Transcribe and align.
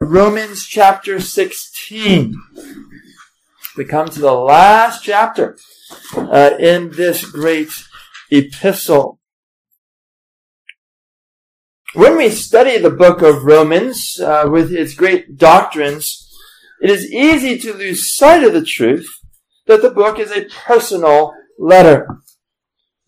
Romans 0.00 0.66
chapter 0.66 1.18
16. 1.20 2.34
We 3.78 3.84
come 3.86 4.08
to 4.10 4.20
the 4.20 4.34
last 4.34 5.02
chapter 5.02 5.56
uh, 6.14 6.50
in 6.58 6.90
this 6.90 7.24
great 7.24 7.70
epistle. 8.30 9.18
When 11.94 12.18
we 12.18 12.28
study 12.28 12.76
the 12.76 12.90
book 12.90 13.22
of 13.22 13.44
Romans 13.44 14.20
uh, 14.20 14.46
with 14.50 14.70
its 14.70 14.94
great 14.94 15.38
doctrines, 15.38 16.30
it 16.82 16.90
is 16.90 17.10
easy 17.10 17.58
to 17.60 17.72
lose 17.72 18.14
sight 18.14 18.44
of 18.44 18.52
the 18.52 18.64
truth 18.64 19.08
that 19.66 19.80
the 19.80 19.90
book 19.90 20.18
is 20.18 20.30
a 20.30 20.44
personal 20.66 21.32
letter. 21.58 22.20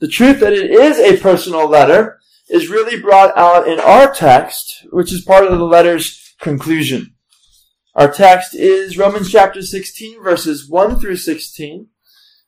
The 0.01 0.09
truth 0.09 0.41
that 0.41 0.55
it 0.55 0.71
is 0.71 0.99
a 0.99 1.21
personal 1.21 1.69
letter 1.69 2.19
is 2.49 2.71
really 2.71 2.99
brought 2.99 3.37
out 3.37 3.69
in 3.69 3.79
our 3.79 4.11
text, 4.11 4.87
which 4.91 5.13
is 5.13 5.21
part 5.21 5.47
of 5.47 5.59
the 5.59 5.65
letter's 5.67 6.28
conclusion. 6.41 7.15
Our 7.95 8.11
text 8.13 8.55
is 8.55 8.97
Romans 8.97 9.31
chapter 9.31 9.61
16, 9.63 10.23
verses 10.23 10.69
1 10.69 11.01
through 11.01 11.17
16, 11.17 11.89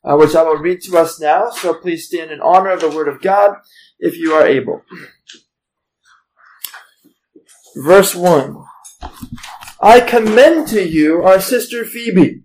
uh, 0.05 0.17
which 0.17 0.35
I 0.35 0.43
will 0.43 0.59
read 0.59 0.81
to 0.83 0.97
us 0.97 1.21
now. 1.21 1.51
So 1.51 1.75
please 1.75 2.07
stand 2.07 2.31
in 2.31 2.41
honor 2.41 2.71
of 2.71 2.81
the 2.81 2.91
Word 2.91 3.09
of 3.09 3.21
God 3.21 3.57
if 3.99 4.17
you 4.17 4.33
are 4.33 4.47
able. 4.47 4.83
Verse 7.77 8.15
1 8.15 8.65
I 9.83 10.01
commend 10.01 10.69
to 10.69 10.87
you 10.87 11.23
our 11.23 11.41
sister 11.41 11.85
Phoebe, 11.85 12.43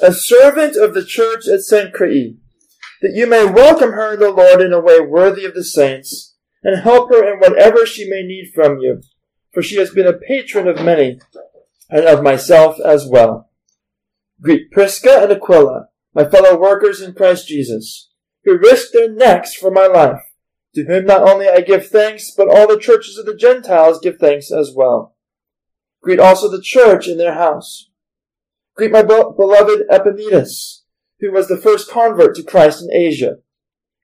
a 0.00 0.12
servant 0.12 0.74
of 0.74 0.94
the 0.94 1.04
church 1.04 1.46
at 1.46 1.60
Cenchreae, 1.60 2.38
that 3.02 3.12
you 3.14 3.26
may 3.26 3.44
welcome 3.44 3.92
her 3.92 4.14
in 4.14 4.20
the 4.20 4.30
Lord 4.30 4.62
in 4.62 4.72
a 4.72 4.80
way 4.80 4.98
worthy 4.98 5.44
of 5.44 5.54
the 5.54 5.64
saints, 5.64 6.34
and 6.62 6.82
help 6.82 7.10
her 7.10 7.30
in 7.30 7.40
whatever 7.40 7.84
she 7.84 8.08
may 8.08 8.22
need 8.22 8.52
from 8.54 8.78
you, 8.78 9.02
for 9.52 9.62
she 9.62 9.76
has 9.76 9.90
been 9.90 10.06
a 10.06 10.12
patron 10.12 10.68
of 10.68 10.84
many, 10.84 11.20
and 11.90 12.04
of 12.06 12.22
myself 12.22 12.78
as 12.84 13.06
well. 13.06 13.50
Greet 14.40 14.70
Prisca 14.70 15.22
and 15.22 15.32
Aquila, 15.32 15.88
my 16.14 16.24
fellow 16.24 16.58
workers 16.58 17.00
in 17.00 17.14
Christ 17.14 17.48
Jesus, 17.48 18.10
who 18.44 18.58
risked 18.58 18.92
their 18.92 19.12
necks 19.12 19.54
for 19.54 19.70
my 19.70 19.86
life 19.86 20.22
to 20.74 20.84
whom 20.84 21.04
not 21.04 21.28
only 21.28 21.48
I 21.48 21.60
give 21.60 21.86
thanks, 21.86 22.30
but 22.30 22.48
all 22.48 22.66
the 22.66 22.78
churches 22.78 23.18
of 23.18 23.26
the 23.26 23.36
Gentiles 23.36 24.00
give 24.02 24.16
thanks 24.18 24.50
as 24.50 24.72
well. 24.74 25.14
Greet 26.02 26.18
also 26.18 26.50
the 26.50 26.62
church 26.62 27.06
in 27.06 27.18
their 27.18 27.34
house. 27.34 27.90
Greet 28.74 28.90
my 28.90 29.02
beloved 29.02 29.82
Epaenetus, 29.90 30.82
who 31.20 31.30
was 31.30 31.48
the 31.48 31.58
first 31.58 31.90
convert 31.90 32.34
to 32.36 32.42
Christ 32.42 32.82
in 32.82 32.90
Asia. 32.90 33.36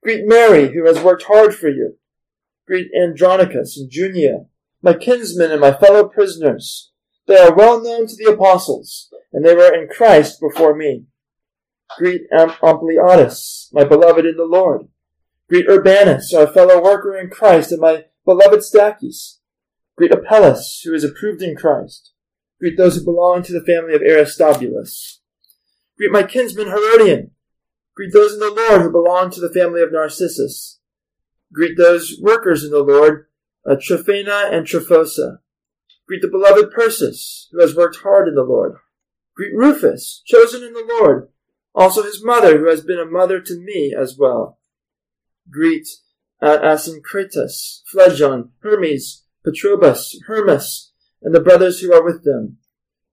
Greet 0.03 0.27
Mary, 0.27 0.73
who 0.73 0.87
has 0.87 1.01
worked 1.01 1.25
hard 1.25 1.55
for 1.55 1.69
you. 1.69 1.97
Greet 2.67 2.91
Andronicus 2.95 3.79
and 3.79 3.91
Junia, 3.91 4.45
my 4.83 4.95
kinsmen 4.95 5.51
and 5.51 5.61
my 5.61 5.73
fellow 5.73 6.09
prisoners. 6.09 6.93
They 7.27 7.37
are 7.37 7.55
well 7.55 7.83
known 7.83 8.07
to 8.07 8.17
the 8.17 8.33
apostles, 8.33 9.13
and 9.33 9.45
they 9.45 9.55
were 9.55 9.75
in 9.75 9.89
Christ 9.89 10.41
before 10.41 10.75
me. 10.75 11.05
Greet 11.97 12.23
Ampliatus, 12.33 13.69
my 13.73 13.85
beloved 13.85 14.25
in 14.25 14.37
the 14.37 14.45
Lord. 14.45 14.89
Greet 15.49 15.67
Urbanus, 15.69 16.33
our 16.35 16.47
fellow 16.47 16.83
worker 16.83 17.17
in 17.17 17.31
Christ, 17.31 17.73
and 17.73 17.81
my 17.81 18.05
beloved 18.25 18.61
Stachys. 18.61 19.39
Greet 19.97 20.13
Apelles, 20.13 20.83
who 20.85 20.95
is 20.95 21.05
approved 21.05 21.43
in 21.43 21.57
Christ. 21.57 22.13
Greet 22.61 22.77
those 22.77 22.97
who 22.97 23.05
belong 23.05 23.43
to 23.43 23.53
the 23.53 23.65
family 23.65 23.95
of 23.95 24.03
Aristobulus. 24.03 25.21
Greet 25.97 26.13
my 26.13 26.23
kinsman 26.23 26.69
Herodion. 26.69 27.31
Greet 27.97 28.13
those 28.13 28.35
in 28.35 28.41
the 28.41 28.51
Lord 28.51 28.83
who 28.83 28.93
belong 28.93 29.31
to 29.31 29.41
the 29.41 29.53
family 29.53 29.83
of 29.83 29.93
Narcissus. 29.93 30.79
Greet 31.53 31.77
those 31.77 32.17
workers 32.21 32.63
in 32.63 32.71
the 32.71 32.83
Lord, 32.83 33.28
uh, 33.69 33.77
Tryphena 33.81 34.49
and 34.51 34.67
Tryphosa. 34.67 35.39
Greet 36.07 36.23
the 36.23 36.29
beloved 36.29 36.71
Persis, 36.71 37.49
who 37.53 37.61
has 37.61 37.77
worked 37.77 37.99
hard 38.03 38.29
in 38.29 38.35
the 38.35 38.43
Lord. 38.43 38.77
Greet 39.37 39.55
Rufus, 39.55 40.23
chosen 40.27 40.65
in 40.65 40.73
the 40.73 40.87
Lord, 41.01 41.29
also 41.75 42.03
his 42.03 42.25
mother, 42.25 42.59
who 42.59 42.69
has 42.69 42.83
been 42.83 42.99
a 42.99 43.05
mother 43.05 43.41
to 43.41 43.61
me 43.61 43.95
as 43.97 44.17
well. 44.19 44.59
Greet 45.51 45.87
uh, 46.41 46.59
Asyncritus, 46.59 47.83
Phlegon, 47.93 48.51
Hermes, 48.63 49.25
Patrobas, 49.47 50.17
Hermas, 50.27 50.93
and 51.23 51.35
the 51.35 51.41
brothers 51.41 51.81
who 51.81 51.93
are 51.93 52.03
with 52.03 52.25
them. 52.25 52.57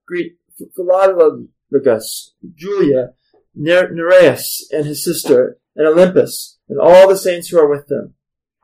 Greet 0.07 0.38
Philologus, 0.77 2.29
Julia, 2.55 3.13
Nereus 3.55 4.67
and 4.71 4.85
his 4.85 5.03
sister, 5.03 5.57
and 5.75 5.88
Olympas, 5.88 6.57
and 6.69 6.79
all 6.79 7.07
the 7.07 7.17
saints 7.17 7.49
who 7.49 7.59
are 7.59 7.69
with 7.69 7.88
them. 7.88 8.13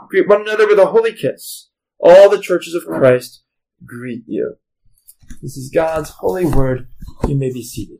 Greet 0.09 0.27
one 0.27 0.41
another 0.41 0.67
with 0.67 0.79
a 0.79 0.87
holy 0.87 1.13
kiss. 1.13 1.69
All 2.01 2.29
the 2.29 2.41
churches 2.41 2.73
of 2.73 2.85
Christ 2.85 3.43
greet 3.85 4.23
you. 4.27 4.55
This 5.41 5.55
is 5.55 5.69
God's 5.73 6.09
holy 6.09 6.45
word. 6.45 6.87
You 7.27 7.35
may 7.35 7.53
be 7.53 7.63
seated. 7.63 7.99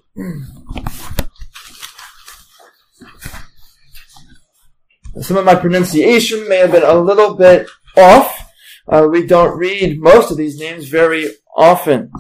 Some 5.22 5.38
of 5.38 5.46
my 5.46 5.56
pronunciation 5.56 6.48
may 6.50 6.58
have 6.58 6.72
been 6.72 6.84
a 6.84 6.96
little 6.96 7.36
bit 7.36 7.68
off. 7.98 8.52
Uh, 8.88 9.08
we 9.12 9.26
don't 9.26 9.58
read 9.58 10.00
most 10.00 10.32
of 10.32 10.38
these 10.38 10.60
names 10.60 10.88
very 10.88 11.28
often. 11.56 12.12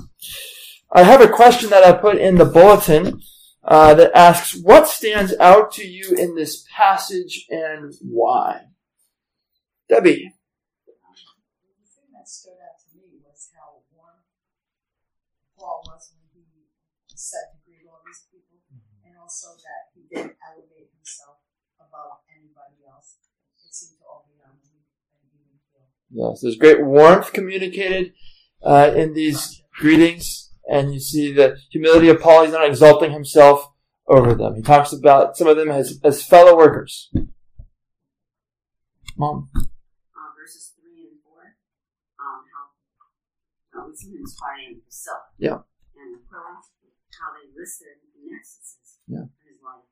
I 0.91 1.03
have 1.03 1.21
a 1.21 1.27
question 1.27 1.69
that 1.69 1.83
I 1.83 1.93
put 1.93 2.17
in 2.17 2.35
the 2.35 2.45
bulletin 2.45 3.21
uh, 3.63 3.93
that 3.95 4.11
asks, 4.13 4.59
"What 4.61 4.87
stands 4.87 5.33
out 5.39 5.71
to 5.73 5.87
you 5.87 6.15
in 6.15 6.35
this 6.35 6.65
passage 6.69 7.47
and 7.49 7.93
why?" 8.01 8.67
Debbie. 9.87 10.35
The 10.85 10.93
thing 11.87 12.11
that 12.11 12.27
stood 12.27 12.59
out 12.59 12.75
to 12.83 12.87
me 12.97 13.23
was 13.23 13.49
how 13.55 13.83
warm 13.95 14.27
Paul 15.57 15.81
was 15.87 16.11
when 16.11 16.27
he 16.35 16.67
said 17.15 17.55
to 17.55 17.57
greet 17.63 17.87
all 17.87 18.03
these 18.05 18.27
people, 18.27 18.59
mm-hmm. 18.67 19.07
and 19.07 19.15
also 19.15 19.55
that 19.55 19.95
he 19.95 20.03
didn't 20.11 20.35
elevate 20.43 20.91
himself 20.91 21.39
above 21.79 22.23
anybody 22.31 22.83
else. 22.87 23.15
It 23.63 23.73
seemed 23.73 23.99
to 23.99 24.05
all 24.07 24.27
be 24.27 24.39
on 24.43 24.59
him 24.59 24.83
and 25.15 25.27
even 25.31 25.59
feel. 25.71 25.87
Yes, 26.13 26.41
there's 26.41 26.57
great 26.57 26.83
warmth 26.83 27.31
communicated 27.31 28.13
uh, 28.63 28.91
in 28.95 29.13
these 29.13 29.63
greetings, 29.73 30.51
and 30.69 30.93
you 30.93 30.99
see 30.99 31.31
the 31.31 31.57
humility 31.71 32.09
of 32.09 32.19
Paul. 32.19 32.43
He's 32.43 32.53
not 32.53 32.67
exalting 32.67 33.11
himself 33.11 33.71
over 34.07 34.35
them. 34.35 34.55
He 34.55 34.61
talks 34.61 34.91
about 34.91 35.37
some 35.37 35.47
of 35.47 35.55
them 35.55 35.69
as, 35.69 35.99
as 36.03 36.23
fellow 36.23 36.55
workers. 36.57 37.09
Mom. 39.17 39.49
Uh, 39.55 40.31
verses 40.37 40.73
3 40.75 41.15
and 41.15 41.19
4, 41.23 41.55
um, 42.19 42.41
how 43.73 43.83
uh, 43.83 43.87
we 43.87 43.95
see 43.95 44.11
him 44.11 44.19
inspiring 44.19 44.81
Priscilla. 44.83 45.21
Yeah. 45.37 45.63
And 45.95 46.19
Aquila, 46.19 46.59
how 47.15 47.29
they 47.37 47.47
risk 47.55 47.79
their 47.79 48.01
necks, 48.17 48.75
yeah. 49.07 49.29
for 49.31 49.47
his 49.47 49.61
life. 49.63 49.87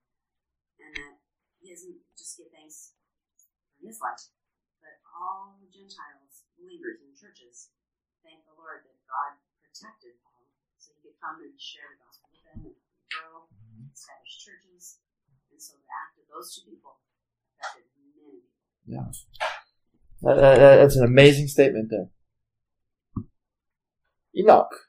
And 0.81 0.95
that 0.97 1.15
he 1.61 1.71
doesn't 1.71 1.95
just 2.17 2.37
give 2.37 2.47
thanks 2.51 2.91
for 3.79 3.87
his 3.87 3.99
life, 4.01 4.33
but 4.89 4.97
all 5.13 5.53
the 5.61 5.69
Gentiles, 5.69 6.49
believers 6.57 6.97
in 7.05 7.13
churches, 7.13 7.69
thank 8.25 8.41
the 8.49 8.57
Lord 8.57 8.81
that 8.81 8.97
God 9.05 9.37
protected 9.61 10.17
Paul 10.25 10.49
so 10.81 10.97
he 10.97 11.05
could 11.05 11.17
come 11.21 11.45
and 11.45 11.53
share 11.61 11.93
the 11.93 12.01
gospel 12.01 12.33
with 12.33 12.41
them 12.41 12.73
and 12.73 12.77
grow, 13.13 13.45
establish 13.93 14.41
churches. 14.41 14.97
And 15.53 15.61
so 15.61 15.77
the 15.77 15.85
act 15.93 16.17
of 16.17 16.25
those 16.33 16.57
two 16.57 16.65
people 16.65 16.97
affected 17.61 17.85
many. 18.17 18.49
Yeah. 18.89 19.13
that's 20.25 20.97
an 20.97 21.05
amazing 21.05 21.53
statement 21.53 21.93
there. 21.93 22.09
Enoch. 24.33 24.88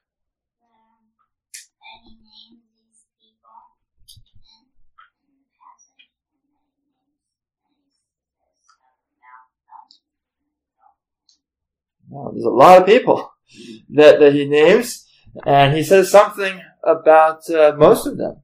Well, 12.10 12.32
there's 12.32 12.44
a 12.44 12.50
lot 12.50 12.80
of 12.80 12.86
people 12.86 13.32
that, 13.90 14.20
that 14.20 14.34
he 14.34 14.46
names, 14.46 15.06
and 15.46 15.76
he 15.76 15.82
says 15.82 16.10
something 16.10 16.60
about 16.84 17.48
uh, 17.48 17.74
most 17.76 18.06
of 18.06 18.18
them. 18.18 18.42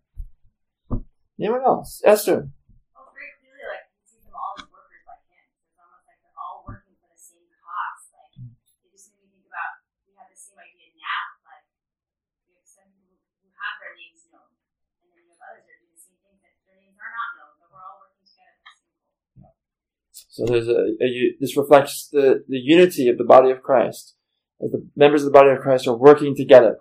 Anyone 1.39 1.63
else? 1.63 2.01
Esther. 2.05 2.49
So 20.37 20.45
there's 20.45 20.69
a, 20.69 20.89
a, 21.03 21.35
this 21.41 21.57
reflects 21.57 22.11
the, 22.13 22.45
the 22.47 22.59
unity 22.59 23.09
of 23.09 23.17
the 23.17 23.25
body 23.25 23.51
of 23.51 23.63
Christ 23.63 24.17
as 24.63 24.71
the 24.71 24.87
members 24.95 25.23
of 25.23 25.33
the 25.33 25.39
body 25.39 25.49
of 25.49 25.61
Christ 25.61 25.89
are 25.89 25.97
working 25.97 26.37
together 26.37 26.77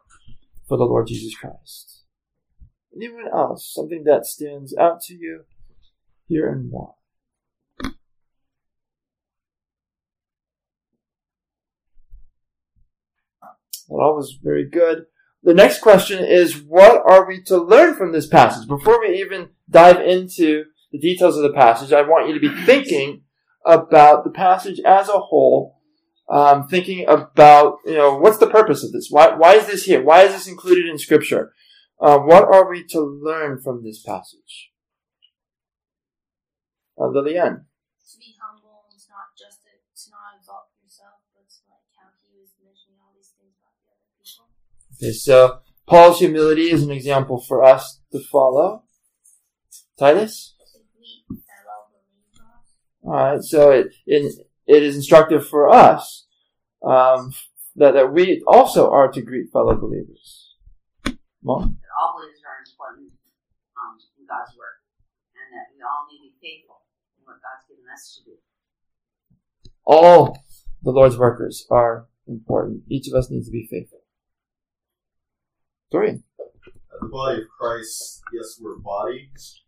for 0.68 0.78
the 0.78 0.84
Lord 0.84 1.07
Jesus 1.07 1.34
Christ. 1.38 2.04
Anyone 2.94 3.30
else? 3.34 3.72
Something 3.74 4.04
that 4.04 4.25
stands 4.25 4.75
out 4.75 5.00
to 5.04 5.13
you 5.13 5.44
here 6.28 6.50
and 6.50 6.69
why? 6.69 6.88
Well, 13.88 14.06
all 14.06 14.16
was 14.18 14.38
very 14.44 14.69
good. 14.69 15.06
the 15.44 15.54
next 15.54 15.80
question 15.80 16.25
is, 16.25 16.62
what 16.62 17.04
are 17.10 17.25
we 17.25 17.42
to 17.44 17.57
learn 17.57 17.96
from 17.96 18.12
this 18.12 18.28
passage? 18.28 18.68
Before 18.68 19.00
we 19.00 19.22
even 19.22 19.52
dive 19.69 20.02
into 20.02 20.66
the 20.92 21.00
details 21.00 21.38
of 21.38 21.44
the 21.44 21.54
passage, 21.54 21.94
I 21.94 22.02
want 22.02 22.28
you 22.28 22.34
to 22.34 22.42
be 22.42 22.66
thinking 22.66 23.22
about 23.66 24.24
the 24.24 24.30
passage 24.30 24.80
as 24.86 25.10
a 25.10 25.20
whole, 25.20 25.82
um, 26.30 26.68
thinking 26.68 27.06
about, 27.08 27.78
you 27.86 27.96
know, 27.96 28.18
what's 28.18 28.38
the 28.38 28.50
purpose 28.50 28.84
of 28.84 28.92
this? 28.92 29.08
Why, 29.10 29.36
why 29.36 29.56
is 29.56 29.68
this 29.68 29.86
here? 29.86 30.04
Why 30.04 30.24
is 30.24 30.34
this 30.34 30.48
included 30.48 30.86
in 30.88 30.98
Scripture? 30.98 31.54
Uh, 32.00 32.20
what 32.20 32.44
are 32.44 32.70
we 32.70 32.86
to 32.88 33.00
learn 33.00 33.62
from 33.62 33.84
this 33.84 34.02
passage? 34.02 34.72
Uh, 37.00 37.08
Lillian. 37.08 37.66
To 38.12 38.18
be 38.20 38.36
humble 38.40 38.86
and 38.90 39.00
not 39.10 39.36
just 39.38 39.64
to, 39.64 39.70
to 39.70 40.12
not 40.12 40.38
exalt 40.38 40.70
yourself, 40.84 41.20
but 41.34 41.44
to 41.50 41.60
like 41.68 41.88
how 41.98 42.12
he 42.22 42.38
was 42.40 42.52
mentioning 42.64 43.00
all 43.02 43.12
these 43.16 43.32
things 43.40 43.56
about 43.60 43.76
the 43.80 43.92
other 43.92 44.08
people. 44.20 44.48
Okay, 44.96 45.14
so 45.14 45.60
Paul's 45.88 46.20
humility 46.20 46.72
is 46.72 46.84
an 46.84 46.92
example 46.92 47.40
for 47.40 47.64
us 47.64 48.02
to 48.12 48.20
follow. 48.20 48.84
Titus? 49.98 50.55
Alright, 53.06 53.44
so 53.44 53.69
it, 53.69 53.94
it, 54.07 54.34
it 54.66 54.84
is 54.84 54.96
instructive 54.96 55.48
for 55.48 55.69
us 55.69 56.25
um, 56.84 57.34
that, 57.75 57.94
that 57.94 58.12
we 58.12 58.44
also 58.48 58.90
are 58.90 59.12
to 59.12 59.22
greet 59.22 59.52
fellow 59.52 59.75
believers. 59.75 60.56
Mom? 61.44 61.78
That 61.81 61.94
all 62.02 62.16
believers 62.18 62.42
are 62.42 62.63
important 62.66 63.12
um, 63.78 63.98
in 64.18 64.25
God's 64.25 64.57
work, 64.57 64.81
and 65.36 65.54
that 65.54 65.69
we 65.75 65.81
all 65.84 66.07
need 66.10 66.30
to 66.30 66.34
be 66.34 66.36
faithful 66.42 66.81
in 67.19 67.25
what 67.25 67.36
God's 67.36 67.69
given 67.69 67.86
us 67.94 68.18
to 68.18 68.31
do. 68.31 68.38
All 69.86 70.44
the 70.81 70.92
Lord's 70.92 71.18
workers 71.18 71.68
are 71.69 72.07
important. 72.28 72.84
Each 72.90 73.07
of 73.07 73.13
us 73.13 73.30
needs 73.30 73.46
to 73.46 73.52
be 73.52 73.68
faithful. 73.69 74.00
Dorian? 75.92 76.24
the 77.02 77.07
body 77.07 77.42
of 77.42 77.48
Christ, 77.60 78.22
yes, 78.34 78.57
we're 78.60 78.78
bodies, 78.78 79.62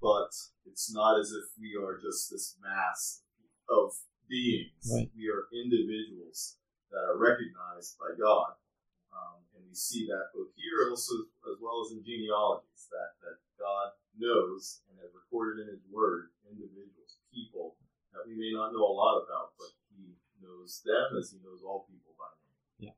but 0.00 0.30
it's 0.76 0.92
not 0.92 1.16
as 1.16 1.32
if 1.32 1.48
we 1.56 1.72
are 1.72 1.96
just 1.96 2.28
this 2.28 2.60
mass 2.60 3.24
of 3.64 3.96
beings. 4.28 4.84
Right. 4.92 5.08
We 5.16 5.32
are 5.32 5.48
individuals 5.48 6.60
that 6.92 7.00
are 7.00 7.16
recognized 7.16 7.96
by 7.96 8.12
God. 8.12 8.60
Um, 9.08 9.40
and 9.56 9.64
we 9.64 9.72
see 9.72 10.04
that 10.12 10.36
both 10.36 10.52
here 10.52 10.84
and 10.84 10.92
also 10.92 11.32
as 11.48 11.56
well 11.64 11.80
as 11.80 11.96
in 11.96 12.04
genealogies, 12.04 12.92
that, 12.92 13.16
that 13.24 13.40
God 13.56 13.96
knows 14.20 14.84
and 14.92 15.00
has 15.00 15.16
recorded 15.16 15.64
in 15.64 15.72
His 15.72 15.80
Word 15.88 16.28
individuals, 16.44 17.24
people 17.32 17.80
that 18.12 18.28
we 18.28 18.36
may 18.36 18.52
not 18.52 18.76
know 18.76 18.84
a 18.84 18.92
lot 18.92 19.24
about, 19.24 19.56
but 19.56 19.72
He 19.96 20.12
knows 20.44 20.84
them 20.84 21.16
as 21.16 21.32
He 21.32 21.40
knows 21.40 21.64
all 21.64 21.88
people 21.88 22.12
by 22.20 22.28
name. 22.36 22.92
Yeah. 22.92 22.96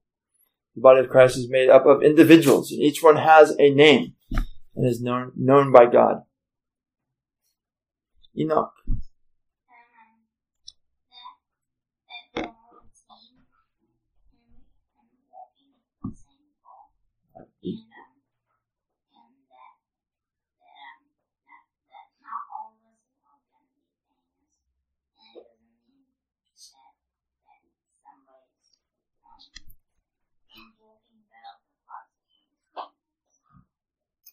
The 0.74 0.82
body 0.82 1.06
of 1.06 1.14
Christ 1.14 1.38
is 1.38 1.46
made 1.46 1.70
up 1.70 1.86
of 1.86 2.02
individuals, 2.02 2.74
and 2.74 2.82
each 2.82 3.06
one 3.06 3.22
has 3.22 3.54
a 3.54 3.70
name 3.70 4.18
and 4.74 4.82
is 4.82 4.98
known, 4.98 5.30
known 5.38 5.70
by 5.70 5.86
God. 5.86 6.26
Enoch. 8.38 8.72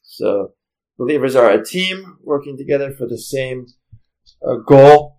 So 0.03 0.53
believers 0.97 1.35
are 1.35 1.51
a 1.51 1.63
team 1.63 2.17
working 2.23 2.57
together 2.57 2.91
for 2.91 3.05
the 3.05 3.17
same 3.17 3.67
uh, 4.47 4.55
goal, 4.55 5.17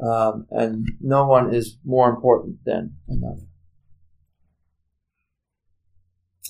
um, 0.00 0.46
and 0.50 0.86
no 1.00 1.26
one 1.26 1.54
is 1.54 1.78
more 1.84 2.08
important 2.08 2.64
than 2.64 2.96
another. 3.08 3.46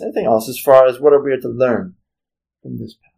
Anything 0.00 0.26
else 0.26 0.48
as 0.48 0.58
far 0.58 0.86
as 0.86 1.00
what 1.00 1.12
are 1.12 1.22
we 1.22 1.36
to 1.40 1.48
learn 1.48 1.94
from 2.62 2.78
this 2.78 2.94
passage? 2.94 3.08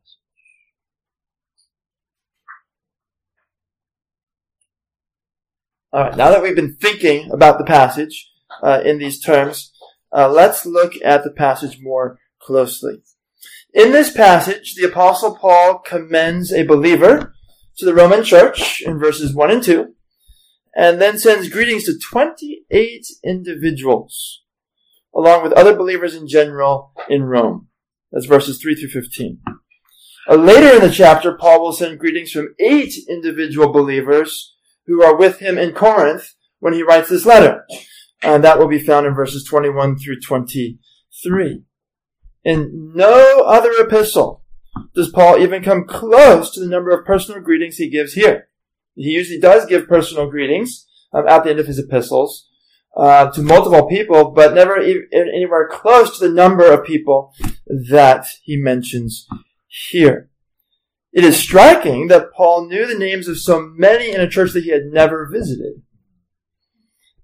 All 5.93 6.05
right, 6.05 6.17
now 6.17 6.31
that 6.31 6.43
we've 6.43 6.55
been 6.55 6.76
thinking 6.76 7.31
about 7.32 7.58
the 7.58 7.64
passage 7.64 8.31
uh, 8.62 8.81
in 8.85 8.99
these 8.99 9.20
terms, 9.20 9.73
uh, 10.12 10.29
let's 10.29 10.64
look 10.64 10.94
at 11.05 11.25
the 11.25 11.31
passage 11.31 11.79
more 11.82 12.19
closely. 12.41 13.02
In 13.75 13.93
this 13.93 14.12
passage, 14.12 14.75
the 14.75 14.88
apostle 14.88 15.37
Paul 15.37 15.79
commends 15.79 16.52
a 16.52 16.62
believer 16.62 17.35
to 17.81 17.87
the 17.87 17.94
Roman 17.94 18.23
church 18.23 18.81
in 18.82 18.99
verses 18.99 19.35
1 19.35 19.50
and 19.50 19.62
2, 19.62 19.94
and 20.77 21.00
then 21.00 21.19
sends 21.19 21.49
greetings 21.49 21.85
to 21.85 21.99
28 21.99 23.06
individuals, 23.25 24.43
along 25.15 25.43
with 25.43 25.53
other 25.53 25.77
believers 25.77 26.15
in 26.15 26.29
general 26.29 26.93
in 27.09 27.25
Rome. 27.25 27.69
That's 28.12 28.27
verses 28.27 28.61
3 28.61 28.75
through 28.75 28.91
15. 28.91 29.41
Uh, 30.29 30.35
later 30.35 30.77
in 30.77 30.82
the 30.82 30.91
chapter, 30.91 31.37
Paul 31.37 31.62
will 31.62 31.73
send 31.73 31.99
greetings 31.99 32.31
from 32.31 32.55
eight 32.61 32.94
individual 33.09 33.73
believers 33.73 34.55
who 34.87 35.03
are 35.03 35.17
with 35.17 35.38
him 35.38 35.59
in 35.59 35.73
Corinth 35.73 36.35
when 36.59 36.73
he 36.73 36.83
writes 36.83 37.09
this 37.09 37.26
letter. 37.26 37.65
And 38.23 38.44
that 38.44 38.59
will 38.59 38.69
be 38.69 38.79
found 38.79 39.06
in 39.06 39.15
verses 39.15 39.44
21 39.44 39.99
through 39.99 40.21
23. 40.21 41.62
In 42.44 42.93
no 42.94 43.43
other 43.47 43.73
epistle 43.79 44.44
does 44.95 45.11
Paul 45.11 45.39
even 45.39 45.63
come 45.63 45.87
close 45.87 46.51
to 46.53 46.61
the 46.61 46.69
number 46.69 46.91
of 46.91 47.05
personal 47.05 47.41
greetings 47.41 47.77
he 47.77 47.91
gives 47.91 48.15
here. 48.15 48.49
He 48.95 49.11
usually 49.11 49.41
does 49.41 49.67
give 49.67 49.89
personal 49.89 50.29
greetings 50.31 50.87
um, 51.13 51.27
at 51.27 51.45
the 51.45 51.51
end 51.51 51.61
of 51.61 51.67
his 51.67 51.79
epistles 51.79 52.49
uh, 52.97 53.31
to 53.31 53.43
multiple 53.43 53.87
people, 53.87 54.31
but 54.33 54.55
never 54.55 54.81
e- 54.81 55.07
anywhere 55.13 55.69
close 55.71 56.19
to 56.19 56.29
the 56.29 56.35
number 56.35 56.71
of 56.71 56.85
people 56.85 57.33
that 57.67 58.27
he 58.43 58.57
mentions 58.57 59.27
here. 59.69 60.29
It 61.13 61.25
is 61.25 61.37
striking 61.37 62.09
that 62.09 62.33
Paul 62.33 62.69
knew 62.69 62.87
the 62.87 62.99
names 62.99 63.27
of 63.27 63.39
so 63.39 63.61
many 63.61 64.13
in 64.13 64.21
a 64.21 64.29
church 64.29 64.53
that 64.53 64.65
he 64.65 64.71
had 64.71 64.87
never 64.87 65.29
visited. 65.31 65.83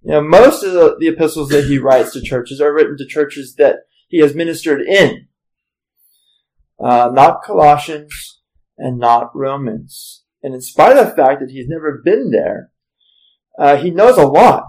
You 0.02 0.12
know, 0.12 0.22
most 0.22 0.62
of 0.62 0.72
the, 0.72 0.96
the 0.98 1.08
epistles 1.08 1.48
that 1.50 1.66
he 1.66 1.78
writes 1.78 2.12
to 2.12 2.20
churches 2.20 2.60
are 2.60 2.72
written 2.72 2.96
to 2.98 3.06
churches 3.06 3.54
that 3.56 3.86
he 4.08 4.18
has 4.20 4.34
ministered 4.34 4.82
in. 4.82 5.28
Uh, 6.78 7.10
not 7.12 7.42
Colossians 7.42 8.40
and 8.76 8.98
not 8.98 9.34
Romans. 9.34 10.24
And 10.42 10.54
in 10.54 10.60
spite 10.60 10.96
of 10.96 11.06
the 11.06 11.16
fact 11.16 11.40
that 11.40 11.50
he's 11.50 11.68
never 11.68 12.02
been 12.04 12.30
there, 12.30 12.70
uh, 13.58 13.76
he 13.76 13.90
knows 13.90 14.18
a 14.18 14.26
lot 14.26 14.64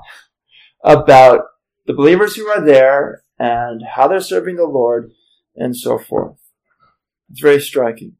about 0.84 1.42
the 1.86 1.94
believers 1.94 2.36
who 2.36 2.48
are 2.48 2.64
there 2.64 3.24
and 3.38 3.82
how 3.96 4.08
they're 4.08 4.22
serving 4.22 4.56
the 4.56 4.66
Lord 4.66 5.12
and 5.56 5.76
so 5.76 5.98
forth. 5.98 6.38
It's 7.30 7.42
very 7.42 7.60
striking. 7.60 8.14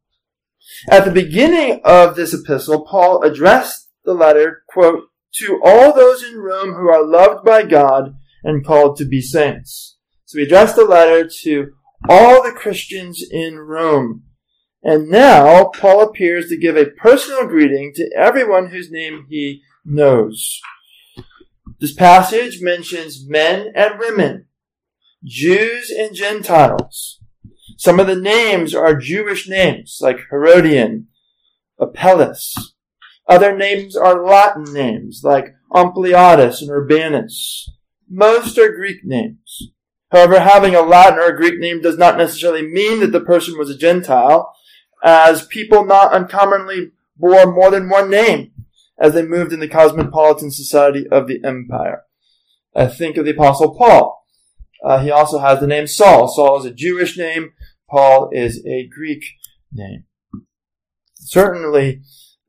At 0.90 1.06
the 1.06 1.12
beginning 1.12 1.82
of 1.86 2.16
this 2.16 2.34
epistle, 2.34 2.86
Paul 2.86 3.24
addressed 3.24 3.90
the 4.04 4.14
letter, 4.14 4.64
quote, 4.68 5.04
to 5.36 5.62
all 5.64 5.94
those 5.94 6.24
in 6.24 6.38
Rome 6.38 6.74
who 6.74 6.90
are 6.90 7.06
loved 7.06 7.46
by 7.46 7.64
God 7.64 8.16
and 8.44 8.66
called 8.66 8.98
to 8.98 9.06
be 9.06 9.22
saints. 9.22 9.98
So 10.26 10.40
he 10.40 10.44
addressed 10.44 10.76
the 10.76 10.86
letter 10.86 11.30
to 11.44 11.72
all 12.10 12.44
the 12.44 12.52
Christians 12.52 13.24
in 13.30 13.60
Rome. 13.60 14.24
And 14.84 15.10
now 15.10 15.66
Paul 15.66 16.02
appears 16.02 16.48
to 16.50 16.58
give 16.58 16.78
a 16.78 16.92
personal 16.92 17.48
greeting 17.48 17.92
to 17.96 18.10
everyone 18.16 18.70
whose 18.70 18.92
name 18.92 19.26
he 19.30 19.62
knows. 19.84 20.60
This 21.80 21.94
passage 21.94 22.62
mentions 22.62 23.28
men 23.28 23.72
and 23.76 24.00
women, 24.00 24.46
Jews 25.24 25.90
and 25.90 26.16
Gentiles. 26.16 27.20
Some 27.78 28.00
of 28.00 28.08
the 28.08 28.16
names 28.16 28.74
are 28.74 28.96
Jewish 28.96 29.48
names, 29.48 30.00
like 30.02 30.20
Herodion, 30.32 31.08
Apelles. 31.80 32.76
Other 33.28 33.56
names 33.56 33.96
are 33.96 34.26
Latin 34.26 34.74
names, 34.74 35.22
like 35.24 35.54
Ampliatus 35.74 36.62
and 36.62 36.72
Urbanus. 36.72 37.70
Most 38.10 38.58
are 38.58 38.72
Greek 38.72 39.04
names. 39.04 39.72
However, 40.12 40.40
having 40.40 40.74
a 40.74 40.82
Latin 40.82 41.20
or 41.20 41.28
a 41.28 41.36
Greek 41.36 41.60
name 41.60 41.82
does 41.82 41.98
not 41.98 42.18
necessarily 42.18 42.62
mean 42.62 43.02
that 43.02 43.12
the 43.12 43.20
person 43.20 43.58
was 43.58 43.70
a 43.70 43.78
Gentile, 43.78 44.54
as 45.04 45.46
people 45.46 45.86
not 45.86 46.14
uncommonly 46.14 46.92
bore 47.18 47.52
more 47.52 47.72
than 47.72 47.90
one 47.90 48.10
name 48.10 48.52
as 49.00 49.14
they 49.14 49.24
moved 49.24 49.54
in 49.54 49.60
the 49.60 49.68
cosmopolitan 49.68 50.52
society 50.52 51.06
of 51.08 51.28
the 51.28 51.44
empire. 51.44 52.04
I 52.76 52.88
think 52.88 53.18
of 53.18 53.26
the 53.26 53.32
Apostle 53.32 53.76
Paul. 53.76 54.26
Uh, 54.84 55.00
he 55.00 55.12
also 55.12 55.40
has 55.40 55.60
the 55.60 55.68
name 55.68 55.88
Saul. 55.88 56.28
Saul 56.28 56.60
is 56.60 56.66
a 56.66 56.74
Jewish 56.74 57.18
name. 57.18 57.54
Paul 57.90 58.30
is 58.32 58.66
a 58.66 58.88
Greek 58.88 59.24
name. 59.72 60.06
Certainly, 61.16 62.02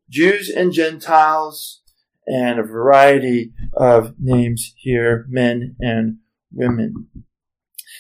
Jews 0.09 0.49
and 0.49 0.73
Gentiles 0.73 1.83
and 2.27 2.59
a 2.59 2.62
variety 2.62 3.53
of 3.73 4.15
names 4.19 4.75
here, 4.77 5.27
men 5.29 5.77
and 5.81 6.19
women. 6.53 7.09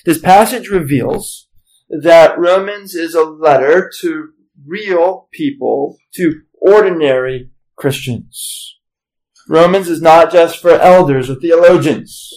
This 0.04 0.18
passage 0.18 0.68
reveals 0.68 1.48
that 1.88 2.38
Romans 2.38 2.94
is 2.94 3.14
a 3.14 3.24
letter 3.24 3.90
to 4.00 4.30
real 4.66 5.28
people, 5.32 5.96
to 6.14 6.42
ordinary 6.60 7.50
Christians. 7.76 8.76
Romans 9.48 9.88
is 9.88 10.02
not 10.02 10.30
just 10.30 10.58
for 10.60 10.72
elders 10.72 11.30
or 11.30 11.36
theologians. 11.36 12.30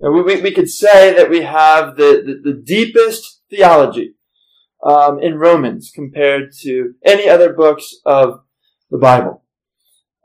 We, 0.00 0.22
we, 0.22 0.40
we 0.40 0.50
could 0.52 0.68
say 0.68 1.14
that 1.14 1.30
we 1.30 1.42
have 1.42 1.96
the, 1.96 2.22
the, 2.24 2.52
the 2.52 2.62
deepest 2.62 3.42
theology 3.50 4.14
um, 4.82 5.18
in 5.20 5.34
Romans 5.36 5.90
compared 5.94 6.52
to 6.62 6.94
any 7.04 7.28
other 7.28 7.52
books 7.52 7.96
of 8.04 8.40
the 8.90 8.98
Bible. 8.98 9.42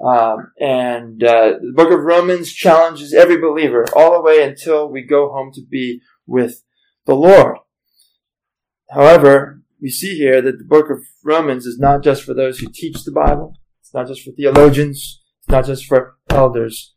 Um, 0.04 0.52
and 0.60 1.24
uh, 1.24 1.60
the 1.62 1.74
book 1.76 1.92
of 1.92 2.04
Romans 2.04 2.52
challenges 2.52 3.14
every 3.14 3.38
believer 3.38 3.86
all 3.96 4.14
the 4.14 4.22
way 4.22 4.42
until 4.44 4.90
we 4.90 5.04
go 5.04 5.32
home 5.32 5.52
to 5.54 5.62
be 5.62 6.02
with 6.28 6.64
the 7.06 7.16
Lord. 7.16 7.58
However, 8.92 9.62
we 9.82 9.90
see 9.90 10.16
here 10.16 10.42
that 10.42 10.60
the 10.60 10.64
book 10.64 10.90
of 10.90 11.00
Romans 11.24 11.66
is 11.66 11.80
not 11.80 12.04
just 12.04 12.24
for 12.24 12.34
those 12.34 12.60
who 12.60 12.68
teach 12.72 13.04
the 13.04 13.12
Bible. 13.12 13.58
It's 13.82 13.94
not 13.94 14.08
just 14.08 14.22
for 14.22 14.32
theologians. 14.32 15.22
It's 15.40 15.50
not 15.50 15.66
just 15.66 15.86
for 15.86 16.18
elders. 16.30 16.94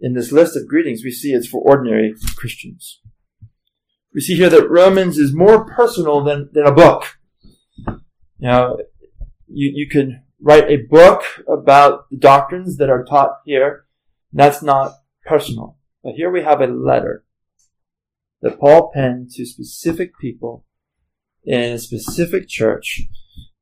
In 0.00 0.14
this 0.14 0.30
list 0.30 0.56
of 0.56 0.68
greetings, 0.68 1.02
we 1.04 1.10
see 1.10 1.32
it's 1.32 1.48
for 1.48 1.60
ordinary 1.60 2.14
Christians. 2.36 3.00
We 4.14 4.20
see 4.20 4.36
here 4.36 4.48
that 4.48 4.70
Romans 4.70 5.18
is 5.18 5.34
more 5.34 5.66
personal 5.66 6.22
than, 6.22 6.48
than 6.52 6.66
a 6.66 6.72
book. 6.72 7.18
You 7.86 8.48
know, 8.48 8.78
you, 9.46 9.72
you 9.74 9.88
could 9.88 10.22
write 10.40 10.70
a 10.70 10.86
book 10.88 11.22
about 11.46 12.08
the 12.10 12.16
doctrines 12.16 12.76
that 12.76 12.88
are 12.88 13.04
taught 13.04 13.40
here. 13.44 13.84
That's 14.32 14.62
not 14.62 14.92
personal. 15.26 15.76
But 16.02 16.14
here 16.14 16.30
we 16.30 16.42
have 16.42 16.60
a 16.60 16.66
letter 16.66 17.25
that 18.46 18.60
Paul 18.60 18.90
penned 18.94 19.30
to 19.32 19.44
specific 19.44 20.12
people 20.20 20.64
in 21.44 21.72
a 21.72 21.78
specific 21.78 22.48
church, 22.48 23.02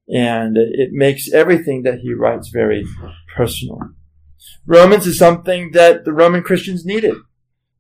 and 0.09 0.57
it 0.59 0.91
makes 0.93 1.33
everything 1.33 1.83
that 1.83 2.01
he 2.01 2.13
writes 2.13 2.49
very 2.49 2.85
personal. 3.35 3.79
Romans 4.67 5.07
is 5.07 5.19
something 5.19 5.71
that 5.73 6.05
the 6.05 6.13
Roman 6.13 6.43
Christians 6.43 6.85
needed. 6.85 7.15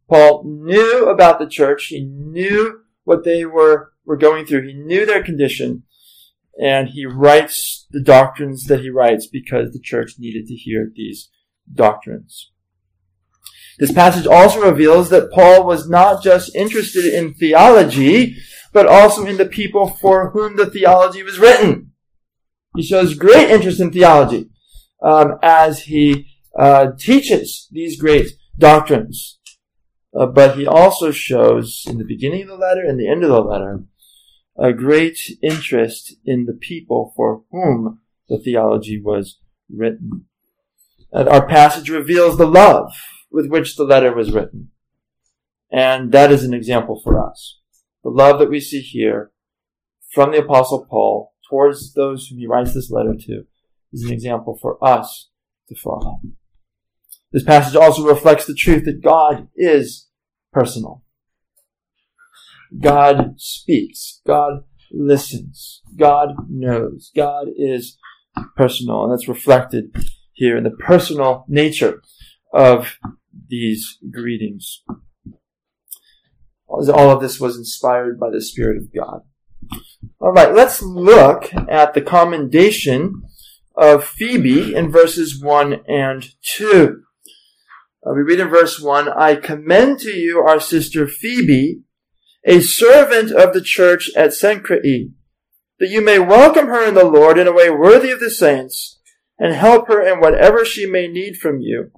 Paul 0.08 0.44
knew 0.46 1.08
about 1.08 1.38
the 1.38 1.46
church. 1.46 1.87
He 1.87 2.04
knew 2.04 2.80
what 3.04 3.25
they 3.25 3.44
were, 3.44 3.92
were 4.06 4.16
going 4.16 4.46
through. 4.46 4.66
He 4.66 4.75
knew 4.75 5.04
their 5.04 5.23
condition. 5.23 5.82
And 6.58 6.88
he 6.88 7.04
writes 7.04 7.87
the 7.90 8.02
doctrines 8.02 8.64
that 8.64 8.80
he 8.80 8.88
writes 8.88 9.26
because 9.26 9.73
the 9.73 9.80
church 9.80 10.14
needed 10.18 10.46
to 10.46 10.54
hear 10.54 10.90
these 10.94 11.30
doctrines. 11.73 12.52
This 13.78 13.93
passage 13.93 14.26
also 14.26 14.61
reveals 14.61 15.11
that 15.11 15.33
Paul 15.33 15.66
was 15.66 15.88
not 15.88 16.23
just 16.23 16.54
interested 16.54 17.04
in 17.04 17.35
theology, 17.35 18.37
but 18.73 18.87
also 18.87 19.26
in 19.26 19.37
the 19.37 19.47
people 19.47 19.88
for 19.88 20.31
whom 20.31 20.57
the 20.57 20.66
theology 20.66 21.23
was 21.23 21.38
written. 21.38 21.93
He 22.76 22.83
shows 22.83 23.14
great 23.14 23.50
interest 23.50 23.81
in 23.81 23.93
theology 23.93 24.50
um, 25.02 25.38
as 25.43 25.85
he 25.85 26.28
uh, 26.59 26.93
teaches 26.99 27.69
these 27.71 28.00
great 28.00 28.33
doctrines. 28.59 29.38
Uh, 30.16 30.26
but 30.26 30.57
he 30.57 30.66
also 30.66 31.11
shows 31.11 31.85
in 31.88 31.99
the 31.99 32.04
beginning 32.04 32.43
of 32.43 32.49
the 32.49 32.57
letter 32.57 32.85
and 32.85 32.99
the 32.99 33.09
end 33.09 33.25
of 33.25 33.31
the 33.31 33.40
letter 33.40 33.85
a 34.57 34.73
great 34.73 35.19
interest 35.43 36.14
in 36.25 36.47
the 36.47 36.52
people 36.52 37.12
for 37.16 37.43
whom 37.50 38.00
the 38.28 38.38
theology 38.38 39.00
was 39.00 39.38
written. 39.69 40.26
And 41.12 41.28
our 41.28 41.47
passage 41.47 41.90
reveals 41.90 42.38
the 42.38 42.47
love 42.47 42.93
with 43.35 43.49
which 43.49 43.76
the 43.76 43.85
letter 43.85 44.14
was 44.14 44.33
written. 44.33 44.71
And 45.71 46.12
that 46.12 46.31
is 46.31 46.45
an 46.45 46.55
example 46.55 47.00
for 47.03 47.21
us. 47.21 47.59
The 48.05 48.11
love 48.11 48.38
that 48.38 48.49
we 48.49 48.61
see 48.61 48.81
here 48.81 49.33
from 50.12 50.31
the 50.31 50.38
apostle 50.38 50.87
Paul 50.88 51.33
towards 51.50 51.95
those 51.95 52.29
whom 52.29 52.38
he 52.38 52.47
writes 52.47 52.73
this 52.73 52.91
letter 52.91 53.14
to 53.19 53.45
is 53.93 54.05
an 54.05 54.12
example 54.12 54.57
for 54.61 54.83
us 54.83 55.31
to 55.69 55.75
follow. 55.75 56.21
This 57.33 57.43
passage 57.43 57.75
also 57.75 58.07
reflects 58.07 58.47
the 58.47 58.55
truth 58.55 58.85
that 58.85 59.03
God 59.03 59.49
is 59.57 60.09
personal. 60.53 61.03
God 62.81 63.35
speaks. 63.38 64.21
God 64.25 64.62
listens. 64.93 65.83
God 65.97 66.37
knows. 66.49 67.11
God 67.17 67.49
is 67.57 67.99
personal. 68.57 69.05
And 69.05 69.12
that's 69.12 69.26
reflected 69.26 69.95
here 70.33 70.57
in 70.57 70.62
the 70.62 70.71
personal 70.71 71.45
nature 71.49 72.00
of 72.53 72.99
these 73.49 73.99
greetings. 74.11 74.83
All 76.69 77.11
of 77.11 77.21
this 77.21 77.38
was 77.38 77.57
inspired 77.57 78.19
by 78.19 78.31
the 78.31 78.43
Spirit 78.43 78.79
of 78.79 78.93
God. 78.93 79.21
All 80.21 80.33
right, 80.33 80.55
let's 80.55 80.83
look 80.83 81.53
at 81.55 81.95
the 81.95 82.00
commendation 82.00 83.23
of 83.76 84.05
Phoebe 84.05 84.75
in 84.75 84.91
verses 84.91 85.41
1 85.41 85.85
and 85.88 86.26
2. 86.57 87.03
Uh, 88.07 88.12
we 88.12 88.23
read 88.23 88.41
in 88.41 88.49
verse 88.49 88.81
1, 88.81 89.09
I 89.09 89.37
commend 89.37 90.00
to 90.00 90.11
you 90.11 90.41
our 90.41 90.61
sister 90.61 91.07
Phoebe, 91.07 91.81
a 92.45 92.61
servant 92.61 93.31
of 93.31 93.55
the 93.55 93.62
church 93.62 94.11
at 94.17 94.31
Cenchreae, 94.31 95.12
that 95.79 95.88
you 95.88 96.03
may 96.03 96.19
welcome 96.19 96.67
her 96.67 96.87
in 96.87 96.95
the 96.95 97.05
Lord 97.05 97.38
in 97.38 97.47
a 97.47 97.53
way 97.53 97.71
worthy 97.71 98.11
of 98.11 98.21
the 98.21 98.31
saints, 98.31 99.00
and 99.38 99.55
help 99.55 99.88
her 99.88 100.03
in 100.03 100.21
whatever 100.21 100.64
she 100.64 100.87
may 100.87 101.09
need 101.09 101.37
from 101.37 101.61
you 101.61 101.91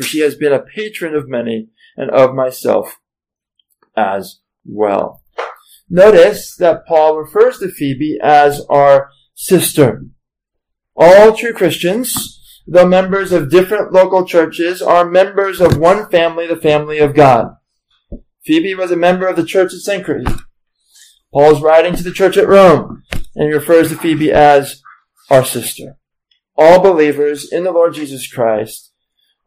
for 0.00 0.06
she 0.06 0.20
has 0.20 0.34
been 0.34 0.52
a 0.52 0.62
patron 0.62 1.14
of 1.14 1.28
many 1.28 1.68
and 1.94 2.10
of 2.10 2.34
myself 2.34 2.96
as 3.94 4.40
well. 4.64 5.22
Notice 5.90 6.56
that 6.56 6.86
Paul 6.86 7.18
refers 7.18 7.58
to 7.58 7.70
Phoebe 7.70 8.18
as 8.22 8.64
our 8.70 9.10
sister. 9.34 10.06
All 10.96 11.36
true 11.36 11.52
Christians, 11.52 12.62
though 12.66 12.86
members 12.86 13.30
of 13.30 13.50
different 13.50 13.92
local 13.92 14.24
churches, 14.24 14.80
are 14.80 15.04
members 15.04 15.60
of 15.60 15.76
one 15.76 16.08
family, 16.08 16.46
the 16.46 16.56
family 16.56 16.98
of 16.98 17.14
God. 17.14 17.56
Phoebe 18.46 18.74
was 18.74 18.90
a 18.90 18.96
member 18.96 19.26
of 19.26 19.36
the 19.36 19.44
church 19.44 19.74
at 19.74 19.80
Cenchreae. 19.80 20.40
Paul 21.30 21.56
is 21.56 21.60
writing 21.60 21.94
to 21.94 22.02
the 22.02 22.10
church 22.10 22.38
at 22.38 22.48
Rome, 22.48 23.02
and 23.36 23.48
he 23.48 23.52
refers 23.52 23.90
to 23.90 23.96
Phoebe 23.96 24.32
as 24.32 24.80
our 25.28 25.44
sister. 25.44 25.98
All 26.56 26.80
believers 26.80 27.52
in 27.52 27.64
the 27.64 27.72
Lord 27.72 27.92
Jesus 27.92 28.26
Christ 28.32 28.89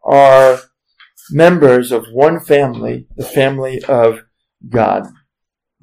are 0.04 0.60
members 1.30 1.90
of 1.92 2.06
one 2.12 2.40
family, 2.40 3.06
the 3.16 3.24
family 3.24 3.82
of 3.84 4.20
God. 4.68 5.06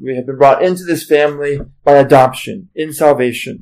We 0.01 0.16
have 0.16 0.25
been 0.25 0.38
brought 0.38 0.63
into 0.63 0.84
this 0.84 1.06
family 1.06 1.60
by 1.84 1.98
adoption, 1.98 2.70
in 2.75 2.94
salvation. 2.94 3.60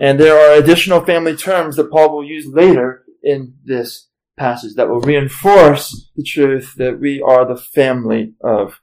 And 0.00 0.18
there 0.18 0.38
are 0.38 0.58
additional 0.58 1.04
family 1.04 1.36
terms 1.36 1.76
that 1.76 1.90
Paul 1.90 2.14
will 2.14 2.24
use 2.24 2.46
later 2.46 3.04
in 3.22 3.54
this 3.64 4.08
passage 4.38 4.74
that 4.76 4.88
will 4.88 5.00
reinforce 5.00 6.10
the 6.16 6.22
truth 6.22 6.74
that 6.76 7.00
we 7.00 7.20
are 7.20 7.44
the 7.44 7.60
family 7.60 8.34
of 8.42 8.80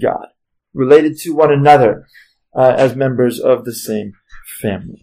God, 0.00 0.28
related 0.72 1.18
to 1.18 1.30
one 1.30 1.52
another 1.52 2.06
uh, 2.56 2.74
as 2.76 2.96
members 2.96 3.38
of 3.38 3.64
the 3.64 3.74
same 3.74 4.14
family. 4.60 5.02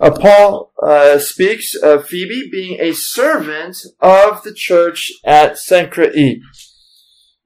Uh, 0.00 0.10
Paul 0.10 0.72
uh, 0.82 1.18
speaks 1.18 1.74
of 1.74 2.08
Phoebe 2.08 2.48
being 2.50 2.80
a 2.80 2.92
servant 2.92 3.78
of 4.00 4.42
the 4.42 4.54
church 4.54 5.12
at 5.24 5.54
Cenchreae. 5.54 6.40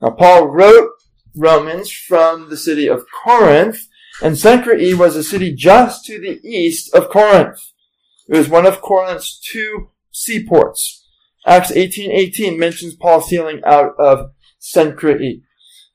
Now, 0.00 0.10
Paul 0.10 0.48
wrote 0.48 0.90
Romans 1.36 1.90
from 1.90 2.48
the 2.48 2.56
city 2.56 2.86
of 2.88 3.06
Corinth, 3.24 3.88
and 4.22 4.36
Cenchreae 4.36 4.96
was 4.96 5.16
a 5.16 5.24
city 5.24 5.54
just 5.54 6.04
to 6.06 6.20
the 6.20 6.40
east 6.46 6.94
of 6.94 7.10
Corinth. 7.10 7.58
It 8.28 8.36
was 8.36 8.48
one 8.48 8.66
of 8.66 8.80
Corinth's 8.80 9.38
two 9.38 9.90
seaports. 10.10 11.04
Acts 11.46 11.70
18:18 11.70 12.58
mentions 12.58 12.94
Paul 12.94 13.20
sailing 13.20 13.60
out 13.64 13.94
of 13.98 14.30
Cenchreae 14.60 15.42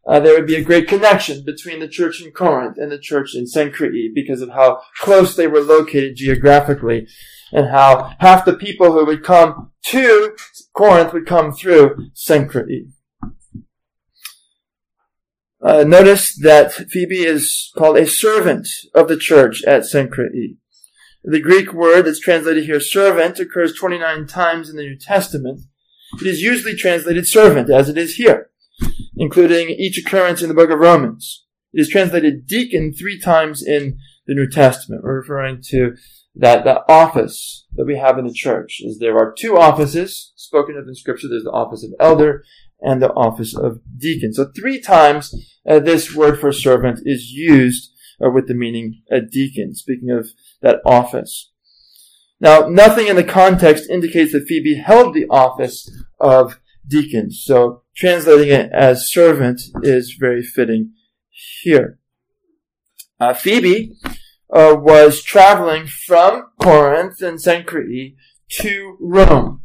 uh, 0.07 0.19
there 0.19 0.33
would 0.33 0.47
be 0.47 0.55
a 0.55 0.63
great 0.63 0.87
connection 0.87 1.43
between 1.43 1.79
the 1.79 1.87
church 1.87 2.21
in 2.21 2.31
Corinth 2.31 2.77
and 2.77 2.91
the 2.91 2.97
church 2.97 3.35
in 3.35 3.45
Cenchreae 3.45 4.13
because 4.13 4.41
of 4.41 4.49
how 4.49 4.81
close 4.99 5.35
they 5.35 5.47
were 5.47 5.61
located 5.61 6.15
geographically 6.15 7.07
and 7.51 7.69
how 7.69 8.15
half 8.19 8.45
the 8.45 8.55
people 8.55 8.93
who 8.93 9.05
would 9.05 9.23
come 9.23 9.71
to 9.85 10.35
Corinth 10.73 11.13
would 11.13 11.27
come 11.27 11.51
through 11.51 12.09
Cenchreae. 12.15 12.91
Uh, 15.63 15.83
notice 15.83 16.35
that 16.41 16.73
Phoebe 16.73 17.23
is 17.23 17.71
called 17.77 17.97
a 17.97 18.07
servant 18.07 18.67
of 18.95 19.07
the 19.07 19.17
church 19.17 19.63
at 19.65 19.83
Cenchreae. 19.83 20.57
The 21.23 21.39
Greek 21.39 21.71
word 21.71 22.03
that's 22.03 22.19
translated 22.19 22.65
here 22.65 22.79
servant 22.79 23.39
occurs 23.39 23.75
29 23.75 24.25
times 24.25 24.71
in 24.71 24.75
the 24.75 24.81
New 24.81 24.97
Testament. 24.97 25.61
It 26.19 26.25
is 26.25 26.41
usually 26.41 26.75
translated 26.75 27.27
servant, 27.27 27.69
as 27.69 27.87
it 27.89 27.97
is 27.99 28.15
here 28.15 28.50
including 29.15 29.69
each 29.69 29.97
occurrence 29.97 30.41
in 30.41 30.47
the 30.47 30.55
book 30.55 30.69
of 30.69 30.79
Romans. 30.79 31.45
It 31.73 31.81
is 31.81 31.89
translated 31.89 32.47
deacon 32.47 32.93
three 32.93 33.19
times 33.19 33.65
in 33.65 33.97
the 34.27 34.35
New 34.35 34.49
Testament. 34.49 35.03
We're 35.03 35.19
referring 35.19 35.61
to 35.69 35.95
that, 36.35 36.63
that 36.65 36.83
office 36.87 37.65
that 37.75 37.85
we 37.85 37.97
have 37.97 38.17
in 38.17 38.25
the 38.25 38.33
church. 38.33 38.81
Is 38.83 38.99
there 38.99 39.17
are 39.17 39.33
two 39.37 39.57
offices 39.57 40.31
spoken 40.35 40.77
of 40.77 40.87
in 40.87 40.95
scripture. 40.95 41.27
There's 41.29 41.43
the 41.43 41.51
office 41.51 41.83
of 41.83 41.93
elder 41.99 42.43
and 42.81 43.01
the 43.01 43.13
office 43.13 43.55
of 43.55 43.79
deacon. 43.97 44.33
So 44.33 44.51
three 44.55 44.81
times 44.81 45.33
uh, 45.67 45.79
this 45.79 46.13
word 46.13 46.39
for 46.39 46.51
servant 46.51 46.99
is 47.05 47.31
used 47.31 47.91
uh, 48.23 48.29
with 48.29 48.47
the 48.47 48.53
meaning 48.53 49.01
a 49.09 49.21
deacon, 49.21 49.75
speaking 49.75 50.09
of 50.09 50.29
that 50.61 50.79
office. 50.85 51.51
Now, 52.39 52.67
nothing 52.67 53.07
in 53.07 53.15
the 53.15 53.23
context 53.23 53.89
indicates 53.89 54.31
that 54.33 54.47
Phoebe 54.47 54.75
held 54.75 55.13
the 55.13 55.27
office 55.29 55.89
of 56.19 56.59
deacon, 56.87 57.31
so 57.31 57.83
translating 57.95 58.49
it 58.49 58.71
as 58.71 59.11
servant 59.11 59.61
is 59.83 60.15
very 60.19 60.43
fitting 60.43 60.93
here. 61.63 61.99
Uh, 63.19 63.33
Phoebe 63.33 63.93
uh, 64.53 64.75
was 64.77 65.21
traveling 65.21 65.87
from 65.87 66.47
Corinth 66.61 67.21
and 67.21 67.37
Cenchreae 67.37 68.15
to 68.59 68.97
Rome. 68.99 69.63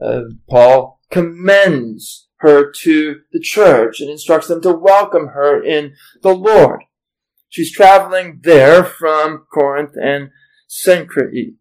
Uh, 0.00 0.20
Paul 0.48 1.00
commends 1.10 2.28
her 2.36 2.70
to 2.70 3.20
the 3.32 3.40
church 3.40 4.00
and 4.00 4.08
instructs 4.08 4.46
them 4.46 4.62
to 4.62 4.72
welcome 4.72 5.28
her 5.28 5.62
in 5.62 5.94
the 6.22 6.34
Lord. 6.34 6.84
She's 7.48 7.72
traveling 7.72 8.40
there 8.42 8.84
from 8.84 9.46
Corinth 9.52 9.94
and 10.00 10.30
Cenchreae. 10.68 11.56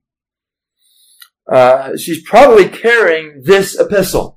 Uh, 1.51 1.96
she's 1.96 2.22
probably 2.24 2.67
carrying 2.67 3.41
this 3.43 3.79
epistle, 3.79 4.37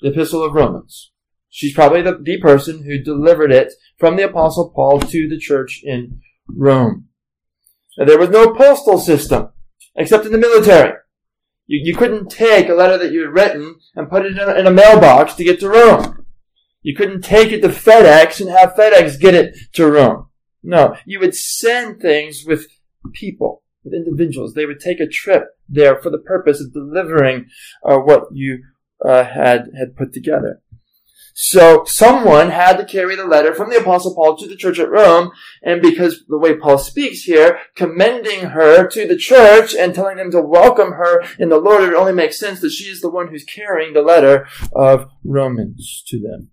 the 0.00 0.10
epistle 0.10 0.42
of 0.42 0.54
Romans. 0.54 1.12
She's 1.48 1.74
probably 1.74 2.02
the, 2.02 2.18
the 2.20 2.38
person 2.38 2.84
who 2.84 3.02
delivered 3.02 3.52
it 3.52 3.72
from 3.98 4.16
the 4.16 4.22
apostle 4.24 4.70
Paul 4.70 5.00
to 5.00 5.28
the 5.28 5.38
church 5.38 5.82
in 5.82 6.20
Rome. 6.48 7.08
Now, 7.98 8.04
there 8.06 8.18
was 8.18 8.30
no 8.30 8.54
postal 8.54 8.98
system, 8.98 9.50
except 9.96 10.26
in 10.26 10.32
the 10.32 10.38
military. 10.38 10.94
You, 11.66 11.80
you 11.84 11.96
couldn't 11.96 12.30
take 12.30 12.68
a 12.68 12.74
letter 12.74 12.98
that 12.98 13.12
you 13.12 13.20
had 13.20 13.34
written 13.34 13.78
and 13.96 14.08
put 14.08 14.26
it 14.26 14.32
in 14.32 14.38
a, 14.38 14.54
in 14.54 14.66
a 14.66 14.70
mailbox 14.70 15.34
to 15.34 15.44
get 15.44 15.60
to 15.60 15.68
Rome. 15.68 16.24
You 16.82 16.96
couldn't 16.96 17.22
take 17.22 17.52
it 17.52 17.60
to 17.62 17.68
FedEx 17.68 18.40
and 18.40 18.48
have 18.50 18.74
FedEx 18.74 19.20
get 19.20 19.34
it 19.34 19.56
to 19.74 19.90
Rome. 19.90 20.28
No, 20.62 20.96
you 21.04 21.20
would 21.20 21.34
send 21.34 22.00
things 22.00 22.44
with 22.46 22.68
people, 23.12 23.62
with 23.82 23.94
individuals. 23.94 24.54
They 24.54 24.66
would 24.66 24.80
take 24.80 25.00
a 25.00 25.06
trip 25.06 25.44
there 25.68 26.00
for 26.00 26.10
the 26.10 26.18
purpose 26.18 26.60
of 26.60 26.72
delivering 26.72 27.46
uh, 27.84 27.98
what 27.98 28.24
you 28.32 28.62
uh, 29.04 29.24
had 29.24 29.70
had 29.78 29.96
put 29.96 30.12
together. 30.12 30.60
So 31.34 31.84
someone 31.86 32.50
had 32.50 32.76
to 32.76 32.84
carry 32.84 33.16
the 33.16 33.24
letter 33.24 33.54
from 33.54 33.70
the 33.70 33.78
apostle 33.78 34.14
Paul 34.14 34.36
to 34.36 34.46
the 34.46 34.56
church 34.56 34.78
at 34.78 34.90
Rome, 34.90 35.30
and 35.62 35.80
because 35.80 36.24
the 36.28 36.38
way 36.38 36.54
Paul 36.54 36.76
speaks 36.76 37.22
here, 37.22 37.60
commending 37.74 38.50
her 38.50 38.86
to 38.88 39.08
the 39.08 39.16
church 39.16 39.74
and 39.74 39.94
telling 39.94 40.18
them 40.18 40.30
to 40.32 40.42
welcome 40.42 40.92
her 40.92 41.24
in 41.38 41.48
the 41.48 41.58
Lord, 41.58 41.84
it 41.84 41.94
only 41.94 42.12
makes 42.12 42.38
sense 42.38 42.60
that 42.60 42.72
she 42.72 42.90
is 42.90 43.00
the 43.00 43.08
one 43.10 43.28
who's 43.28 43.44
carrying 43.44 43.94
the 43.94 44.02
letter 44.02 44.46
of 44.74 45.08
Romans 45.24 46.02
to 46.08 46.20
them. 46.20 46.50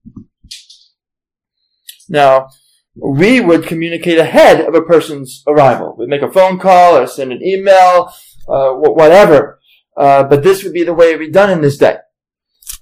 Now, 2.07 2.47
we 2.95 3.41
would 3.41 3.67
communicate 3.67 4.17
ahead 4.17 4.61
of 4.61 4.73
a 4.73 4.81
person's 4.81 5.43
arrival. 5.47 5.95
We'd 5.97 6.09
make 6.09 6.21
a 6.21 6.31
phone 6.31 6.59
call 6.59 6.97
or 6.97 7.07
send 7.07 7.31
an 7.31 7.43
email, 7.43 8.13
uh, 8.47 8.71
whatever. 8.71 9.59
Uh, 9.95 10.23
but 10.23 10.43
this 10.43 10.63
would 10.63 10.73
be 10.73 10.83
the 10.83 10.93
way 10.93 11.07
it 11.07 11.19
would 11.19 11.25
be 11.25 11.31
done 11.31 11.49
in 11.49 11.61
this 11.61 11.77
day. 11.77 11.97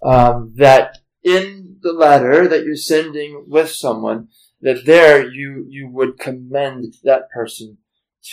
Um, 0.03 0.53
that 0.57 0.99
in 1.23 1.77
the 1.81 1.93
letter 1.93 2.47
that 2.47 2.63
you're 2.63 2.75
sending 2.75 3.45
with 3.47 3.71
someone, 3.71 4.27
that 4.61 4.85
there 4.85 5.27
you, 5.27 5.65
you 5.69 5.89
would 5.91 6.19
commend 6.19 6.95
that 7.03 7.29
person 7.29 7.77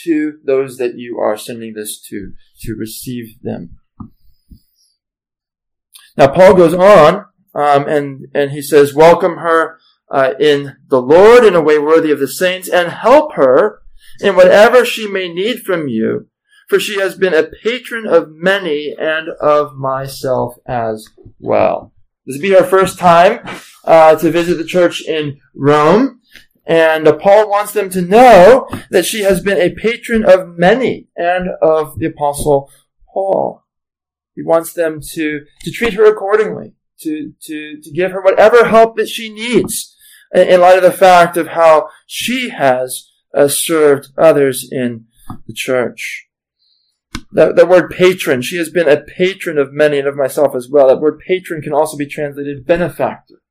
to 0.04 0.38
those 0.44 0.78
that 0.78 0.96
you 0.96 1.18
are 1.18 1.36
sending 1.36 1.74
this 1.74 2.00
to, 2.08 2.32
to 2.60 2.74
receive 2.74 3.40
them. 3.42 3.78
Now 6.16 6.28
Paul 6.28 6.54
goes 6.54 6.74
on, 6.74 7.26
um, 7.54 7.88
and, 7.88 8.26
and 8.34 8.50
he 8.50 8.62
says, 8.62 8.94
welcome 8.94 9.36
her, 9.36 9.78
uh, 10.10 10.34
in 10.38 10.76
the 10.88 11.00
Lord 11.00 11.44
in 11.44 11.54
a 11.54 11.62
way 11.62 11.78
worthy 11.78 12.10
of 12.10 12.20
the 12.20 12.28
saints 12.28 12.68
and 12.68 12.90
help 12.90 13.34
her 13.34 13.80
in 14.20 14.36
whatever 14.36 14.84
she 14.84 15.06
may 15.06 15.32
need 15.32 15.60
from 15.60 15.88
you, 15.88 16.28
for 16.72 16.80
she 16.80 16.98
has 16.98 17.14
been 17.14 17.34
a 17.34 17.50
patron 17.62 18.06
of 18.06 18.30
many 18.30 18.96
and 18.98 19.28
of 19.42 19.76
myself 19.76 20.56
as 20.64 21.06
well. 21.38 21.92
This 22.24 22.36
will 22.36 22.42
be 22.42 22.52
her 22.52 22.64
first 22.64 22.98
time 22.98 23.40
uh, 23.84 24.16
to 24.16 24.30
visit 24.30 24.54
the 24.54 24.64
church 24.64 25.06
in 25.06 25.38
Rome. 25.54 26.22
And 26.64 27.06
uh, 27.06 27.18
Paul 27.18 27.50
wants 27.50 27.74
them 27.74 27.90
to 27.90 28.00
know 28.00 28.70
that 28.88 29.04
she 29.04 29.20
has 29.20 29.42
been 29.42 29.58
a 29.58 29.74
patron 29.74 30.24
of 30.24 30.56
many 30.56 31.08
and 31.14 31.50
of 31.60 31.98
the 31.98 32.06
apostle 32.06 32.70
Paul. 33.12 33.64
He 34.34 34.42
wants 34.42 34.72
them 34.72 35.02
to, 35.12 35.40
to 35.64 35.70
treat 35.70 35.92
her 35.92 36.06
accordingly, 36.06 36.72
to, 37.00 37.34
to, 37.42 37.82
to 37.82 37.90
give 37.90 38.12
her 38.12 38.22
whatever 38.22 38.66
help 38.66 38.96
that 38.96 39.10
she 39.10 39.30
needs 39.30 39.94
in 40.34 40.62
light 40.62 40.78
of 40.78 40.84
the 40.84 40.90
fact 40.90 41.36
of 41.36 41.48
how 41.48 41.90
she 42.06 42.48
has 42.48 43.10
uh, 43.36 43.46
served 43.46 44.08
others 44.16 44.66
in 44.72 45.04
the 45.46 45.52
church. 45.52 46.30
That, 47.32 47.56
that 47.56 47.68
word 47.68 47.90
patron, 47.90 48.42
she 48.42 48.56
has 48.56 48.68
been 48.68 48.88
a 48.88 49.00
patron 49.00 49.58
of 49.58 49.72
many 49.72 49.98
and 49.98 50.08
of 50.08 50.16
myself 50.16 50.54
as 50.54 50.68
well. 50.70 50.88
That 50.88 51.00
word 51.00 51.20
patron 51.26 51.62
can 51.62 51.72
also 51.72 51.96
be 51.96 52.06
translated 52.06 52.66
benefactor. 52.66 53.42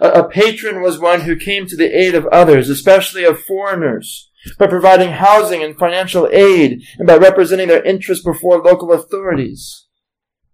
A, 0.00 0.08
a 0.08 0.28
patron 0.28 0.80
was 0.80 0.98
one 0.98 1.22
who 1.22 1.36
came 1.36 1.66
to 1.66 1.76
the 1.76 1.96
aid 1.96 2.14
of 2.14 2.26
others, 2.26 2.68
especially 2.68 3.24
of 3.24 3.42
foreigners, 3.42 4.30
by 4.58 4.66
providing 4.66 5.10
housing 5.10 5.62
and 5.62 5.76
financial 5.76 6.28
aid 6.32 6.82
and 6.98 7.06
by 7.06 7.16
representing 7.16 7.68
their 7.68 7.82
interests 7.82 8.24
before 8.24 8.62
local 8.62 8.92
authorities. 8.92 9.86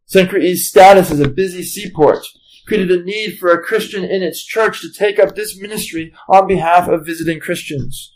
Cenchreae's 0.08 0.68
status 0.68 1.10
as 1.10 1.20
a 1.20 1.28
busy 1.28 1.62
seaport 1.62 2.24
created 2.66 2.90
a 2.90 3.04
need 3.04 3.38
for 3.38 3.50
a 3.50 3.62
Christian 3.62 4.04
in 4.04 4.22
its 4.22 4.44
church 4.44 4.80
to 4.80 4.92
take 4.92 5.18
up 5.18 5.34
this 5.34 5.60
ministry 5.60 6.12
on 6.28 6.46
behalf 6.46 6.88
of 6.88 7.06
visiting 7.06 7.40
Christians. 7.40 8.12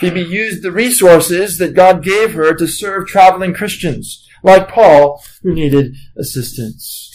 Phoebe 0.00 0.22
used 0.22 0.62
the 0.62 0.72
resources 0.72 1.58
that 1.58 1.74
God 1.74 2.02
gave 2.02 2.34
her 2.34 2.54
to 2.54 2.66
serve 2.66 3.06
traveling 3.06 3.54
Christians, 3.54 4.26
like 4.42 4.68
Paul, 4.68 5.22
who 5.42 5.54
needed 5.54 5.94
assistance. 6.16 7.10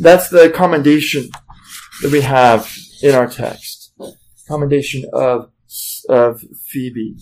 That's 0.00 0.28
the 0.28 0.50
commendation 0.50 1.30
that 2.02 2.10
we 2.10 2.22
have 2.22 2.70
in 3.02 3.14
our 3.14 3.26
text. 3.26 3.92
Commendation 4.48 5.04
of, 5.12 5.50
of 6.08 6.42
Phoebe. 6.66 7.16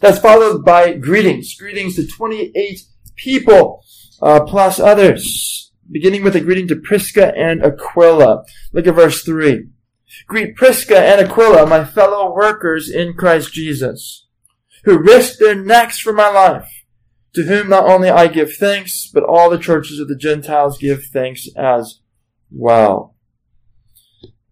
That's 0.00 0.18
followed 0.18 0.64
by 0.64 0.94
greetings. 0.94 1.54
Greetings 1.54 1.96
to 1.96 2.06
28 2.06 2.80
people, 3.16 3.84
uh, 4.20 4.40
plus 4.44 4.80
others. 4.80 5.72
Beginning 5.90 6.24
with 6.24 6.34
a 6.34 6.40
greeting 6.40 6.66
to 6.68 6.76
Prisca 6.76 7.32
and 7.36 7.62
Aquila. 7.62 8.44
Look 8.72 8.86
at 8.86 8.94
verse 8.94 9.22
3. 9.22 9.68
Greet 10.26 10.56
Prisca 10.56 10.98
and 10.98 11.20
Aquila, 11.20 11.66
my 11.66 11.84
fellow 11.84 12.34
workers 12.34 12.90
in 12.90 13.14
Christ 13.14 13.52
Jesus, 13.52 14.26
who 14.84 14.98
risked 14.98 15.38
their 15.38 15.54
necks 15.54 15.98
for 15.98 16.12
my 16.12 16.28
life, 16.28 16.68
to 17.34 17.44
whom 17.44 17.68
not 17.68 17.84
only 17.84 18.10
I 18.10 18.26
give 18.28 18.54
thanks, 18.54 19.10
but 19.12 19.24
all 19.24 19.50
the 19.50 19.58
churches 19.58 19.98
of 19.98 20.08
the 20.08 20.16
Gentiles 20.16 20.78
give 20.78 21.04
thanks 21.12 21.48
as 21.56 22.00
well. 22.50 23.16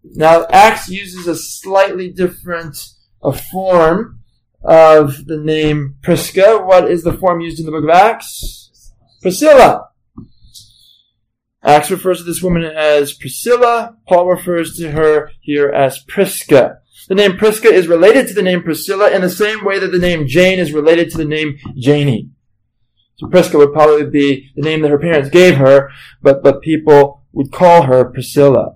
Now, 0.03 0.45
Acts 0.51 0.89
uses 0.89 1.27
a 1.27 1.35
slightly 1.35 2.11
different 2.11 2.77
a 3.23 3.31
form 3.31 4.19
of 4.63 5.25
the 5.25 5.37
name 5.37 5.95
Prisca. 6.03 6.59
What 6.63 6.89
is 6.89 7.03
the 7.03 7.13
form 7.13 7.39
used 7.39 7.59
in 7.59 7.65
the 7.65 7.71
book 7.71 7.83
of 7.83 7.89
Acts? 7.89 8.91
Priscilla. 9.21 9.89
Acts 11.63 11.89
refers 11.89 12.17
to 12.17 12.23
this 12.23 12.41
woman 12.41 12.63
as 12.63 13.13
Priscilla. 13.13 13.95
Paul 14.07 14.27
refers 14.27 14.75
to 14.77 14.91
her 14.91 15.31
here 15.41 15.69
as 15.69 16.03
Prisca. 16.03 16.79
The 17.07 17.15
name 17.15 17.37
Prisca 17.37 17.67
is 17.67 17.87
related 17.87 18.27
to 18.27 18.33
the 18.33 18.41
name 18.41 18.63
Priscilla 18.63 19.11
in 19.11 19.21
the 19.21 19.29
same 19.29 19.63
way 19.63 19.79
that 19.79 19.91
the 19.91 19.99
name 19.99 20.27
Jane 20.27 20.59
is 20.59 20.73
related 20.73 21.09
to 21.11 21.17
the 21.17 21.25
name 21.25 21.57
Janie. 21.75 22.29
So 23.15 23.27
Prisca 23.27 23.57
would 23.57 23.73
probably 23.73 24.09
be 24.09 24.49
the 24.55 24.61
name 24.61 24.81
that 24.81 24.91
her 24.91 24.99
parents 24.99 25.29
gave 25.29 25.57
her, 25.57 25.89
but, 26.21 26.43
but 26.43 26.61
people 26.61 27.23
would 27.31 27.51
call 27.51 27.83
her 27.83 28.05
Priscilla. 28.05 28.75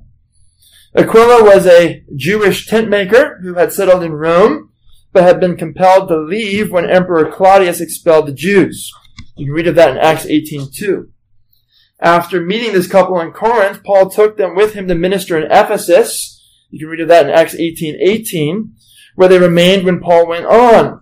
Aquila 0.96 1.44
was 1.44 1.68
a 1.68 2.04
Jewish 2.16 2.68
tent 2.68 2.90
maker 2.90 3.40
who 3.42 3.56
had 3.56 3.74
settled 3.74 4.04
in 4.04 4.14
Rome, 4.14 4.72
but 5.12 5.24
had 5.24 5.40
been 5.40 5.58
compelled 5.58 6.08
to 6.08 6.18
leave 6.18 6.72
when 6.72 6.90
Emperor 6.90 7.32
Claudius 7.32 7.82
expelled 7.82 8.28
the 8.28 8.34
Jews. 8.34 8.92
You 9.36 9.48
can 9.48 9.54
read 9.54 9.68
of 9.68 9.76
that 9.76 9.92
in 9.92 9.98
Acts 9.98 10.26
18.2. 10.26 11.10
After 12.00 12.40
meeting 12.40 12.74
this 12.74 12.88
couple 12.88 13.20
in 13.20 13.32
Corinth, 13.32 13.84
Paul 13.84 14.10
took 14.10 14.38
them 14.38 14.56
with 14.56 14.74
him 14.74 14.88
to 14.88 14.96
minister 14.96 15.38
in 15.38 15.52
Ephesus. 15.52 16.44
You 16.70 16.80
can 16.80 16.90
read 16.90 17.02
of 17.02 17.08
that 17.08 17.28
in 17.28 17.34
Acts 17.34 17.56
18, 17.56 17.98
18, 18.00 18.74
where 19.16 19.30
they 19.30 19.40
remained 19.40 19.84
when 19.84 20.00
Paul 20.00 20.28
went 20.28 20.46
on. 20.46 21.02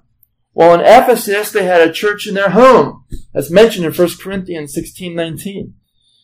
While 0.54 0.76
in 0.76 0.82
Ephesus, 0.82 1.52
they 1.52 1.66
had 1.66 1.82
a 1.82 1.92
church 1.92 2.28
in 2.28 2.34
their 2.34 2.52
home, 2.52 3.04
as 3.34 3.52
mentioned 3.52 3.86
in 3.86 3.94
1 3.94 4.10
Corinthians 4.22 4.74
16, 4.74 5.14
19. 5.14 5.74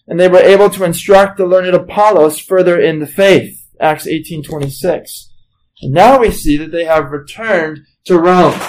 And 0.08 0.20
they 0.20 0.30
were 0.30 0.40
able 0.40 0.70
to 0.70 0.86
instruct 0.86 1.38
the 1.38 1.46
learned 1.46 1.76
Apollos 1.76 2.40
further 2.40 2.80
in 2.80 3.00
the 3.00 3.08
faith, 3.08 3.68
Acts 3.82 4.08
18, 4.08 4.44
26. 4.44 5.32
And 5.82 5.94
now 5.94 6.20
we 6.20 6.32
see 6.32 6.56
that 6.58 6.72
they 6.72 6.86
have 6.86 7.12
returned 7.12 7.82
to 8.06 8.18
Rome, 8.18 8.60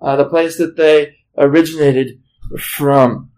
uh, 0.00 0.16
the 0.16 0.24
place 0.24 0.56
that 0.56 0.76
they 0.76 1.16
originated 1.36 2.22
from. 2.58 3.30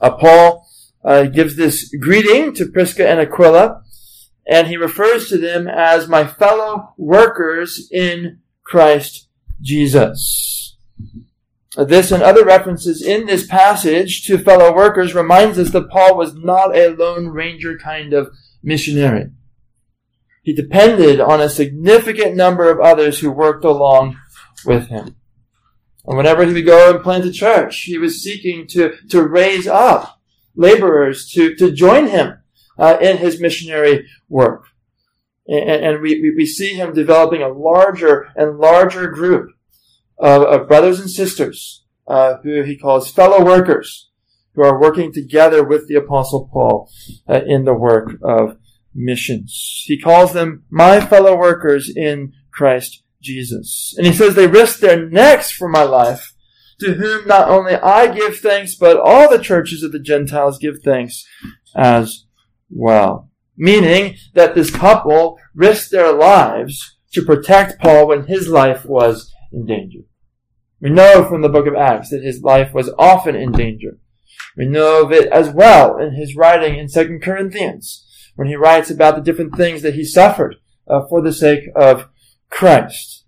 Uh, 0.00 0.10
Paul 0.16 0.66
uh, 1.04 1.24
gives 1.24 1.56
this 1.56 1.94
greeting 2.00 2.54
to 2.54 2.66
Prisca 2.66 3.08
and 3.08 3.20
Aquila, 3.20 3.82
and 4.46 4.68
he 4.68 4.76
refers 4.76 5.28
to 5.28 5.38
them 5.38 5.68
as 5.68 6.08
my 6.08 6.26
fellow 6.26 6.94
workers 6.96 7.88
in 7.90 8.40
Christ 8.64 9.28
Jesus. 9.60 10.76
This 11.76 12.10
and 12.10 12.22
other 12.22 12.44
references 12.44 13.00
in 13.00 13.26
this 13.26 13.46
passage 13.46 14.24
to 14.26 14.38
fellow 14.38 14.74
workers 14.74 15.14
reminds 15.14 15.58
us 15.58 15.70
that 15.70 15.88
Paul 15.88 16.16
was 16.16 16.34
not 16.34 16.76
a 16.76 16.88
lone 16.88 17.28
ranger 17.28 17.78
kind 17.78 18.12
of 18.12 18.30
missionary. 18.62 19.30
He 20.42 20.52
depended 20.52 21.20
on 21.20 21.40
a 21.40 21.48
significant 21.48 22.34
number 22.34 22.70
of 22.70 22.80
others 22.80 23.20
who 23.20 23.30
worked 23.30 23.64
along 23.64 24.18
with 24.64 24.88
him. 24.88 25.16
And 26.06 26.16
whenever 26.16 26.44
he 26.44 26.52
would 26.52 26.66
go 26.66 26.90
and 26.90 27.02
plant 27.02 27.24
a 27.24 27.32
church, 27.32 27.82
he 27.82 27.98
was 27.98 28.22
seeking 28.22 28.66
to, 28.68 28.94
to 29.10 29.22
raise 29.22 29.66
up 29.66 30.19
laborers 30.54 31.30
to, 31.32 31.54
to 31.56 31.70
join 31.70 32.08
him 32.08 32.38
uh, 32.78 32.96
in 33.00 33.18
his 33.18 33.40
missionary 33.40 34.06
work. 34.28 34.64
And, 35.46 35.84
and 35.84 36.00
we, 36.00 36.32
we 36.36 36.46
see 36.46 36.74
him 36.74 36.92
developing 36.92 37.42
a 37.42 37.48
larger 37.48 38.28
and 38.36 38.58
larger 38.58 39.08
group 39.08 39.50
of, 40.18 40.42
of 40.42 40.68
brothers 40.68 41.00
and 41.00 41.10
sisters 41.10 41.84
uh, 42.06 42.34
who 42.42 42.62
he 42.62 42.76
calls 42.76 43.10
fellow 43.10 43.44
workers 43.44 44.10
who 44.54 44.62
are 44.62 44.80
working 44.80 45.12
together 45.12 45.64
with 45.64 45.86
the 45.88 45.94
apostle 45.94 46.48
Paul 46.52 46.90
uh, 47.28 47.40
in 47.46 47.64
the 47.64 47.74
work 47.74 48.16
of 48.22 48.56
missions. 48.94 49.84
He 49.86 49.98
calls 49.98 50.32
them 50.32 50.64
my 50.70 51.00
fellow 51.00 51.36
workers 51.36 51.90
in 51.94 52.32
Christ 52.52 53.02
Jesus. 53.22 53.94
And 53.96 54.06
he 54.06 54.12
says 54.12 54.34
they 54.34 54.46
risk 54.46 54.80
their 54.80 55.08
necks 55.08 55.50
for 55.50 55.68
my 55.68 55.82
life, 55.82 56.34
to 56.80 56.94
whom 56.94 57.26
not 57.26 57.48
only 57.48 57.74
I 57.74 58.12
give 58.12 58.38
thanks, 58.38 58.74
but 58.74 58.98
all 58.98 59.30
the 59.30 59.42
churches 59.42 59.82
of 59.82 59.92
the 59.92 59.98
Gentiles 59.98 60.58
give 60.58 60.82
thanks 60.82 61.26
as 61.76 62.26
well. 62.70 63.30
Meaning 63.56 64.16
that 64.34 64.54
this 64.54 64.70
couple 64.70 65.38
risked 65.54 65.90
their 65.90 66.12
lives 66.12 66.96
to 67.12 67.22
protect 67.22 67.80
Paul 67.80 68.08
when 68.08 68.26
his 68.26 68.48
life 68.48 68.84
was 68.84 69.32
in 69.52 69.66
danger. 69.66 70.00
We 70.80 70.90
know 70.90 71.24
from 71.28 71.42
the 71.42 71.48
book 71.48 71.66
of 71.66 71.74
Acts 71.74 72.10
that 72.10 72.22
his 72.22 72.42
life 72.42 72.72
was 72.72 72.90
often 72.98 73.36
in 73.36 73.52
danger. 73.52 73.98
We 74.56 74.66
know 74.66 75.04
of 75.04 75.12
it 75.12 75.30
as 75.30 75.50
well 75.50 75.98
in 75.98 76.14
his 76.14 76.34
writing 76.34 76.78
in 76.78 76.88
2 76.88 77.20
Corinthians, 77.22 78.06
when 78.36 78.48
he 78.48 78.56
writes 78.56 78.90
about 78.90 79.16
the 79.16 79.22
different 79.22 79.56
things 79.56 79.82
that 79.82 79.94
he 79.94 80.04
suffered 80.04 80.56
uh, 80.88 81.06
for 81.08 81.20
the 81.20 81.32
sake 81.32 81.64
of 81.76 82.08
Christ. 82.48 83.24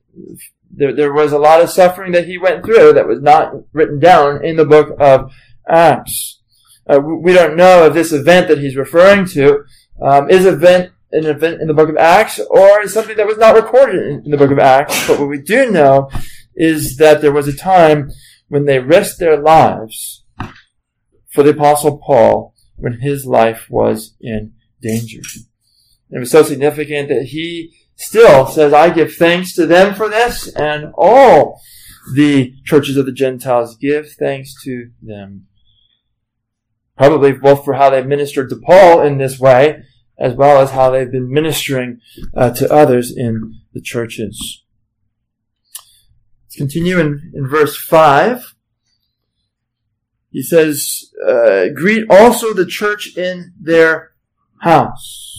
There, 0.72 0.94
there 0.94 1.12
was 1.12 1.32
a 1.32 1.38
lot 1.38 1.60
of 1.60 1.70
suffering 1.70 2.12
that 2.12 2.26
he 2.26 2.38
went 2.38 2.64
through 2.64 2.94
that 2.94 3.06
was 3.06 3.20
not 3.20 3.52
written 3.72 3.98
down 3.98 4.44
in 4.44 4.56
the 4.56 4.64
book 4.64 4.96
of 4.98 5.32
Acts. 5.68 6.40
Uh, 6.88 6.98
we 7.00 7.32
don't 7.32 7.56
know 7.56 7.86
if 7.86 7.94
this 7.94 8.12
event 8.12 8.48
that 8.48 8.58
he's 8.58 8.76
referring 8.76 9.26
to 9.26 9.64
um, 10.00 10.28
is 10.30 10.46
event 10.46 10.92
an 11.12 11.26
event 11.26 11.60
in 11.60 11.68
the 11.68 11.74
book 11.74 11.90
of 11.90 11.96
Acts 11.96 12.40
or 12.50 12.80
is 12.80 12.92
something 12.92 13.16
that 13.16 13.26
was 13.26 13.36
not 13.36 13.54
recorded 13.54 14.06
in, 14.06 14.24
in 14.24 14.30
the 14.30 14.36
book 14.36 14.50
of 14.50 14.58
Acts. 14.58 15.06
But 15.06 15.20
what 15.20 15.28
we 15.28 15.40
do 15.40 15.70
know 15.70 16.10
is 16.54 16.96
that 16.96 17.20
there 17.20 17.32
was 17.32 17.48
a 17.48 17.56
time 17.56 18.10
when 18.48 18.64
they 18.64 18.78
risked 18.78 19.18
their 19.18 19.38
lives 19.38 20.24
for 21.30 21.42
the 21.42 21.50
apostle 21.50 21.98
Paul 21.98 22.54
when 22.76 23.00
his 23.00 23.26
life 23.26 23.66
was 23.70 24.14
in 24.20 24.52
danger. 24.80 25.20
It 26.10 26.18
was 26.18 26.30
so 26.30 26.42
significant 26.42 27.08
that 27.08 27.26
he 27.26 27.74
still 28.02 28.46
says, 28.46 28.72
I 28.72 28.90
give 28.90 29.14
thanks 29.14 29.54
to 29.54 29.66
them 29.66 29.94
for 29.94 30.08
this, 30.08 30.48
and 30.48 30.92
all 30.94 31.60
the 32.14 32.54
churches 32.64 32.96
of 32.96 33.06
the 33.06 33.12
Gentiles 33.12 33.76
give 33.76 34.12
thanks 34.12 34.54
to 34.64 34.90
them. 35.00 35.46
Probably 36.96 37.32
both 37.32 37.64
for 37.64 37.74
how 37.74 37.90
they 37.90 38.02
ministered 38.02 38.50
to 38.50 38.56
Paul 38.56 39.02
in 39.02 39.18
this 39.18 39.38
way, 39.38 39.82
as 40.18 40.34
well 40.34 40.60
as 40.60 40.72
how 40.72 40.90
they've 40.90 41.10
been 41.10 41.32
ministering 41.32 42.00
uh, 42.36 42.50
to 42.50 42.72
others 42.72 43.16
in 43.16 43.60
the 43.72 43.80
churches. 43.80 44.64
Let's 46.44 46.56
continue 46.56 46.98
in, 46.98 47.32
in 47.34 47.48
verse 47.48 47.76
5. 47.76 48.54
He 50.30 50.42
says, 50.42 51.12
uh, 51.26 51.66
Greet 51.74 52.06
also 52.10 52.52
the 52.52 52.66
church 52.66 53.16
in 53.16 53.52
their 53.60 54.12
house. 54.60 55.31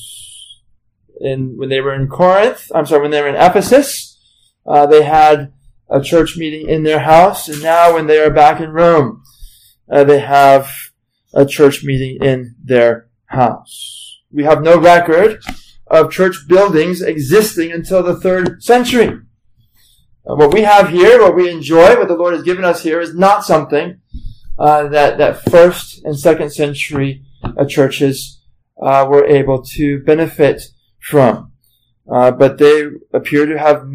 And 1.23 1.57
when 1.57 1.69
they 1.69 1.79
were 1.79 1.93
in 1.93 2.07
Corinth, 2.07 2.69
I'm 2.75 2.85
sorry, 2.85 3.01
when 3.01 3.11
they 3.11 3.21
were 3.21 3.29
in 3.29 3.35
Ephesus, 3.35 4.19
uh, 4.65 4.85
they 4.85 5.03
had 5.03 5.53
a 5.89 6.01
church 6.01 6.37
meeting 6.37 6.67
in 6.67 6.83
their 6.83 6.99
house, 6.99 7.47
and 7.47 7.61
now 7.61 7.93
when 7.93 8.07
they 8.07 8.19
are 8.19 8.29
back 8.29 8.59
in 8.59 8.71
Rome, 8.71 9.23
uh, 9.91 10.03
they 10.03 10.19
have 10.19 10.69
a 11.33 11.45
church 11.45 11.83
meeting 11.83 12.17
in 12.21 12.55
their 12.63 13.09
house. 13.27 14.21
We 14.31 14.43
have 14.43 14.61
no 14.61 14.79
record 14.79 15.41
of 15.87 16.11
church 16.11 16.47
buildings 16.47 17.01
existing 17.01 17.71
until 17.71 18.03
the 18.03 18.19
third 18.19 18.63
century. 18.63 19.19
Uh, 20.27 20.35
what 20.35 20.53
we 20.53 20.61
have 20.61 20.89
here, 20.89 21.21
what 21.21 21.35
we 21.35 21.49
enjoy, 21.49 21.95
what 21.95 22.07
the 22.07 22.15
Lord 22.15 22.33
has 22.33 22.43
given 22.43 22.65
us 22.65 22.83
here 22.83 22.99
is 22.99 23.15
not 23.15 23.45
something 23.45 24.01
uh, 24.57 24.87
that 24.87 25.17
that 25.17 25.49
first 25.49 26.03
and 26.03 26.17
second 26.17 26.51
century 26.51 27.23
uh, 27.43 27.65
churches 27.65 28.41
uh, 28.81 29.05
were 29.09 29.25
able 29.25 29.61
to 29.61 30.03
benefit 30.03 30.61
from, 31.03 31.51
uh, 32.11 32.31
but 32.31 32.57
they 32.57 32.85
appear 33.13 33.45
to 33.45 33.59
have 33.59 33.85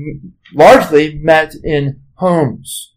largely 0.54 1.18
met 1.18 1.54
in 1.64 2.00
homes. 2.14 2.94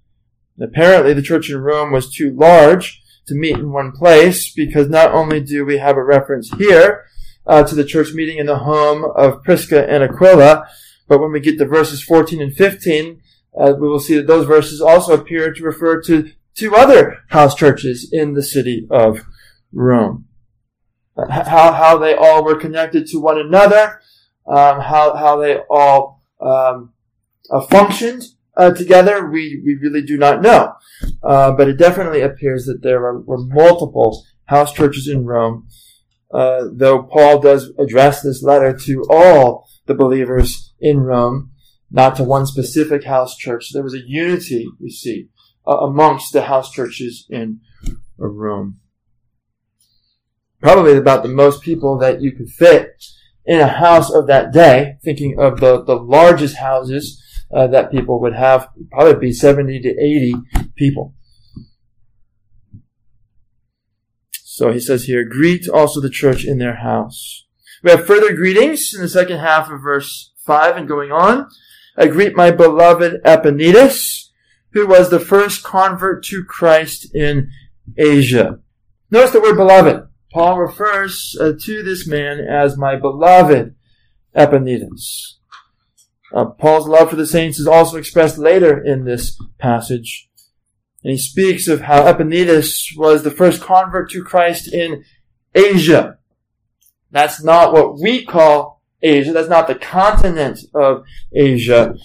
Apparently, 0.62 1.14
the 1.14 1.22
church 1.22 1.50
in 1.50 1.58
Rome 1.58 1.92
was 1.92 2.14
too 2.14 2.32
large 2.32 3.02
to 3.28 3.36
meet 3.36 3.58
in 3.58 3.72
one 3.72 3.92
place 3.92 4.54
because 4.54 4.90
not 4.90 5.12
only 5.12 5.40
do 5.40 5.66
we 5.66 5.78
have 5.78 5.98
a 5.98 6.04
reference 6.04 6.52
here 6.58 7.06
uh, 7.48 7.64
to 7.64 7.74
the 7.74 7.86
church 7.86 8.14
meeting 8.14 8.38
in 8.38 8.46
the 8.46 8.60
home 8.60 9.06
of 9.16 9.44
Prisca 9.44 9.90
and 9.90 10.04
Aquila, 10.04 10.68
but 11.08 11.20
when 11.20 11.32
we 11.32 11.40
get 11.40 11.58
to 11.58 11.66
verses 11.66 12.04
14 12.04 12.42
and 12.42 12.54
15, 12.56 13.22
uh, 13.60 13.74
we 13.80 13.88
will 13.88 14.00
see 14.00 14.16
that 14.16 14.28
those 14.28 14.46
verses 14.46 14.82
also 14.82 15.14
appear 15.14 15.54
to 15.54 15.64
refer 15.64 16.02
to 16.02 16.32
two 16.56 16.76
other 16.76 17.20
house 17.30 17.56
churches 17.56 18.10
in 18.12 18.34
the 18.34 18.44
city 18.44 18.88
of 18.90 19.22
Rome. 19.72 20.26
How, 21.30 21.74
how 21.74 21.98
they 21.98 22.16
all 22.16 22.44
were 22.44 22.56
connected 22.56 23.08
to 23.08 23.20
one 23.20 23.40
another, 23.40 24.02
um, 24.48 24.80
how, 24.82 25.16
how 25.16 25.38
they 25.38 25.58
all 25.70 26.22
um, 26.40 26.94
uh, 27.50 27.62
functioned 27.62 28.24
uh, 28.58 28.72
together, 28.72 29.30
we, 29.30 29.62
we 29.66 29.76
really 29.76 30.02
do 30.02 30.18
not 30.18 30.42
know. 30.42 30.74
Uh, 31.24 31.52
but 31.52 31.68
it 31.68 31.78
definitely 31.78 32.22
appears 32.22 32.66
that 32.66 32.82
there 32.82 33.00
were, 33.00 33.22
were 33.22 33.38
multiple 33.38 34.26
house 34.46 34.74
churches 34.74 35.08
in 35.08 35.26
Rome, 35.26 35.68
uh, 36.34 36.66
though 36.74 37.04
Paul 37.04 37.40
does 37.40 37.72
address 37.80 38.22
this 38.22 38.44
letter 38.44 38.78
to 38.86 39.06
all 39.10 39.70
the 39.86 39.94
believers 39.94 40.74
in 40.80 41.00
Rome, 41.00 41.52
not 41.90 42.16
to 42.18 42.24
one 42.24 42.46
specific 42.46 43.06
house 43.06 43.38
church. 43.38 43.72
There 43.72 43.84
was 43.84 43.94
a 43.94 44.06
unity, 44.06 44.68
we 44.80 44.90
see, 44.90 45.30
amongst 45.66 46.34
the 46.34 46.44
house 46.44 46.72
churches 46.72 47.26
in 47.30 47.62
Rome. 48.18 48.81
Probably 50.62 50.98
about 50.98 51.24
the 51.24 51.30
most 51.30 51.62
people 51.62 51.98
that 52.00 52.22
you 52.22 52.32
could 52.32 52.50
fit 52.50 53.04
in 53.46 53.60
a 53.60 53.68
house 53.68 54.12
of 54.12 54.28
that 54.28 54.54
day, 54.54 54.98
thinking 55.04 55.40
of 55.40 55.60
the, 55.60 55.84
the 55.84 55.96
largest 55.96 56.58
houses 56.58 57.22
uh, 57.54 57.68
that 57.68 57.92
people 57.92 58.22
would 58.22 58.34
have, 58.34 58.70
probably 58.92 59.16
be 59.16 59.34
70 59.34 59.82
to 59.82 59.90
80 59.90 60.36
people. 60.76 61.16
So 64.32 64.72
he 64.72 64.80
says 64.80 65.06
here, 65.06 65.24
greet 65.24 65.68
also 65.68 66.00
the 66.00 66.10
church 66.10 66.46
in 66.46 66.60
their 66.60 66.76
house. 66.76 67.48
We 67.84 67.90
have 67.90 68.06
further 68.06 68.36
greetings 68.36 68.94
in 68.94 69.02
the 69.02 69.10
second 69.10 69.40
half 69.40 69.72
of 69.72 69.82
verse 69.82 70.34
5 70.46 70.78
and 70.78 70.88
going 70.88 71.12
on. 71.12 71.50
I 71.98 72.08
greet 72.08 72.36
my 72.36 72.52
beloved 72.52 73.24
Epaenetus, 73.24 74.30
who 74.74 74.88
was 74.88 75.10
the 75.10 75.20
first 75.20 75.64
convert 75.64 76.24
to 76.26 76.44
Christ 76.44 77.14
in 77.16 77.50
Asia. 77.98 78.60
Notice 79.10 79.32
the 79.32 79.42
word 79.42 79.58
beloved. 79.58 80.08
Paul 80.34 80.60
refers 80.60 81.36
uh, 81.40 81.54
to 81.60 81.84
this 81.84 82.08
man 82.08 82.40
as 82.40 82.78
my 82.78 82.96
beloved 82.96 83.76
Epaenetus. 84.36 85.36
Uh, 86.34 86.46
Paul's 86.46 86.88
love 86.88 87.10
for 87.10 87.18
the 87.18 87.28
saints 87.28 87.60
is 87.60 87.68
also 87.68 87.98
expressed 87.98 88.38
later 88.38 88.82
in 88.82 89.04
this 89.04 89.38
passage. 89.58 90.30
And 91.04 91.12
he 91.12 91.18
speaks 91.18 91.68
of 91.68 91.82
how 91.82 92.04
Epaenetus 92.04 92.96
was 92.96 93.24
the 93.24 93.32
first 93.32 93.62
convert 93.62 94.12
to 94.12 94.24
Christ 94.24 94.72
in 94.72 95.04
Asia. 95.54 96.18
That's 97.12 97.44
not 97.44 97.74
what 97.74 98.00
we 98.00 98.24
call 98.24 98.82
Asia. 99.02 99.34
That's 99.34 99.50
not 99.50 99.68
the 99.68 99.76
continent 99.76 100.60
of 100.74 101.04
Asia. 101.34 101.96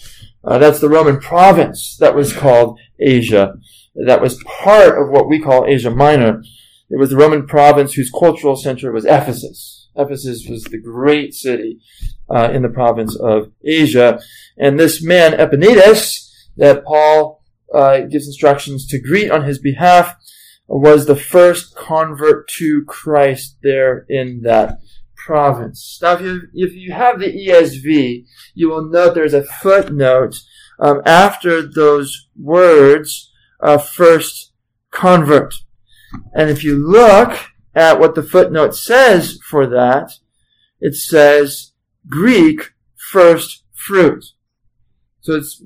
Uh, 0.42 0.58
that's 0.58 0.80
the 0.80 0.88
Roman 0.88 1.20
province 1.20 1.96
that 2.00 2.14
was 2.14 2.32
called 2.32 2.78
Asia. 2.98 3.54
That 3.94 4.20
was 4.20 4.42
part 4.44 5.00
of 5.00 5.10
what 5.10 5.28
we 5.28 5.40
call 5.40 5.66
Asia 5.66 5.90
Minor. 5.90 6.42
It 6.90 6.98
was 6.98 7.10
the 7.10 7.16
Roman 7.16 7.46
province 7.46 7.94
whose 7.94 8.10
cultural 8.10 8.56
center 8.56 8.92
was 8.92 9.04
Ephesus. 9.04 9.88
Ephesus 9.96 10.46
was 10.48 10.64
the 10.64 10.80
great 10.80 11.34
city 11.34 11.80
uh, 12.28 12.50
in 12.52 12.62
the 12.62 12.68
province 12.68 13.16
of 13.16 13.50
Asia. 13.64 14.20
And 14.56 14.78
this 14.78 15.02
man, 15.02 15.32
Epaenetus, 15.32 16.30
that 16.56 16.84
Paul 16.84 17.42
uh, 17.74 18.00
gives 18.00 18.26
instructions 18.26 18.86
to 18.88 19.00
greet 19.00 19.30
on 19.30 19.44
his 19.44 19.58
behalf, 19.58 20.14
was 20.68 21.06
the 21.06 21.16
first 21.16 21.76
convert 21.76 22.48
to 22.48 22.84
Christ 22.86 23.56
there 23.62 24.04
in 24.08 24.42
that 24.42 24.78
province. 25.26 25.98
Now, 26.00 26.14
if 26.14 26.20
you, 26.20 26.42
if 26.54 26.72
you 26.74 26.92
have 26.92 27.18
the 27.18 27.26
ESV, 27.26 28.24
you 28.54 28.68
will 28.68 28.88
note 28.88 29.14
there's 29.14 29.34
a 29.34 29.44
footnote 29.44 30.40
um, 30.78 31.02
after 31.04 31.62
those 31.62 32.28
words, 32.38 33.32
uh, 33.60 33.78
first 33.78 34.52
convert. 34.90 35.54
And 36.34 36.50
if 36.50 36.64
you 36.64 36.76
look 36.76 37.38
at 37.74 38.00
what 38.00 38.14
the 38.14 38.22
footnote 38.22 38.74
says 38.74 39.38
for 39.48 39.66
that, 39.66 40.12
it 40.80 40.94
says 40.94 41.72
Greek 42.08 42.72
first 42.94 43.64
fruit. 43.74 44.24
So 45.20 45.34
it's 45.34 45.62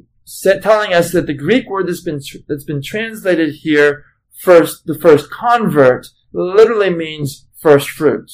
telling 0.63 0.93
us 0.93 1.13
that 1.13 1.27
the 1.27 1.35
Greek 1.35 1.69
word 1.69 1.89
that's 1.89 2.03
been, 2.03 2.21
that's 2.49 2.65
been 2.65 2.83
translated 2.83 3.57
here, 3.57 4.05
first, 4.39 4.87
the 4.87 4.99
first 4.99 5.31
convert, 5.31 6.09
literally 6.33 6.91
means 6.91 7.47
first 7.57 7.91
fruit. 7.91 8.31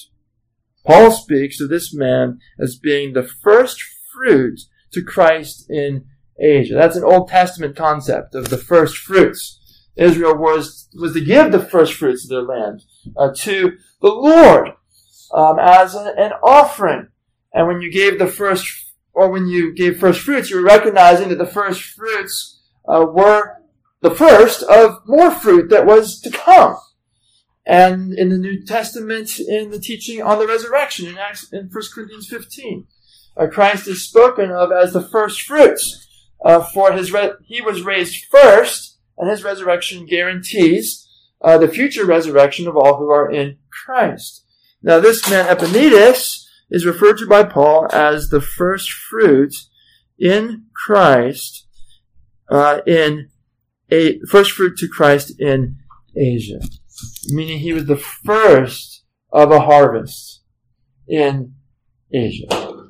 Paul 0.87 1.11
speaks 1.11 1.61
of 1.61 1.69
this 1.69 1.93
man 1.93 2.39
as 2.61 2.77
being 2.77 3.13
the 3.13 3.25
first 3.25 3.83
fruit 4.15 4.61
to 4.93 5.03
Christ 5.03 5.69
in 5.69 6.05
Asia. 6.39 6.75
That's 6.75 6.97
an 6.97 7.05
Old 7.05 7.29
Testament 7.29 7.77
concept 7.77 8.35
of 8.35 8.51
the 8.51 8.59
first 8.59 8.97
fruits. 8.97 9.61
Israel 9.97 10.37
was, 10.37 10.89
was 10.95 11.13
to 11.15 11.21
give 11.21 11.53
the 11.53 11.65
first 11.65 11.95
fruits 11.95 12.25
of 12.25 12.31
their 12.31 12.43
land 12.43 12.83
uh, 13.17 13.31
to 13.35 13.77
the 14.01 14.09
Lord 14.09 14.73
um, 15.33 15.59
as 15.59 15.95
an, 15.95 16.15
an 16.19 16.33
offering. 16.43 17.09
And 17.53 17.67
when 17.67 17.81
you 17.81 17.91
gave 17.91 18.19
the 18.19 18.27
first, 18.27 18.95
or 19.13 19.31
when 19.31 19.47
you 19.47 19.75
gave 19.75 19.99
first 19.99 20.21
fruits, 20.21 20.51
you 20.51 20.57
were 20.57 20.63
recognizing 20.63 21.31
that 21.31 21.39
the 21.39 21.47
first 21.47 21.83
fruits 21.83 22.61
uh, 22.87 23.07
were 23.09 23.63
the 24.03 24.15
first 24.15 24.63
of 24.65 25.01
more 25.07 25.31
fruit 25.31 25.71
that 25.71 25.87
was 25.87 26.21
to 26.21 26.31
come. 26.31 26.77
And 27.65 28.13
in 28.13 28.29
the 28.29 28.39
New 28.39 28.65
Testament, 28.65 29.41
in 29.41 29.71
the 29.71 29.81
teaching 29.81 30.23
on 30.23 30.39
the 30.39 30.47
resurrection 30.47 31.07
in, 31.09 31.19
Acts, 31.19 31.53
in 31.53 31.69
1 31.73 31.83
Corinthians 31.93 32.29
15, 32.29 32.87
uh, 33.37 33.47
Christ 33.49 33.89
is 33.89 34.05
spoken 34.05 34.51
of 34.51 34.71
as 34.71 34.93
the 34.93 35.03
first 35.03 35.43
fruits. 35.43 36.05
Uh, 36.45 36.61
for 36.61 36.93
his 36.93 37.13
re- 37.13 37.33
he 37.45 37.61
was 37.61 37.83
raised 37.83 38.27
first, 38.27 38.96
and 39.19 39.31
his 39.31 39.45
resurrection 39.45 40.07
guarantees 40.07 41.09
uh, 41.43 41.59
the 41.59 41.69
future 41.69 42.05
resurrection 42.05 42.67
of 42.67 42.77
all 42.77 42.97
who 42.97 43.11
are 43.11 43.31
in 43.31 43.59
Christ. 43.71 44.45
Now, 44.83 45.01
this 45.01 45.29
man 45.29 45.47
Epaenetus 45.47 46.45
is 46.71 46.87
referred 46.87 47.19
to 47.19 47.27
by 47.27 47.45
Paul 47.45 47.89
as 47.93 48.29
the 48.29 48.41
first 48.41 48.91
fruit 48.91 49.55
in 50.19 50.67
Christ, 50.75 51.67
uh, 52.51 52.81
in 52.87 53.29
a 53.91 54.19
first 54.29 54.53
fruit 54.53 54.77
to 54.79 54.89
Christ 54.89 55.39
in 55.39 55.77
Asia 56.17 56.61
meaning 57.29 57.59
he 57.59 57.73
was 57.73 57.87
the 57.87 57.97
first 57.97 59.05
of 59.33 59.51
a 59.51 59.61
harvest 59.61 60.43
in 61.09 61.55
Asia. 62.13 62.47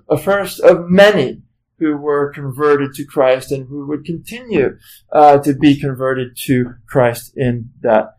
A 0.08 0.16
first 0.16 0.60
of 0.60 0.88
many 0.88 1.42
who 1.78 1.96
were 1.96 2.32
converted 2.32 2.94
to 2.94 3.04
Christ 3.04 3.52
and 3.52 3.68
who 3.68 3.86
would 3.86 4.04
continue 4.04 4.78
uh, 5.12 5.38
to 5.38 5.54
be 5.54 5.78
converted 5.78 6.36
to 6.44 6.74
Christ 6.88 7.32
in 7.36 7.70
that 7.82 8.16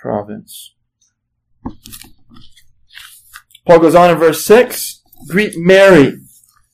province. 0.00 0.74
Paul 3.66 3.80
goes 3.80 3.94
on 3.94 4.10
in 4.10 4.18
verse 4.18 4.44
6 4.44 5.02
Greet 5.28 5.54
Mary, 5.56 6.14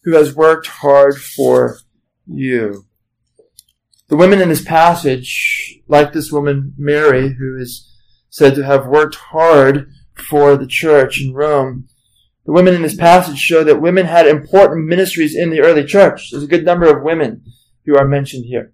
who 0.04 0.14
has 0.14 0.34
worked 0.34 0.66
hard 0.66 1.16
for 1.16 1.78
you. 2.26 2.86
The 4.08 4.16
women 4.16 4.40
in 4.40 4.48
this 4.48 4.62
passage, 4.62 5.80
like 5.88 6.12
this 6.12 6.30
woman 6.30 6.74
Mary, 6.76 7.34
who 7.34 7.56
is 7.58 7.90
said 8.28 8.54
to 8.54 8.64
have 8.64 8.86
worked 8.86 9.14
hard 9.14 9.90
for 10.14 10.56
the 10.56 10.66
church 10.66 11.20
in 11.20 11.32
Rome. 11.32 11.88
The 12.46 12.52
women 12.52 12.74
in 12.74 12.82
this 12.82 12.96
passage 12.96 13.38
show 13.38 13.64
that 13.64 13.80
women 13.80 14.06
had 14.06 14.26
important 14.26 14.86
ministries 14.86 15.34
in 15.34 15.50
the 15.50 15.60
early 15.60 15.84
church. 15.84 16.30
There's 16.30 16.44
a 16.44 16.48
good 16.48 16.64
number 16.64 16.94
of 16.94 17.02
women 17.02 17.44
who 17.86 17.96
are 17.96 18.06
mentioned 18.06 18.44
here. 18.44 18.72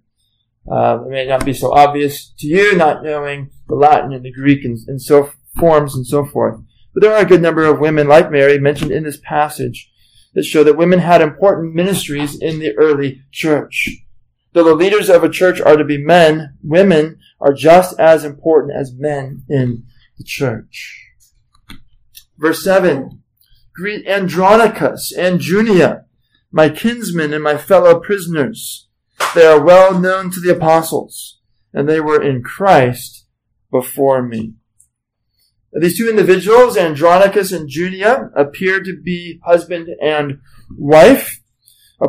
Uh, 0.69 0.99
it 1.05 1.09
may 1.09 1.25
not 1.25 1.45
be 1.45 1.53
so 1.53 1.73
obvious 1.73 2.33
to 2.39 2.47
you, 2.47 2.75
not 2.75 3.03
knowing 3.03 3.49
the 3.67 3.75
Latin 3.75 4.13
and 4.13 4.23
the 4.23 4.31
Greek 4.31 4.65
and, 4.65 4.77
and 4.87 5.01
so 5.01 5.31
forms 5.57 5.95
and 5.95 6.05
so 6.05 6.25
forth. 6.25 6.59
But 6.93 7.01
there 7.01 7.13
are 7.13 7.21
a 7.21 7.27
good 7.27 7.41
number 7.41 7.65
of 7.65 7.79
women 7.79 8.07
like 8.07 8.29
Mary 8.29 8.59
mentioned 8.59 8.91
in 8.91 9.03
this 9.03 9.19
passage 9.23 9.89
that 10.33 10.43
show 10.43 10.63
that 10.63 10.77
women 10.77 10.99
had 10.99 11.21
important 11.21 11.73
ministries 11.73 12.39
in 12.39 12.59
the 12.59 12.75
early 12.77 13.23
church. 13.31 13.89
Though 14.53 14.65
the 14.65 14.75
leaders 14.75 15.09
of 15.09 15.23
a 15.23 15.29
church 15.29 15.61
are 15.61 15.77
to 15.77 15.85
be 15.85 15.97
men, 15.97 16.57
women 16.61 17.19
are 17.39 17.53
just 17.53 17.97
as 17.99 18.25
important 18.25 18.75
as 18.75 18.93
men 18.93 19.43
in 19.49 19.85
the 20.17 20.23
church. 20.23 21.07
Verse 22.37 22.63
7 22.63 23.20
Greet 23.73 24.05
Andronicus 24.05 25.11
and 25.11 25.39
Junia, 25.39 26.05
my 26.51 26.69
kinsmen 26.69 27.33
and 27.33 27.43
my 27.43 27.57
fellow 27.57 27.99
prisoners. 27.99 28.87
They 29.33 29.45
are 29.45 29.63
well 29.63 29.97
known 29.97 30.31
to 30.31 30.39
the 30.39 30.51
apostles, 30.51 31.39
and 31.73 31.87
they 31.87 31.99
were 31.99 32.21
in 32.21 32.43
Christ 32.43 33.25
before 33.71 34.21
me. 34.21 34.55
These 35.73 35.97
two 35.97 36.09
individuals, 36.09 36.75
Andronicus 36.75 37.53
and 37.53 37.69
Junia, 37.69 38.29
appear 38.35 38.83
to 38.83 38.99
be 39.01 39.39
husband 39.45 39.87
and 40.01 40.39
wife. 40.77 41.41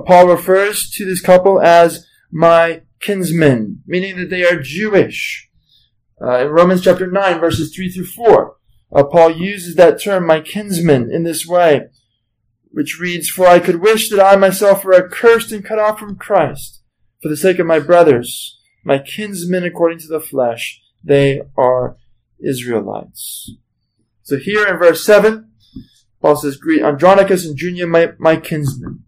Paul 0.06 0.26
refers 0.26 0.90
to 0.90 1.04
this 1.04 1.20
couple 1.20 1.60
as 1.60 2.06
my 2.32 2.82
kinsmen, 3.00 3.82
meaning 3.86 4.16
that 4.16 4.30
they 4.30 4.44
are 4.44 4.60
Jewish. 4.60 5.48
Uh, 6.20 6.38
in 6.38 6.48
Romans 6.48 6.82
chapter 6.82 7.06
9, 7.06 7.38
verses 7.38 7.74
3 7.74 7.90
through 7.90 8.06
4, 8.06 8.56
uh, 8.94 9.04
Paul 9.04 9.30
uses 9.36 9.74
that 9.76 10.00
term, 10.00 10.26
my 10.26 10.40
kinsmen, 10.40 11.10
in 11.10 11.22
this 11.22 11.46
way, 11.46 11.86
which 12.70 12.98
reads, 13.00 13.28
For 13.28 13.46
I 13.46 13.58
could 13.58 13.80
wish 13.80 14.10
that 14.10 14.24
I 14.24 14.36
myself 14.36 14.84
were 14.84 14.94
accursed 14.94 15.52
and 15.52 15.64
cut 15.64 15.78
off 15.78 15.98
from 15.98 16.16
Christ, 16.16 16.82
for 17.22 17.28
the 17.28 17.36
sake 17.36 17.58
of 17.58 17.66
my 17.66 17.78
brothers, 17.78 18.58
my 18.84 18.98
kinsmen 18.98 19.64
according 19.64 19.98
to 20.00 20.08
the 20.08 20.20
flesh, 20.20 20.80
they 21.02 21.40
are 21.56 21.96
Israelites. 22.44 23.50
So 24.22 24.36
here 24.36 24.66
in 24.66 24.78
verse 24.78 25.04
7, 25.04 25.50
Paul 26.20 26.36
says, 26.36 26.56
Greet 26.56 26.82
Andronicus 26.82 27.46
and 27.46 27.56
Junia, 27.56 27.86
my, 27.86 28.12
my 28.18 28.36
kinsmen. 28.36 29.04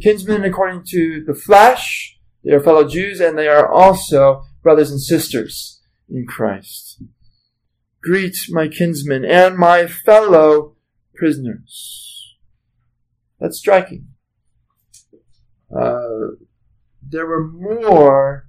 Kinsmen 0.00 0.44
according 0.44 0.84
to 0.88 1.24
the 1.24 1.34
flesh, 1.34 2.18
they 2.44 2.52
are 2.52 2.60
fellow 2.60 2.86
Jews 2.86 3.20
and 3.20 3.38
they 3.38 3.48
are 3.48 3.70
also 3.70 4.42
brothers 4.62 4.90
and 4.90 5.00
sisters 5.00 5.80
in 6.08 6.26
Christ. 6.26 7.02
Greet 8.04 8.36
my 8.50 8.68
kinsmen 8.68 9.24
and 9.24 9.56
my 9.56 9.86
fellow 9.86 10.76
prisoners. 11.14 12.36
That's 13.40 13.58
striking. 13.58 14.08
Uh, 15.74 16.36
there 17.02 17.26
were 17.26 17.48
more 17.48 18.46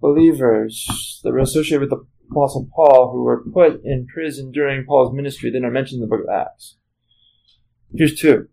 believers 0.00 1.20
that 1.24 1.32
were 1.32 1.38
associated 1.38 1.80
with 1.80 1.90
the 1.90 2.06
Apostle 2.30 2.68
Paul 2.74 3.12
who 3.12 3.24
were 3.24 3.42
put 3.42 3.82
in 3.84 4.06
prison 4.06 4.52
during 4.52 4.84
Paul's 4.84 5.14
ministry 5.14 5.50
than 5.50 5.64
are 5.64 5.70
mentioned 5.70 6.02
in 6.02 6.08
the 6.08 6.16
book 6.16 6.26
of 6.26 6.32
Acts. 6.32 6.76
Here's 7.94 8.18
two. 8.18 8.48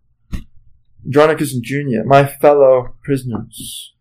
Andronicus 1.06 1.54
and 1.54 1.64
Junia, 1.64 2.04
my 2.06 2.26
fellow 2.26 2.96
prisoners. 3.04 3.94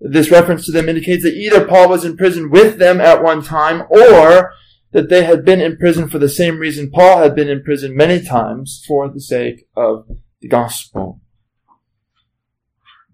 This 0.00 0.30
reference 0.30 0.64
to 0.66 0.72
them 0.72 0.88
indicates 0.88 1.22
that 1.24 1.34
either 1.34 1.66
Paul 1.66 1.88
was 1.88 2.04
in 2.04 2.16
prison 2.16 2.50
with 2.50 2.78
them 2.78 3.00
at 3.00 3.22
one 3.22 3.42
time 3.42 3.82
or 3.90 4.52
that 4.92 5.08
they 5.08 5.24
had 5.24 5.44
been 5.44 5.60
in 5.60 5.76
prison 5.76 6.08
for 6.08 6.18
the 6.18 6.28
same 6.28 6.58
reason 6.58 6.90
Paul 6.90 7.18
had 7.18 7.34
been 7.34 7.48
in 7.48 7.62
prison 7.62 7.96
many 7.96 8.20
times 8.20 8.82
for 8.86 9.08
the 9.08 9.20
sake 9.20 9.68
of 9.76 10.08
the 10.40 10.48
gospel. 10.48 11.20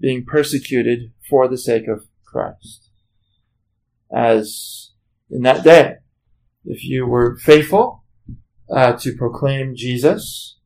Being 0.01 0.25
persecuted 0.25 1.13
for 1.29 1.49
the 1.49 1.59
sake 1.59 1.89
of 1.89 2.07
Christ. 2.25 2.91
As 4.15 4.93
in 5.31 5.43
that 5.43 5.65
day, 5.65 5.97
if 6.65 6.85
you 6.85 7.07
were 7.07 7.37
faithful 7.37 8.05
uh, 8.71 8.93
to 8.95 9.17
proclaim 9.17 9.75
Jesus 9.75 10.59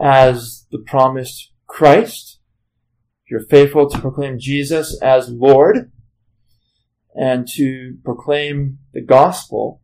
as 0.00 0.66
the 0.70 0.78
promised 0.78 1.52
Christ, 1.66 2.38
if 3.24 3.30
you're 3.30 3.46
faithful 3.46 3.88
to 3.88 3.98
proclaim 3.98 4.38
Jesus 4.38 5.00
as 5.00 5.28
Lord 5.28 5.92
and 7.14 7.46
to 7.56 7.96
proclaim 8.04 8.78
the 8.92 9.00
gospel, 9.00 9.80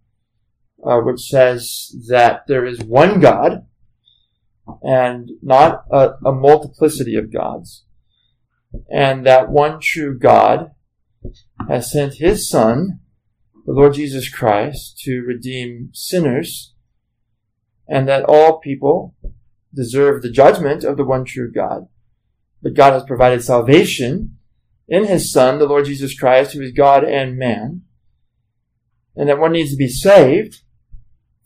uh, 0.86 1.00
which 1.00 1.20
says 1.20 1.94
that 2.08 2.42
there 2.46 2.64
is 2.64 2.80
one 2.80 3.20
God 3.20 3.66
and 4.82 5.30
not 5.42 5.84
a, 5.90 6.12
a 6.24 6.32
multiplicity 6.32 7.16
of 7.16 7.32
gods, 7.32 7.84
and 8.90 9.26
that 9.26 9.50
one 9.50 9.80
true 9.80 10.18
God 10.18 10.72
has 11.68 11.90
sent 11.90 12.14
his 12.14 12.48
Son, 12.48 13.00
the 13.64 13.72
Lord 13.72 13.94
Jesus 13.94 14.28
Christ, 14.28 14.98
to 15.00 15.22
redeem 15.22 15.90
sinners, 15.92 16.74
and 17.88 18.08
that 18.08 18.24
all 18.24 18.58
people 18.58 19.14
deserve 19.74 20.22
the 20.22 20.30
judgment 20.30 20.84
of 20.84 20.96
the 20.96 21.04
one 21.04 21.24
true 21.24 21.50
God. 21.52 21.88
But 22.62 22.74
God 22.74 22.92
has 22.92 23.04
provided 23.04 23.44
salvation 23.44 24.38
in 24.88 25.04
His 25.04 25.30
Son, 25.32 25.58
the 25.58 25.66
Lord 25.66 25.84
Jesus 25.84 26.18
Christ, 26.18 26.52
who 26.52 26.62
is 26.62 26.72
God 26.72 27.04
and 27.04 27.36
man, 27.36 27.82
and 29.14 29.28
that 29.28 29.38
one 29.38 29.52
needs 29.52 29.70
to 29.70 29.76
be 29.76 29.88
saved 29.88 30.62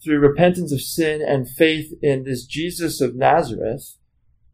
through 0.03 0.19
repentance 0.19 0.73
of 0.73 0.81
sin 0.81 1.23
and 1.23 1.49
faith 1.49 1.93
in 2.03 2.25
this 2.25 2.45
Jesus 2.45 3.01
of 3.01 3.15
Nazareth, 3.15 3.97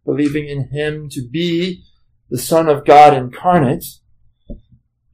believing 0.04 0.48
in 0.48 0.68
him 0.68 1.08
to 1.10 1.26
be 1.26 1.84
the 2.30 2.38
Son 2.38 2.68
of 2.68 2.84
God 2.84 3.14
incarnate, 3.14 3.84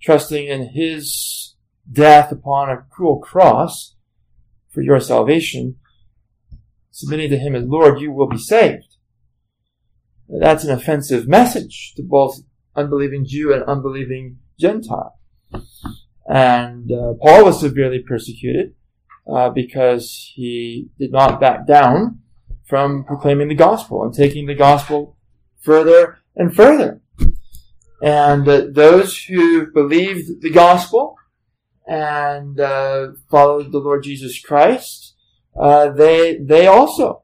trusting 0.00 0.46
in 0.46 0.70
his 0.70 1.54
death 1.90 2.32
upon 2.32 2.70
a 2.70 2.84
cruel 2.90 3.18
cross 3.18 3.94
for 4.70 4.82
your 4.82 5.00
salvation, 5.00 5.76
submitting 6.90 7.30
to 7.30 7.38
him 7.38 7.54
as 7.54 7.64
Lord, 7.64 8.00
you 8.00 8.10
will 8.10 8.28
be 8.28 8.38
saved. 8.38 8.96
That's 10.28 10.64
an 10.64 10.70
offensive 10.70 11.28
message 11.28 11.92
to 11.96 12.02
both 12.02 12.38
unbelieving 12.74 13.26
Jew 13.26 13.52
and 13.52 13.62
unbelieving 13.64 14.38
Gentile. 14.58 15.18
And 16.26 16.90
uh, 16.90 17.14
Paul 17.20 17.44
was 17.44 17.60
severely 17.60 17.98
persecuted 17.98 18.74
uh, 19.32 19.50
because 19.50 20.32
he 20.34 20.88
did 20.98 21.12
not 21.12 21.40
back 21.40 21.66
down 21.66 22.20
from 22.66 23.04
proclaiming 23.04 23.48
the 23.48 23.54
gospel 23.54 24.02
and 24.02 24.14
taking 24.14 24.46
the 24.46 24.54
gospel 24.54 25.16
further 25.60 26.18
and 26.36 26.54
further. 26.54 27.00
And 28.02 28.48
uh, 28.48 28.66
those 28.70 29.24
who 29.24 29.66
believed 29.66 30.42
the 30.42 30.50
gospel 30.50 31.16
and 31.86 32.58
uh, 32.58 33.12
followed 33.30 33.72
the 33.72 33.78
Lord 33.78 34.02
Jesus 34.02 34.40
Christ, 34.40 35.14
uh, 35.60 35.90
they 35.90 36.38
they 36.38 36.66
also 36.66 37.22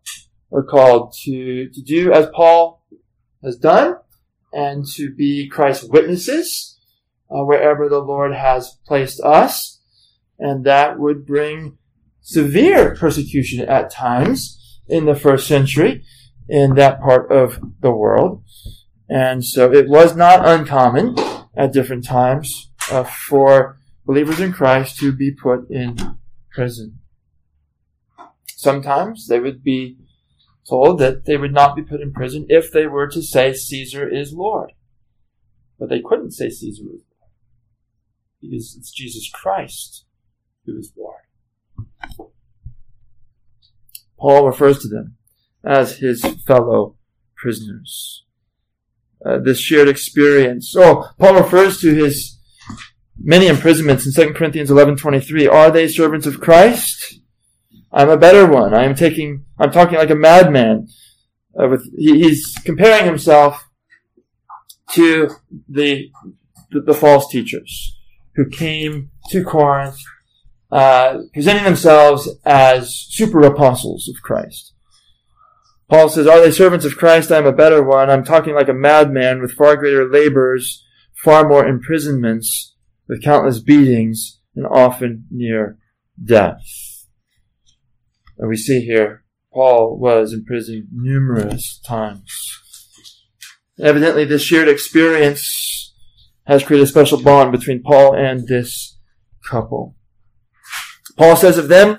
are 0.52 0.62
called 0.62 1.14
to 1.24 1.68
to 1.70 1.82
do 1.82 2.12
as 2.12 2.28
Paul 2.34 2.84
has 3.42 3.56
done 3.56 3.96
and 4.52 4.86
to 4.94 5.14
be 5.14 5.48
Christ's 5.48 5.88
witnesses 5.88 6.78
uh, 7.30 7.44
wherever 7.44 7.88
the 7.88 8.00
Lord 8.00 8.34
has 8.34 8.78
placed 8.86 9.20
us, 9.20 9.80
and 10.38 10.64
that 10.64 10.98
would 10.98 11.26
bring 11.26 11.77
severe 12.28 12.94
persecution 12.94 13.66
at 13.66 13.90
times 13.90 14.80
in 14.86 15.06
the 15.06 15.14
first 15.14 15.48
century 15.48 16.04
in 16.46 16.74
that 16.74 17.00
part 17.00 17.32
of 17.32 17.58
the 17.80 17.90
world. 17.90 18.44
And 19.08 19.42
so 19.42 19.72
it 19.72 19.88
was 19.88 20.14
not 20.14 20.46
uncommon 20.46 21.16
at 21.56 21.72
different 21.72 22.04
times 22.04 22.70
uh, 22.92 23.04
for 23.04 23.78
believers 24.04 24.40
in 24.40 24.52
Christ 24.52 24.98
to 24.98 25.10
be 25.10 25.30
put 25.30 25.70
in 25.70 25.96
prison. 26.50 26.98
Sometimes 28.46 29.26
they 29.28 29.40
would 29.40 29.64
be 29.64 29.96
told 30.68 30.98
that 30.98 31.24
they 31.24 31.38
would 31.38 31.54
not 31.54 31.74
be 31.74 31.82
put 31.82 32.02
in 32.02 32.12
prison 32.12 32.44
if 32.50 32.70
they 32.70 32.86
were 32.86 33.08
to 33.08 33.22
say 33.22 33.54
Caesar 33.54 34.06
is 34.06 34.34
Lord. 34.34 34.72
But 35.78 35.88
they 35.88 36.02
couldn't 36.02 36.32
say 36.32 36.50
Caesar 36.50 36.82
is 36.82 37.04
Lord. 37.18 37.32
Because 38.42 38.76
it's 38.78 38.92
Jesus 38.92 39.30
Christ 39.32 40.04
who 40.66 40.76
is 40.76 40.92
Lord. 40.94 41.17
Paul 44.18 44.46
refers 44.46 44.78
to 44.80 44.88
them 44.88 45.16
as 45.64 45.98
his 45.98 46.22
fellow 46.46 46.96
prisoners. 47.36 48.24
Uh, 49.24 49.38
this 49.38 49.58
shared 49.58 49.88
experience. 49.88 50.74
Oh, 50.76 51.10
Paul 51.18 51.34
refers 51.34 51.80
to 51.80 51.94
his 51.94 52.38
many 53.18 53.46
imprisonments 53.48 54.06
in 54.06 54.12
2 54.12 54.34
Corinthians 54.34 54.70
11:23. 54.70 55.46
Are 55.46 55.70
they 55.70 55.88
servants 55.88 56.26
of 56.26 56.40
Christ? 56.40 57.20
I'm 57.92 58.10
a 58.10 58.16
better 58.16 58.46
one. 58.46 58.74
I 58.74 58.84
am 58.84 58.94
taking. 58.94 59.44
I'm 59.58 59.72
talking 59.72 59.98
like 59.98 60.10
a 60.10 60.14
madman. 60.14 60.88
Uh, 61.58 61.68
with 61.68 61.90
he, 61.96 62.20
he's 62.20 62.54
comparing 62.64 63.04
himself 63.04 63.68
to 64.92 65.30
the, 65.68 66.10
the 66.70 66.80
the 66.80 66.94
false 66.94 67.28
teachers 67.28 67.96
who 68.36 68.48
came 68.48 69.10
to 69.30 69.42
Corinth 69.42 69.98
uh, 70.70 71.22
presenting 71.32 71.64
themselves 71.64 72.28
as 72.44 72.94
super 72.94 73.40
apostles 73.42 74.08
of 74.08 74.22
Christ. 74.22 74.74
Paul 75.88 76.08
says, 76.08 76.26
Are 76.26 76.40
they 76.40 76.50
servants 76.50 76.84
of 76.84 76.96
Christ? 76.96 77.32
I 77.32 77.38
am 77.38 77.46
a 77.46 77.52
better 77.52 77.82
one. 77.82 78.10
I'm 78.10 78.24
talking 78.24 78.54
like 78.54 78.68
a 78.68 78.74
madman 78.74 79.40
with 79.40 79.52
far 79.52 79.76
greater 79.76 80.08
labors, 80.08 80.84
far 81.24 81.48
more 81.48 81.66
imprisonments, 81.66 82.74
with 83.08 83.24
countless 83.24 83.60
beatings, 83.60 84.40
and 84.54 84.66
often 84.66 85.24
near 85.30 85.78
death. 86.22 87.06
And 88.36 88.48
we 88.48 88.56
see 88.56 88.82
here, 88.82 89.24
Paul 89.52 89.98
was 89.98 90.32
imprisoned 90.32 90.88
numerous 90.92 91.80
times. 91.86 92.30
Evidently, 93.80 94.24
this 94.24 94.42
shared 94.42 94.68
experience 94.68 95.94
has 96.46 96.64
created 96.64 96.84
a 96.84 96.88
special 96.88 97.22
bond 97.22 97.52
between 97.52 97.82
Paul 97.82 98.14
and 98.14 98.46
this 98.46 98.98
couple. 99.48 99.96
Paul 101.18 101.36
says 101.36 101.58
of 101.58 101.68
them, 101.68 101.98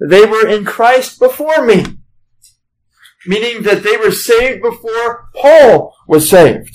they 0.00 0.24
were 0.24 0.48
in 0.48 0.64
Christ 0.64 1.18
before 1.18 1.64
me. 1.64 1.84
Meaning 3.26 3.64
that 3.64 3.82
they 3.82 3.98
were 3.98 4.12
saved 4.12 4.62
before 4.62 5.28
Paul 5.36 5.94
was 6.08 6.30
saved. 6.30 6.74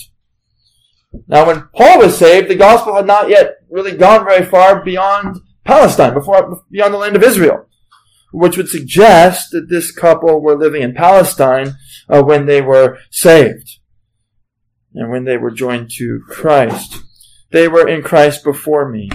Now 1.28 1.48
when 1.48 1.70
Paul 1.74 2.00
was 2.00 2.18
saved, 2.18 2.50
the 2.50 2.56
gospel 2.56 2.96
had 2.96 3.08
not 3.08 3.30
yet 3.30 3.56
really 3.70 3.98
gone 3.98 4.26
very 4.26 4.46
far 4.46 4.84
beyond 4.84 5.38
Palestine, 5.64 6.14
before, 6.14 6.62
beyond 6.70 6.94
the 6.94 7.00
land 7.00 7.16
of 7.16 7.24
Israel. 7.24 7.68
Which 8.32 8.58
would 8.58 8.68
suggest 8.68 9.52
that 9.52 9.70
this 9.70 9.92
couple 9.92 10.42
were 10.42 10.58
living 10.58 10.84
in 10.84 10.94
Palestine 10.94 11.76
uh, 12.10 12.22
when 12.22 12.46
they 12.46 12.62
were 12.62 13.00
saved. 13.10 13.80
And 14.94 15.10
when 15.10 15.24
they 15.24 15.38
were 15.38 15.52
joined 15.52 15.90
to 15.98 16.22
Christ. 16.28 17.02
They 17.52 17.68
were 17.68 17.88
in 17.88 18.04
Christ 18.04 18.44
before 18.44 18.90
me. 18.90 19.10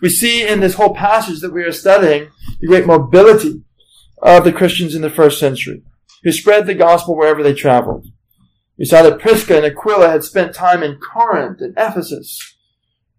We 0.00 0.08
see 0.08 0.46
in 0.46 0.60
this 0.60 0.74
whole 0.74 0.94
passage 0.94 1.40
that 1.40 1.52
we 1.52 1.62
are 1.62 1.72
studying 1.72 2.30
the 2.60 2.66
great 2.66 2.86
mobility 2.86 3.62
of 4.22 4.44
the 4.44 4.52
Christians 4.52 4.94
in 4.94 5.02
the 5.02 5.10
first 5.10 5.38
century, 5.38 5.82
who 6.22 6.32
spread 6.32 6.66
the 6.66 6.74
gospel 6.74 7.16
wherever 7.16 7.42
they 7.42 7.54
traveled. 7.54 8.06
We 8.78 8.86
saw 8.86 9.02
that 9.02 9.18
Prisca 9.18 9.56
and 9.56 9.66
Aquila 9.66 10.08
had 10.08 10.24
spent 10.24 10.54
time 10.54 10.82
in 10.82 10.98
Corinth 10.98 11.60
and 11.60 11.74
Ephesus. 11.76 12.56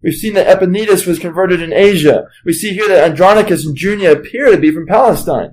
We've 0.01 0.15
seen 0.15 0.33
that 0.33 0.47
Epaenetus 0.47 1.05
was 1.05 1.19
converted 1.19 1.61
in 1.61 1.71
Asia. 1.71 2.25
We 2.43 2.53
see 2.53 2.73
here 2.73 2.87
that 2.87 3.07
Andronicus 3.11 3.65
and 3.65 3.77
Junia 3.77 4.11
appear 4.11 4.49
to 4.49 4.57
be 4.57 4.71
from 4.71 4.87
Palestine. 4.87 5.51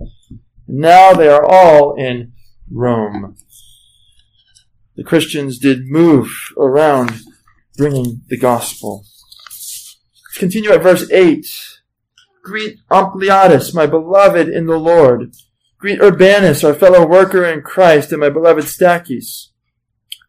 Now 0.67 1.12
they 1.12 1.29
are 1.29 1.45
all 1.45 1.95
in 1.97 2.33
Rome. 2.71 3.37
The 4.97 5.05
Christians 5.05 5.59
did 5.59 5.87
move 5.87 6.35
around 6.57 7.21
bringing 7.77 8.23
the 8.29 8.38
gospel 8.38 9.05
continue 10.37 10.71
at 10.71 10.83
verse 10.83 11.11
8. 11.11 11.47
Greet 12.43 12.79
Ampliatus, 12.91 13.75
my 13.75 13.87
beloved 13.87 14.49
in 14.49 14.67
the 14.67 14.79
Lord. 14.79 15.35
Greet 15.79 16.01
Urbanus, 16.01 16.64
our 16.64 16.75
fellow 16.75 17.07
worker 17.07 17.45
in 17.45 17.62
Christ, 17.62 18.11
and 18.11 18.21
my 18.21 18.31
beloved 18.31 18.64
Stachys. 18.64 19.49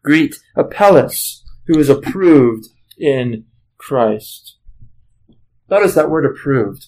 Greet 0.04 0.36
Apelles, 0.56 1.44
who 1.66 1.78
is 1.78 1.88
approved 1.88 2.68
in 2.98 3.46
Christ. 3.78 4.56
Notice 5.68 5.94
that 5.94 6.10
word 6.10 6.24
approved. 6.24 6.86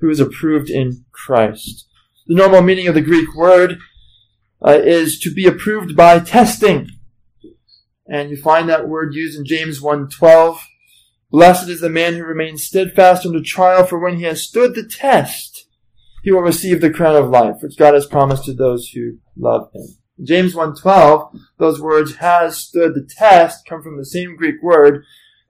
Who 0.00 0.10
is 0.10 0.20
approved 0.20 0.68
in 0.68 1.04
Christ. 1.12 1.86
The 2.26 2.34
normal 2.34 2.62
meaning 2.62 2.88
of 2.88 2.94
the 2.94 3.00
Greek 3.00 3.34
word 3.34 3.78
uh, 4.64 4.78
is 4.82 5.18
to 5.20 5.32
be 5.32 5.46
approved 5.46 5.96
by 5.96 6.18
testing. 6.20 6.88
And 8.06 8.30
you 8.30 8.36
find 8.36 8.68
that 8.68 8.88
word 8.88 9.14
used 9.14 9.38
in 9.38 9.44
James 9.44 9.80
1.12 9.80 10.58
Blessed 11.32 11.70
is 11.70 11.80
the 11.80 11.88
man 11.88 12.14
who 12.14 12.24
remains 12.24 12.62
steadfast 12.62 13.24
under 13.24 13.40
trial, 13.40 13.86
for 13.86 13.98
when 13.98 14.18
he 14.18 14.24
has 14.24 14.42
stood 14.42 14.74
the 14.74 14.84
test, 14.84 15.66
he 16.22 16.30
will 16.30 16.42
receive 16.42 16.82
the 16.82 16.90
crown 16.90 17.16
of 17.16 17.30
life, 17.30 17.56
which 17.62 17.78
God 17.78 17.94
has 17.94 18.04
promised 18.04 18.44
to 18.44 18.52
those 18.52 18.90
who 18.90 19.16
love 19.34 19.70
him. 19.74 19.86
James 20.22 20.54
1.12, 20.54 21.34
those 21.58 21.80
words, 21.80 22.16
has 22.16 22.58
stood 22.58 22.94
the 22.94 23.08
test, 23.18 23.64
come 23.64 23.82
from 23.82 23.96
the 23.96 24.04
same 24.04 24.36
Greek 24.36 24.62
word 24.62 25.04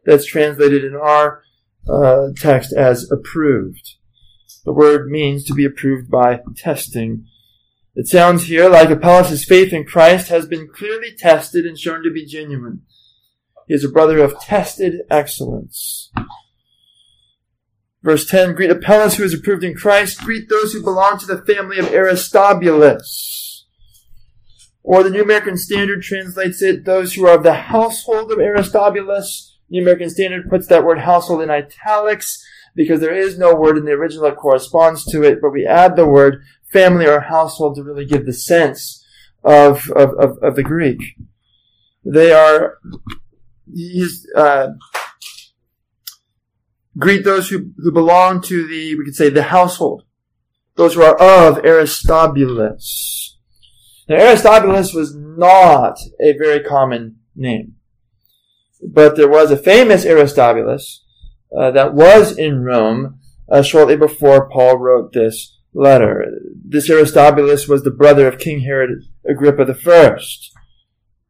that's 0.06 0.24
translated 0.24 0.84
in 0.84 0.94
our 0.94 1.42
uh, 1.90 2.28
text 2.36 2.72
as 2.72 3.10
approved. 3.10 3.96
The 4.64 4.72
word 4.72 5.10
means 5.10 5.44
to 5.46 5.52
be 5.52 5.64
approved 5.64 6.08
by 6.08 6.42
testing. 6.56 7.26
It 7.96 8.06
sounds 8.06 8.44
here 8.44 8.68
like 8.68 8.88
Apelles' 8.88 9.44
faith 9.44 9.72
in 9.72 9.84
Christ 9.84 10.28
has 10.28 10.46
been 10.46 10.68
clearly 10.72 11.10
tested 11.18 11.66
and 11.66 11.76
shown 11.76 12.04
to 12.04 12.10
be 12.12 12.24
genuine. 12.24 12.82
He 13.72 13.76
is 13.76 13.84
a 13.84 13.88
brother 13.88 14.18
of 14.18 14.38
tested 14.38 15.00
excellence. 15.10 16.12
Verse 18.02 18.26
10, 18.26 18.54
greet 18.54 18.70
Apelles 18.70 19.14
who 19.14 19.24
is 19.24 19.32
approved 19.32 19.64
in 19.64 19.74
Christ. 19.74 20.20
Greet 20.20 20.50
those 20.50 20.74
who 20.74 20.82
belong 20.82 21.16
to 21.16 21.24
the 21.24 21.40
family 21.40 21.78
of 21.78 21.90
Aristobulus. 21.90 23.64
Or 24.82 25.02
the 25.02 25.08
New 25.08 25.22
American 25.22 25.56
Standard 25.56 26.02
translates 26.02 26.60
it, 26.60 26.84
those 26.84 27.14
who 27.14 27.26
are 27.26 27.36
of 27.36 27.44
the 27.44 27.54
household 27.54 28.30
of 28.30 28.40
Aristobulus. 28.40 29.56
New 29.70 29.80
American 29.80 30.10
Standard 30.10 30.50
puts 30.50 30.66
that 30.66 30.84
word 30.84 30.98
household 30.98 31.40
in 31.40 31.48
italics 31.48 32.44
because 32.76 33.00
there 33.00 33.16
is 33.16 33.38
no 33.38 33.54
word 33.54 33.78
in 33.78 33.86
the 33.86 33.92
original 33.92 34.24
that 34.24 34.36
corresponds 34.36 35.02
to 35.06 35.22
it, 35.22 35.40
but 35.40 35.50
we 35.50 35.66
add 35.66 35.96
the 35.96 36.06
word 36.06 36.42
family 36.70 37.06
or 37.06 37.20
household 37.20 37.76
to 37.76 37.82
really 37.82 38.04
give 38.04 38.26
the 38.26 38.34
sense 38.34 39.02
of, 39.42 39.90
of, 39.92 40.10
of, 40.18 40.36
of 40.42 40.56
the 40.56 40.62
Greek. 40.62 41.16
They 42.04 42.32
are 42.32 42.76
he's 43.72 44.26
uh, 44.36 44.68
greet 46.98 47.24
those 47.24 47.48
who, 47.48 47.72
who 47.78 47.92
belong 47.92 48.40
to 48.42 48.66
the 48.66 48.94
we 48.96 49.04
could 49.04 49.14
say 49.14 49.28
the 49.28 49.42
household 49.44 50.04
those 50.76 50.94
who 50.94 51.02
are 51.02 51.20
of 51.20 51.64
Aristobulus. 51.64 53.38
Now, 54.08 54.16
Aristobulus 54.16 54.94
was 54.94 55.14
not 55.14 55.98
a 56.20 56.32
very 56.32 56.60
common 56.60 57.16
name, 57.36 57.76
but 58.82 59.16
there 59.16 59.28
was 59.28 59.50
a 59.50 59.56
famous 59.56 60.04
Aristobulus 60.04 61.04
uh, 61.56 61.70
that 61.70 61.94
was 61.94 62.36
in 62.36 62.62
Rome 62.62 63.20
uh, 63.50 63.62
shortly 63.62 63.96
before 63.96 64.48
Paul 64.50 64.78
wrote 64.78 65.12
this 65.12 65.58
letter. 65.74 66.26
This 66.64 66.90
Aristobulus 66.90 67.68
was 67.68 67.82
the 67.82 67.90
brother 67.90 68.26
of 68.26 68.38
King 68.38 68.60
Herod 68.60 69.04
Agrippa 69.28 69.66
I. 69.86 70.18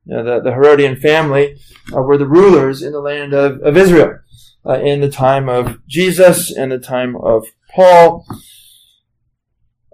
Know, 0.04 0.24
the, 0.24 0.40
the 0.40 0.52
Herodian 0.52 0.96
family 0.96 1.56
uh, 1.94 2.02
were 2.02 2.18
the 2.18 2.26
rulers 2.26 2.82
in 2.82 2.92
the 2.92 3.00
land 3.00 3.32
of, 3.32 3.60
of 3.62 3.76
Israel 3.76 4.18
uh, 4.66 4.80
in 4.80 5.00
the 5.00 5.10
time 5.10 5.48
of 5.48 5.86
Jesus 5.86 6.50
and 6.50 6.72
the 6.72 6.78
time 6.78 7.16
of 7.16 7.46
Paul. 7.74 8.26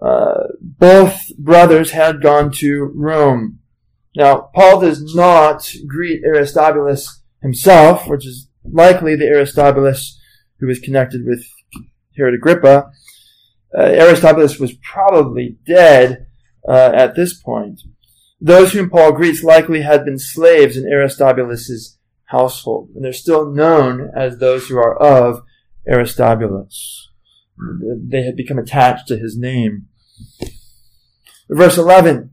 Uh, 0.01 0.47
both 0.59 1.35
brothers 1.37 1.91
had 1.91 2.21
gone 2.21 2.51
to 2.53 2.91
Rome. 2.95 3.59
Now, 4.15 4.49
Paul 4.55 4.81
does 4.81 5.13
not 5.13 5.71
greet 5.87 6.23
Aristobulus 6.23 7.21
himself, 7.41 8.07
which 8.07 8.25
is 8.25 8.49
likely 8.63 9.15
the 9.15 9.27
Aristobulus 9.27 10.19
who 10.59 10.67
was 10.67 10.79
connected 10.79 11.25
with 11.25 11.45
Herod 12.17 12.33
Agrippa. 12.33 12.91
Uh, 13.77 13.81
Aristobulus 13.81 14.59
was 14.59 14.73
probably 14.81 15.57
dead 15.65 16.25
uh, 16.67 16.91
at 16.93 17.15
this 17.15 17.39
point. 17.39 17.81
Those 18.41 18.71
whom 18.71 18.89
Paul 18.89 19.11
greets 19.11 19.43
likely 19.43 19.81
had 19.81 20.05
been 20.05 20.17
slaves 20.17 20.77
in 20.77 20.85
Aristobulus's 20.85 21.97
household, 22.25 22.89
and 22.95 23.03
they're 23.03 23.11
still 23.11 23.51
known 23.51 24.11
as 24.15 24.37
those 24.37 24.67
who 24.67 24.77
are 24.77 24.95
of 25.01 25.43
Aristobulus. 25.87 27.09
They 27.57 28.23
had 28.23 28.37
become 28.37 28.57
attached 28.57 29.07
to 29.07 29.17
his 29.17 29.37
name. 29.37 29.87
Verse 31.49 31.77
11 31.77 32.31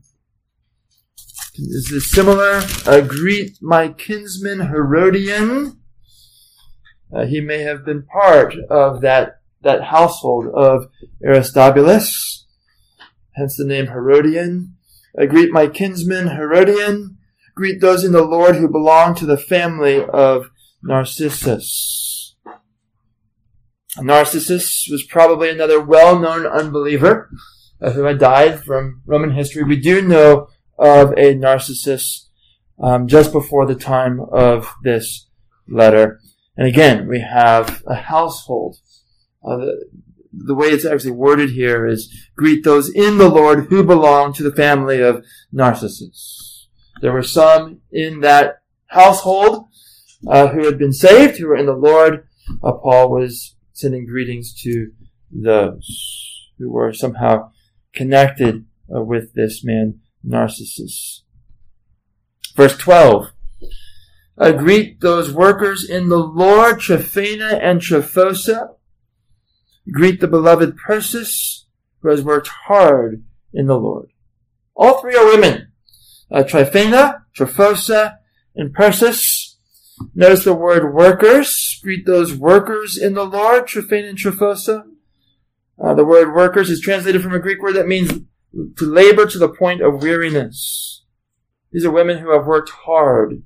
is 1.57 1.89
this 1.89 2.11
similar. 2.11 2.61
Uh, 2.85 3.01
greet 3.01 3.57
my 3.61 3.89
kinsman 3.89 4.67
Herodian. 4.67 5.79
Uh, 7.13 7.25
he 7.25 7.41
may 7.41 7.59
have 7.59 7.83
been 7.83 8.03
part 8.03 8.55
of 8.69 9.01
that, 9.01 9.41
that 9.63 9.85
household 9.85 10.47
of 10.53 10.89
Aristobulus, 11.23 12.45
hence 13.35 13.57
the 13.57 13.65
name 13.65 13.87
Herodian. 13.87 14.76
I 15.19 15.25
greet 15.25 15.51
my 15.51 15.67
kinsman 15.67 16.27
Herodian. 16.27 17.17
Greet 17.55 17.81
those 17.81 18.03
in 18.03 18.11
the 18.11 18.23
Lord 18.23 18.55
who 18.55 18.67
belong 18.67 19.15
to 19.15 19.25
the 19.25 19.37
family 19.37 20.03
of 20.03 20.51
Narcissus. 20.83 22.35
Narcissus 23.99 24.87
was 24.91 25.03
probably 25.03 25.49
another 25.49 25.81
well-known 25.81 26.45
unbeliever 26.45 27.31
uh, 27.81 27.91
who 27.91 28.03
had 28.03 28.19
died 28.19 28.63
from 28.63 29.01
Roman 29.05 29.31
history. 29.31 29.63
We 29.63 29.79
do 29.79 30.03
know 30.03 30.49
of 30.77 31.13
a 31.17 31.33
Narcissus 31.33 32.29
um, 32.79 33.07
just 33.07 33.31
before 33.31 33.65
the 33.65 33.75
time 33.75 34.19
of 34.19 34.71
this 34.83 35.27
letter. 35.67 36.19
And 36.55 36.67
again, 36.67 37.07
we 37.07 37.21
have 37.21 37.83
a 37.87 37.95
household. 37.95 38.77
Uh, 39.43 39.65
the 40.45 40.55
way 40.55 40.67
it's 40.67 40.85
actually 40.85 41.11
worded 41.11 41.51
here 41.51 41.87
is 41.87 42.13
greet 42.35 42.63
those 42.63 42.89
in 42.89 43.17
the 43.17 43.29
Lord 43.29 43.65
who 43.65 43.83
belong 43.83 44.33
to 44.33 44.43
the 44.43 44.55
family 44.55 45.01
of 45.01 45.25
Narcissus. 45.51 46.67
There 47.01 47.11
were 47.11 47.23
some 47.23 47.81
in 47.91 48.21
that 48.21 48.61
household 48.87 49.67
uh, 50.27 50.47
who 50.47 50.65
had 50.65 50.77
been 50.77 50.93
saved, 50.93 51.37
who 51.37 51.47
were 51.47 51.57
in 51.57 51.65
the 51.65 51.73
Lord. 51.73 52.27
Uh, 52.63 52.73
Paul 52.73 53.11
was 53.11 53.55
sending 53.73 54.05
greetings 54.05 54.53
to 54.61 54.91
those 55.31 56.49
who 56.57 56.71
were 56.71 56.93
somehow 56.93 57.51
connected 57.93 58.65
uh, 58.93 59.01
with 59.01 59.33
this 59.33 59.63
man, 59.63 59.99
Narcissus. 60.23 61.23
Verse 62.55 62.77
12. 62.77 63.31
Uh, 64.39 64.51
greet 64.51 65.01
those 65.01 65.31
workers 65.31 65.87
in 65.87 66.09
the 66.09 66.17
Lord, 66.17 66.79
Tryphena 66.79 67.59
and 67.61 67.81
Tryphosa, 67.81 68.75
Greet 69.91 70.19
the 70.19 70.27
beloved 70.27 70.77
Persis, 70.77 71.65
who 72.01 72.09
has 72.09 72.23
worked 72.23 72.47
hard 72.47 73.23
in 73.53 73.67
the 73.67 73.77
Lord. 73.77 74.09
All 74.75 74.99
three 74.99 75.15
are 75.15 75.25
women. 75.25 75.71
Uh, 76.29 76.43
Tryphena, 76.43 77.25
Tryphosa, 77.37 78.17
and 78.55 78.73
Persis. 78.73 79.55
Notice 80.13 80.43
the 80.43 80.53
word 80.53 80.93
workers. 80.93 81.79
Greet 81.83 82.05
those 82.05 82.33
workers 82.35 82.97
in 82.97 83.13
the 83.13 83.23
Lord, 83.23 83.67
Tryphena 83.67 84.09
and 84.09 84.17
Tryphosa. 84.17 84.83
Uh, 85.81 85.93
the 85.93 86.05
word 86.05 86.33
workers 86.33 86.69
is 86.69 86.81
translated 86.81 87.23
from 87.23 87.33
a 87.33 87.39
Greek 87.39 87.61
word 87.61 87.73
that 87.73 87.87
means 87.87 88.11
to 88.77 88.85
labor 88.85 89.25
to 89.25 89.37
the 89.37 89.49
point 89.49 89.81
of 89.81 90.01
weariness. 90.01 91.05
These 91.71 91.85
are 91.85 91.91
women 91.91 92.19
who 92.19 92.31
have 92.31 92.45
worked 92.45 92.69
hard 92.69 93.43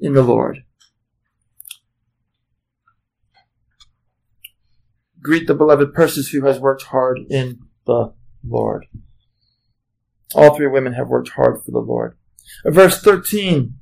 in 0.00 0.14
the 0.14 0.22
Lord. 0.22 0.64
Greet 5.28 5.46
the 5.46 5.54
beloved 5.54 5.92
Persis 5.92 6.30
who 6.30 6.46
has 6.46 6.58
worked 6.58 6.84
hard 6.84 7.18
in 7.28 7.58
the 7.84 8.14
Lord. 8.42 8.86
All 10.34 10.56
three 10.56 10.68
women 10.68 10.94
have 10.94 11.10
worked 11.10 11.32
hard 11.32 11.62
for 11.62 11.70
the 11.70 11.80
Lord. 11.80 12.16
Verse 12.64 13.02
13. 13.02 13.74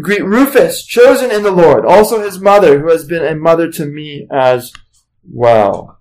Greet 0.00 0.24
Rufus, 0.24 0.82
chosen 0.82 1.30
in 1.30 1.42
the 1.42 1.50
Lord, 1.50 1.84
also 1.84 2.22
his 2.22 2.40
mother, 2.40 2.80
who 2.80 2.88
has 2.88 3.04
been 3.04 3.22
a 3.22 3.34
mother 3.34 3.70
to 3.72 3.84
me 3.84 4.26
as 4.32 4.72
well. 5.22 5.98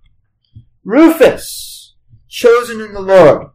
Rufus, 0.85 1.95
chosen 2.29 2.79
in 2.79 2.93
the 2.93 3.01
Lord. 3.01 3.47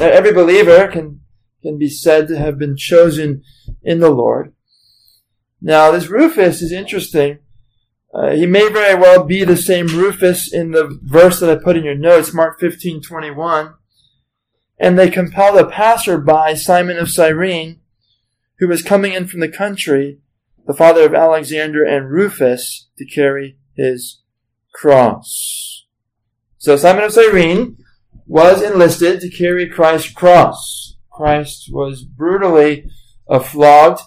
Uh, 0.00 0.02
every 0.02 0.32
believer 0.32 0.88
can, 0.88 1.20
can 1.62 1.78
be 1.78 1.88
said 1.88 2.26
to 2.26 2.36
have 2.36 2.58
been 2.58 2.76
chosen 2.76 3.44
in 3.84 4.00
the 4.00 4.10
Lord. 4.10 4.52
Now, 5.62 5.92
this 5.92 6.08
Rufus 6.08 6.60
is 6.60 6.72
interesting 6.72 7.38
uh, 8.16 8.30
he 8.30 8.46
may 8.46 8.66
very 8.70 8.98
well 8.98 9.24
be 9.24 9.44
the 9.44 9.58
same 9.58 9.88
Rufus 9.88 10.50
in 10.50 10.70
the 10.70 10.98
verse 11.02 11.38
that 11.40 11.50
I 11.50 11.62
put 11.62 11.76
in 11.76 11.84
your 11.84 11.94
notes, 11.94 12.32
Mark 12.32 12.58
15, 12.58 13.02
21. 13.02 13.74
And 14.78 14.98
they 14.98 15.10
compelled 15.10 15.58
a 15.58 15.66
passerby, 15.66 16.56
Simon 16.56 16.96
of 16.96 17.10
Cyrene, 17.10 17.80
who 18.58 18.68
was 18.68 18.82
coming 18.82 19.12
in 19.12 19.26
from 19.26 19.40
the 19.40 19.50
country, 19.50 20.20
the 20.66 20.72
father 20.72 21.04
of 21.04 21.14
Alexander 21.14 21.84
and 21.84 22.10
Rufus, 22.10 22.88
to 22.96 23.04
carry 23.04 23.58
his 23.74 24.22
cross. 24.72 25.84
So 26.56 26.76
Simon 26.76 27.04
of 27.04 27.12
Cyrene 27.12 27.76
was 28.26 28.62
enlisted 28.62 29.20
to 29.20 29.30
carry 29.30 29.68
Christ's 29.68 30.10
cross. 30.12 30.96
Christ 31.10 31.68
was 31.70 32.02
brutally 32.02 32.88
uh, 33.28 33.40
flogged 33.40 34.00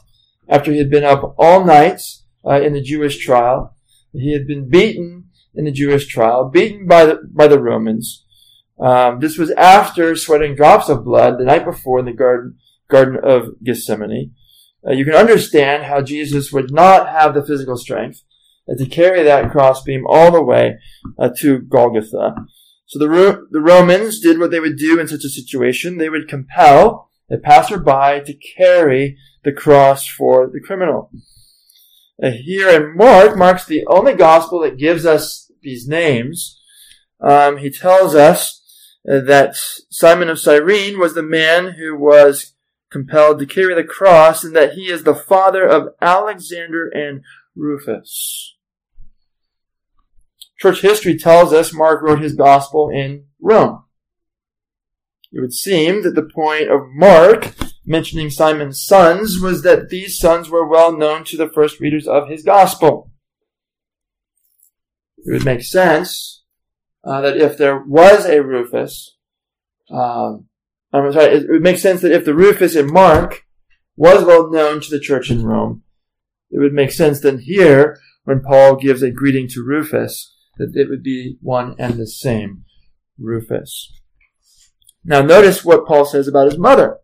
after 0.47 0.72
he 0.72 0.80
had 0.80 0.89
been 0.89 1.03
up 1.03 1.36
all 1.38 1.64
night 1.64 2.01
uh, 2.43 2.60
in 2.60 2.74
the 2.74 2.82
Jewish 2.82 3.24
trial. 3.24 3.76
He 4.14 4.34
had 4.34 4.47
been 4.47 4.70
beaten 4.70 5.26
in 5.55 5.66
the 5.66 5.72
Jewish 5.72 6.07
trial, 6.07 6.49
beaten 6.49 6.88
by 6.88 7.05
the, 7.05 7.22
by 7.32 7.47
the 7.47 7.62
Romans. 7.62 8.26
Um, 8.80 9.20
this 9.20 9.38
was 9.38 9.51
after 9.51 10.16
sweating 10.16 10.55
drops 10.55 10.89
of 10.89 11.03
blood 11.03 11.38
the 11.38 11.43
night 11.43 11.66
before 11.66 11.99
in 11.99 12.05
the 12.05 12.14
garden, 12.14 12.57
garden 12.89 13.18
of 13.22 13.49
Gethsemane. 13.64 14.34
Uh, 14.88 14.93
you 14.93 15.03
can 15.03 15.16
understand 15.16 15.84
how 15.84 16.01
Jesus 16.01 16.53
would 16.53 16.72
not 16.72 17.10
have 17.10 17.34
the 17.34 17.45
physical 17.45 17.76
strength 17.76 18.24
uh, 18.70 18.76
to 18.76 18.86
carry 18.86 19.24
that 19.24 19.51
crossbeam 19.51 20.05
all 20.07 20.32
the 20.32 20.43
way 20.43 20.78
uh, 21.18 21.30
to 21.39 21.60
Golgotha. 21.60 22.36
So 22.86 22.97
the, 22.97 23.10
Ro- 23.10 23.45
the 23.51 23.62
Romans 23.62 24.20
did 24.20 24.39
what 24.39 24.51
they 24.51 24.60
would 24.60 24.78
do 24.78 24.99
in 24.99 25.07
such 25.07 25.26
a 25.26 25.30
situation. 25.30 25.97
They 25.97 26.10
would 26.10 26.30
compel 26.30 27.10
a 27.30 27.38
passerby 27.38 28.24
to 28.26 28.34
carry 28.57 29.18
the 29.43 29.51
cross 29.51 30.07
for 30.07 30.49
the 30.51 30.60
criminal. 30.60 31.12
Here 32.22 32.70
in 32.70 32.97
Mark, 32.97 33.38
Mark's 33.38 33.65
the 33.65 33.86
only 33.88 34.13
gospel 34.13 34.59
that 34.61 34.78
gives 34.78 35.05
us 35.05 35.51
these 35.61 35.88
names. 35.88 36.61
Um, 37.22 37.57
he 37.57 37.70
tells 37.70 38.13
us 38.15 38.61
that 39.05 39.55
Simon 39.89 40.30
of 40.30 40.39
Cyrene 40.39 40.99
was 40.99 41.13
the 41.13 41.24
man 41.24 41.74
who 41.74 41.97
was 41.97 42.53
compelled 42.91 43.39
to 43.39 43.45
carry 43.45 43.74
the 43.74 43.84
cross 43.84 44.43
and 44.43 44.55
that 44.55 44.74
he 44.74 44.91
is 44.91 45.03
the 45.03 45.15
father 45.15 45.65
of 45.65 45.89
Alexander 46.01 46.89
and 46.89 47.22
Rufus. 47.55 48.57
Church 50.59 50.82
history 50.82 51.17
tells 51.17 51.53
us 51.53 51.74
Mark 51.74 52.01
wrote 52.01 52.22
his 52.22 52.36
gospel 52.36 52.89
in 52.89 53.26
Rome. 53.41 53.86
It 55.32 55.39
would 55.39 55.53
seem 55.53 56.03
that 56.03 56.15
the 56.15 56.24
point 56.24 56.70
of 56.70 56.82
Mark 56.93 57.53
mentioning 57.89 58.29
Simon's 58.29 58.85
sons 58.85 59.39
was 59.41 59.63
that 59.63 59.89
these 59.89 60.19
sons 60.19 60.47
were 60.47 60.65
well 60.65 60.95
known 60.95 61.23
to 61.25 61.35
the 61.35 61.49
first 61.49 61.79
readers 61.79 62.07
of 62.07 62.29
his 62.29 62.43
gospel. 62.43 63.11
It 65.17 65.33
would 65.33 65.43
make 65.43 65.63
sense 65.63 66.43
uh, 67.03 67.19
that 67.21 67.37
if 67.37 67.57
there 67.57 67.79
was 67.79 68.25
a 68.25 68.43
Rufus, 68.43 69.17
um, 69.89 70.45
I'm 70.93 71.11
sorry, 71.11 71.33
it 71.33 71.49
would 71.49 71.63
make 71.63 71.79
sense 71.79 72.01
that 72.01 72.13
if 72.13 72.25
the 72.25 72.35
Rufus 72.35 72.75
in 72.75 72.93
Mark 72.93 73.43
was 73.97 74.23
well 74.23 74.51
known 74.51 74.81
to 74.81 74.89
the 74.89 74.99
church 74.99 75.31
in 75.31 75.43
Rome, 75.43 75.81
it 76.51 76.59
would 76.59 76.73
make 76.73 76.91
sense 76.91 77.19
then 77.19 77.39
here, 77.39 77.99
when 78.23 78.41
Paul 78.41 78.75
gives 78.75 79.01
a 79.01 79.09
greeting 79.09 79.47
to 79.49 79.63
Rufus, 79.63 80.35
that 80.57 80.73
it 80.75 80.89
would 80.89 81.03
be 81.03 81.37
one 81.41 81.75
and 81.79 81.95
the 81.95 82.07
same 82.07 82.65
Rufus. 83.17 83.91
Now 85.03 85.23
notice 85.23 85.65
what 85.65 85.87
Paul 85.87 86.05
says 86.05 86.27
about 86.27 86.51
his 86.51 86.57
mother. 86.59 86.99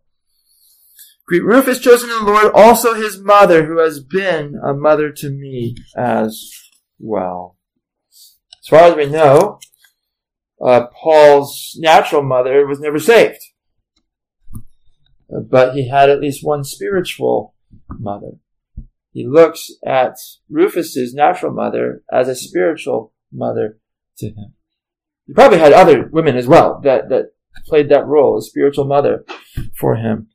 Greet 1.26 1.44
Rufus, 1.44 1.80
chosen 1.80 2.08
in 2.08 2.24
the 2.24 2.30
Lord, 2.30 2.52
also 2.54 2.94
his 2.94 3.18
mother, 3.18 3.66
who 3.66 3.78
has 3.78 3.98
been 4.00 4.54
a 4.64 4.72
mother 4.72 5.10
to 5.10 5.30
me 5.30 5.74
as 5.96 6.52
well. 7.00 7.56
As 8.12 8.68
far 8.68 8.82
as 8.84 8.94
we 8.94 9.06
know, 9.06 9.58
uh, 10.64 10.86
Paul's 10.86 11.76
natural 11.78 12.22
mother 12.22 12.64
was 12.64 12.78
never 12.78 13.00
saved. 13.00 13.40
But 15.28 15.74
he 15.74 15.88
had 15.88 16.08
at 16.10 16.20
least 16.20 16.46
one 16.46 16.62
spiritual 16.62 17.54
mother. 17.88 18.32
He 19.12 19.26
looks 19.26 19.70
at 19.84 20.14
Rufus's 20.48 21.12
natural 21.12 21.52
mother 21.52 22.02
as 22.12 22.28
a 22.28 22.36
spiritual 22.36 23.12
mother 23.32 23.78
to 24.18 24.26
him. 24.26 24.54
He 25.26 25.32
probably 25.32 25.58
had 25.58 25.72
other 25.72 26.08
women 26.12 26.36
as 26.36 26.46
well 26.46 26.80
that, 26.84 27.08
that 27.08 27.32
played 27.66 27.88
that 27.88 28.06
role, 28.06 28.38
a 28.38 28.42
spiritual 28.42 28.84
mother 28.84 29.24
for 29.74 29.96
him. 29.96 30.28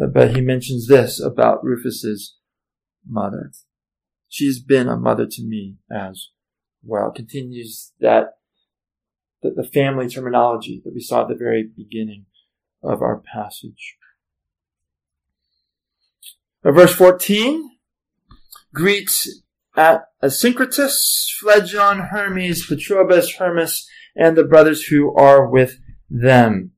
Uh, 0.00 0.06
but 0.06 0.34
he 0.34 0.40
mentions 0.40 0.86
this 0.86 1.20
about 1.20 1.64
Rufus's 1.64 2.36
mother. 3.06 3.52
She's 4.28 4.60
been 4.60 4.88
a 4.88 4.96
mother 4.96 5.26
to 5.26 5.42
me 5.42 5.76
as 5.90 6.30
well. 6.82 7.10
Continues 7.10 7.92
that 8.00 8.38
the, 9.42 9.50
the 9.50 9.64
family 9.64 10.08
terminology 10.08 10.80
that 10.84 10.94
we 10.94 11.00
saw 11.00 11.22
at 11.22 11.28
the 11.28 11.34
very 11.34 11.64
beginning 11.64 12.26
of 12.82 13.02
our 13.02 13.20
passage. 13.20 13.96
verse 16.64 16.94
14 16.94 17.70
greets 18.72 19.42
at 19.76 20.04
Asyncritus, 20.22 21.30
Phlegon, 21.40 22.08
Hermes, 22.10 22.66
Patrobas, 22.66 23.36
Hermas, 23.36 23.86
and 24.14 24.36
the 24.36 24.44
brothers 24.44 24.84
who 24.84 25.14
are 25.16 25.46
with 25.48 25.78
them. 26.10 26.72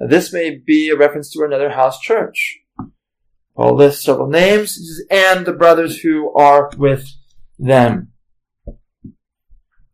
This 0.00 0.32
may 0.32 0.56
be 0.56 0.88
a 0.88 0.96
reference 0.96 1.30
to 1.32 1.42
another 1.42 1.70
house 1.70 1.98
church. 2.00 2.60
Paul 3.56 3.74
lists 3.74 4.04
several 4.04 4.28
names, 4.28 4.78
and 5.10 5.44
the 5.44 5.52
brothers 5.52 6.00
who 6.00 6.32
are 6.34 6.70
with 6.76 7.08
them. 7.58 8.12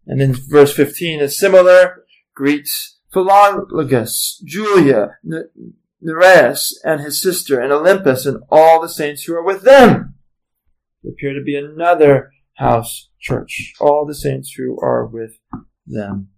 And 0.07 0.21
then 0.21 0.35
verse 0.35 0.75
15 0.75 1.21
is 1.21 1.39
similar, 1.39 2.05
greets 2.35 2.99
Philologus, 3.15 4.43
Julia, 4.45 5.17
Nereus, 6.03 6.79
and 6.85 7.01
his 7.01 7.23
sister, 7.23 7.59
and 7.59 7.73
Olympas, 7.73 8.27
and 8.27 8.43
all 8.51 8.83
the 8.83 8.89
saints 8.91 9.23
who 9.23 9.35
are 9.35 9.43
with 9.43 9.63
them. 9.63 10.17
There 11.03 11.13
appear 11.13 11.33
to 11.33 11.43
be 11.43 11.57
another 11.57 12.33
house 12.55 13.09
church, 13.19 13.73
all 13.81 14.05
the 14.05 14.15
saints 14.15 14.53
who 14.53 14.79
are 14.83 15.07
with 15.07 15.39
them. 15.87 16.29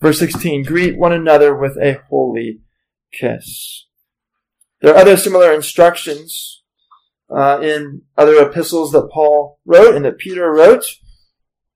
Verse 0.00 0.20
16, 0.20 0.62
greet 0.62 0.96
one 0.96 1.12
another 1.12 1.56
with 1.56 1.76
a 1.76 2.00
holy 2.08 2.60
kiss. 3.18 3.86
There 4.80 4.94
are 4.94 4.98
other 4.98 5.16
similar 5.16 5.52
instructions 5.52 6.62
uh, 7.34 7.60
in 7.62 8.02
other 8.16 8.46
epistles 8.46 8.92
that 8.92 9.10
Paul 9.12 9.58
wrote 9.64 9.94
and 9.94 10.04
that 10.04 10.18
Peter 10.18 10.52
wrote, 10.52 10.84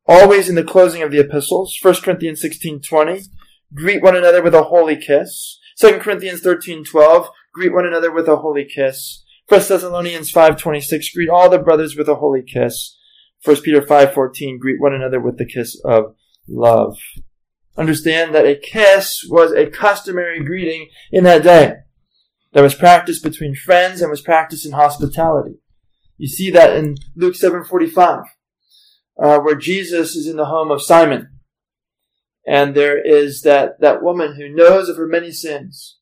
always 0.06 0.48
in 0.48 0.54
the 0.54 0.64
closing 0.64 1.02
of 1.02 1.10
the 1.10 1.20
epistles. 1.20 1.76
1 1.80 1.94
Corinthians 2.02 2.42
16:20, 2.42 3.28
greet 3.74 4.02
one 4.02 4.16
another 4.16 4.42
with 4.42 4.54
a 4.54 4.64
holy 4.64 4.96
kiss. 4.96 5.58
2 5.80 5.98
Corinthians 5.98 6.42
13:12, 6.42 7.28
greet 7.54 7.72
one 7.72 7.86
another 7.86 8.12
with 8.12 8.28
a 8.28 8.36
holy 8.36 8.64
kiss. 8.64 9.24
1 9.48 9.60
Thessalonians 9.68 10.30
5:26, 10.30 11.12
greet 11.14 11.28
all 11.28 11.48
the 11.48 11.58
brothers 11.58 11.96
with 11.96 12.08
a 12.08 12.16
holy 12.16 12.42
kiss. 12.42 12.96
1 13.42 13.62
Peter 13.62 13.80
5:14, 13.80 14.58
greet 14.58 14.80
one 14.80 14.94
another 14.94 15.20
with 15.20 15.38
the 15.38 15.46
kiss 15.46 15.80
of 15.84 16.14
love. 16.46 16.98
Understand 17.76 18.34
that 18.34 18.46
a 18.46 18.56
kiss 18.56 19.24
was 19.28 19.52
a 19.52 19.70
customary 19.70 20.42
greeting 20.44 20.88
in 21.12 21.24
that 21.24 21.42
day. 21.42 21.74
That 22.52 22.62
was 22.62 22.74
practiced 22.74 23.22
between 23.22 23.54
friends 23.54 24.00
and 24.00 24.10
was 24.10 24.20
practiced 24.20 24.66
in 24.66 24.72
hospitality. 24.72 25.60
You 26.18 26.26
see 26.26 26.50
that 26.50 26.76
in 26.76 26.96
Luke 27.14 27.34
7:45, 27.34 28.24
uh, 29.16 29.38
where 29.38 29.54
Jesus 29.54 30.16
is 30.16 30.26
in 30.26 30.36
the 30.36 30.46
home 30.46 30.70
of 30.70 30.82
Simon, 30.82 31.38
and 32.46 32.74
there 32.74 33.00
is 33.00 33.42
that 33.42 33.80
that 33.80 34.02
woman 34.02 34.34
who 34.34 34.48
knows 34.48 34.88
of 34.88 34.96
her 34.96 35.06
many 35.06 35.30
sins, 35.30 35.98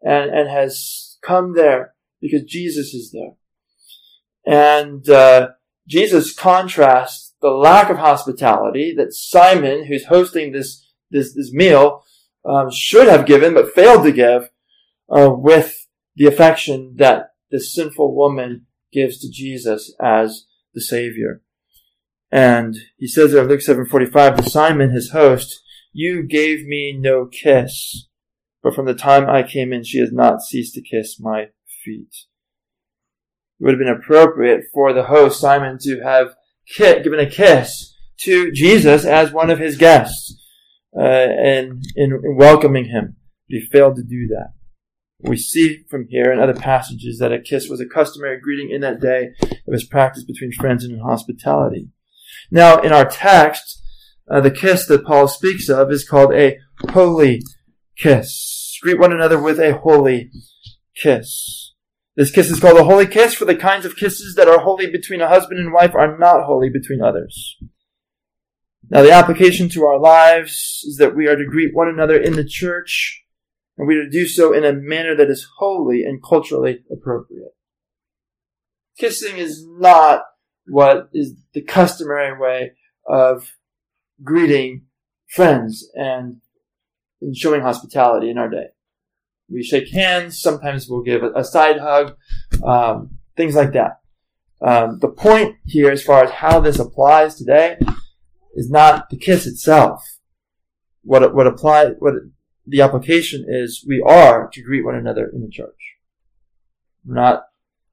and 0.00 0.30
and 0.30 0.48
has 0.48 1.18
come 1.20 1.54
there 1.54 1.94
because 2.20 2.44
Jesus 2.44 2.94
is 2.94 3.10
there, 3.10 3.34
and 4.46 5.08
uh, 5.08 5.48
Jesus 5.86 6.32
contrasts 6.32 7.34
the 7.42 7.50
lack 7.50 7.90
of 7.90 7.98
hospitality 7.98 8.94
that 8.96 9.12
Simon, 9.12 9.86
who's 9.86 10.06
hosting 10.06 10.52
this 10.52 10.91
this, 11.12 11.34
this 11.34 11.52
meal 11.52 12.04
um, 12.44 12.70
should 12.70 13.08
have 13.08 13.26
given 13.26 13.54
but 13.54 13.74
failed 13.74 14.04
to 14.04 14.12
give 14.12 14.50
uh, 15.08 15.30
with 15.30 15.86
the 16.16 16.26
affection 16.26 16.94
that 16.96 17.30
the 17.50 17.60
sinful 17.60 18.14
woman 18.14 18.66
gives 18.92 19.18
to 19.18 19.30
Jesus 19.30 19.94
as 20.00 20.46
the 20.74 20.80
Savior. 20.80 21.42
And 22.30 22.76
he 22.96 23.06
says 23.06 23.32
there 23.32 23.42
in 23.42 23.48
Luke 23.48 23.60
7.45 23.60 24.36
to 24.36 24.50
Simon, 24.50 24.90
his 24.90 25.10
host, 25.10 25.60
You 25.92 26.22
gave 26.22 26.66
me 26.66 26.96
no 26.98 27.26
kiss, 27.26 28.08
but 28.62 28.74
from 28.74 28.86
the 28.86 28.94
time 28.94 29.28
I 29.28 29.42
came 29.42 29.72
in, 29.72 29.84
she 29.84 29.98
has 29.98 30.12
not 30.12 30.40
ceased 30.40 30.74
to 30.74 30.82
kiss 30.82 31.20
my 31.20 31.48
feet. 31.84 32.14
It 33.60 33.64
would 33.64 33.74
have 33.74 33.78
been 33.78 33.88
appropriate 33.88 34.64
for 34.72 34.92
the 34.92 35.04
host, 35.04 35.40
Simon, 35.40 35.78
to 35.82 36.00
have 36.00 36.34
given 36.78 37.20
a 37.20 37.30
kiss 37.30 37.94
to 38.20 38.50
Jesus 38.52 39.04
as 39.04 39.32
one 39.32 39.50
of 39.50 39.58
his 39.58 39.76
guests 39.76 40.41
and 40.92 41.84
in, 41.96 42.12
in 42.12 42.36
welcoming 42.36 42.86
him. 42.86 43.16
But 43.48 43.58
he 43.58 43.66
failed 43.72 43.96
to 43.96 44.02
do 44.02 44.28
that. 44.28 44.52
We 45.20 45.36
see 45.36 45.84
from 45.88 46.06
here 46.08 46.32
and 46.32 46.40
other 46.40 46.54
passages 46.54 47.18
that 47.18 47.32
a 47.32 47.40
kiss 47.40 47.68
was 47.68 47.80
a 47.80 47.86
customary 47.86 48.40
greeting 48.40 48.70
in 48.70 48.80
that 48.80 49.00
day. 49.00 49.30
It 49.40 49.62
was 49.66 49.84
practiced 49.84 50.26
between 50.26 50.52
friends 50.52 50.84
and 50.84 50.94
in 50.94 51.00
hospitality. 51.00 51.90
Now, 52.50 52.80
in 52.80 52.92
our 52.92 53.08
text, 53.08 53.82
uh, 54.30 54.40
the 54.40 54.50
kiss 54.50 54.86
that 54.86 55.04
Paul 55.04 55.28
speaks 55.28 55.68
of 55.68 55.92
is 55.92 56.08
called 56.08 56.34
a 56.34 56.58
holy 56.90 57.42
kiss. 57.96 58.78
Greet 58.82 58.98
one 58.98 59.12
another 59.12 59.40
with 59.40 59.60
a 59.60 59.78
holy 59.78 60.30
kiss. 61.00 61.74
This 62.16 62.30
kiss 62.30 62.50
is 62.50 62.60
called 62.60 62.78
a 62.78 62.84
holy 62.84 63.06
kiss, 63.06 63.34
for 63.34 63.44
the 63.44 63.54
kinds 63.54 63.86
of 63.86 63.96
kisses 63.96 64.34
that 64.34 64.48
are 64.48 64.58
holy 64.58 64.90
between 64.90 65.20
a 65.20 65.28
husband 65.28 65.60
and 65.60 65.72
wife 65.72 65.94
are 65.94 66.18
not 66.18 66.44
holy 66.44 66.68
between 66.68 67.00
others. 67.00 67.56
Now, 68.92 69.00
the 69.00 69.10
application 69.10 69.70
to 69.70 69.84
our 69.86 69.98
lives 69.98 70.84
is 70.86 70.98
that 70.98 71.16
we 71.16 71.26
are 71.26 71.34
to 71.34 71.46
greet 71.46 71.74
one 71.74 71.88
another 71.88 72.20
in 72.20 72.34
the 72.34 72.44
church, 72.44 73.24
and 73.78 73.88
we 73.88 73.96
are 73.96 74.04
to 74.04 74.10
do 74.10 74.26
so 74.26 74.52
in 74.52 74.66
a 74.66 74.74
manner 74.74 75.16
that 75.16 75.30
is 75.30 75.48
holy 75.56 76.02
and 76.04 76.22
culturally 76.22 76.80
appropriate. 76.92 77.54
Kissing 78.98 79.38
is 79.38 79.66
not 79.66 80.24
what 80.66 81.08
is 81.14 81.32
the 81.54 81.62
customary 81.62 82.38
way 82.38 82.72
of 83.08 83.54
greeting 84.22 84.82
friends 85.26 85.88
and 85.94 86.42
showing 87.32 87.62
hospitality 87.62 88.28
in 88.28 88.36
our 88.36 88.50
day. 88.50 88.66
We 89.48 89.62
shake 89.62 89.90
hands, 89.90 90.38
sometimes 90.38 90.86
we'll 90.86 91.02
give 91.02 91.22
a 91.22 91.44
side 91.44 91.78
hug, 91.78 92.14
um, 92.62 93.16
things 93.38 93.54
like 93.54 93.72
that. 93.72 94.00
Um, 94.60 94.98
the 94.98 95.08
point 95.08 95.56
here, 95.64 95.90
as 95.90 96.02
far 96.02 96.24
as 96.24 96.30
how 96.30 96.60
this 96.60 96.78
applies 96.78 97.36
today, 97.36 97.78
is 98.54 98.70
not 98.70 99.10
the 99.10 99.16
kiss 99.16 99.46
itself. 99.46 100.02
What 101.02 101.34
what 101.34 101.46
apply 101.46 101.86
what 101.98 102.14
the 102.66 102.80
application 102.80 103.44
is, 103.48 103.84
we 103.86 104.00
are 104.06 104.48
to 104.52 104.62
greet 104.62 104.84
one 104.84 104.94
another 104.94 105.30
in 105.32 105.42
the 105.42 105.50
church. 105.50 105.96
We're 107.04 107.14
not 107.14 107.44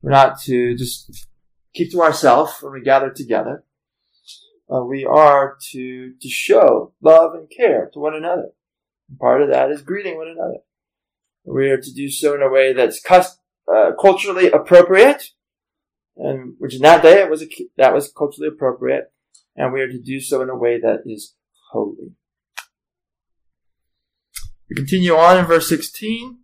we're 0.02 0.12
not 0.12 0.40
to 0.42 0.76
just 0.76 1.28
keep 1.74 1.92
to 1.92 2.02
ourselves 2.02 2.54
when 2.62 2.74
we 2.74 2.82
gather 2.82 3.10
together. 3.10 3.64
Uh, 4.72 4.84
we 4.84 5.06
are 5.06 5.58
to 5.72 6.14
to 6.22 6.30
show 6.30 6.94
love 7.02 7.34
and 7.34 7.50
care 7.50 7.90
to 7.94 8.00
one 8.00 8.16
another. 8.16 8.50
And 9.10 9.20
part 9.20 9.42
of 9.42 9.50
that 9.50 9.72
is 9.72 9.82
greeting 9.82 10.18
one 10.18 10.28
another. 10.28 10.60
We 11.44 11.72
are 11.72 11.82
to 11.82 11.94
do 11.94 12.10
so 12.10 12.36
in 12.36 12.44
a 12.44 12.50
way 12.50 12.74
that's 12.74 13.02
cust- 13.02 13.40
uh, 13.68 13.92
culturally 14.00 14.52
appropriate, 14.52 15.32
and 16.16 16.54
which 16.60 16.76
in 16.76 16.82
that 16.84 17.02
day 17.02 17.22
it 17.22 17.30
was 17.30 17.42
a, 17.42 17.48
that 17.78 17.94
was 17.94 18.12
culturally 18.12 18.50
appropriate, 18.50 19.12
and 19.60 19.74
we 19.74 19.82
are 19.82 19.90
to 19.90 20.00
do 20.00 20.22
so 20.22 20.42
in 20.42 20.50
a 20.50 20.56
way 20.56 20.80
that 20.80 21.04
is 21.06 21.36
holy. 21.72 22.14
We 24.70 24.76
continue 24.76 25.16
on 25.16 25.38
in 25.38 25.46
verse 25.46 25.68
16. 25.68 26.40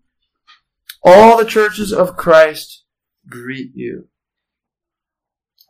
All 1.01 1.37
the 1.37 1.45
churches 1.45 1.93
of 1.93 2.17
Christ 2.17 2.83
greet 3.27 3.71
you. 3.73 4.09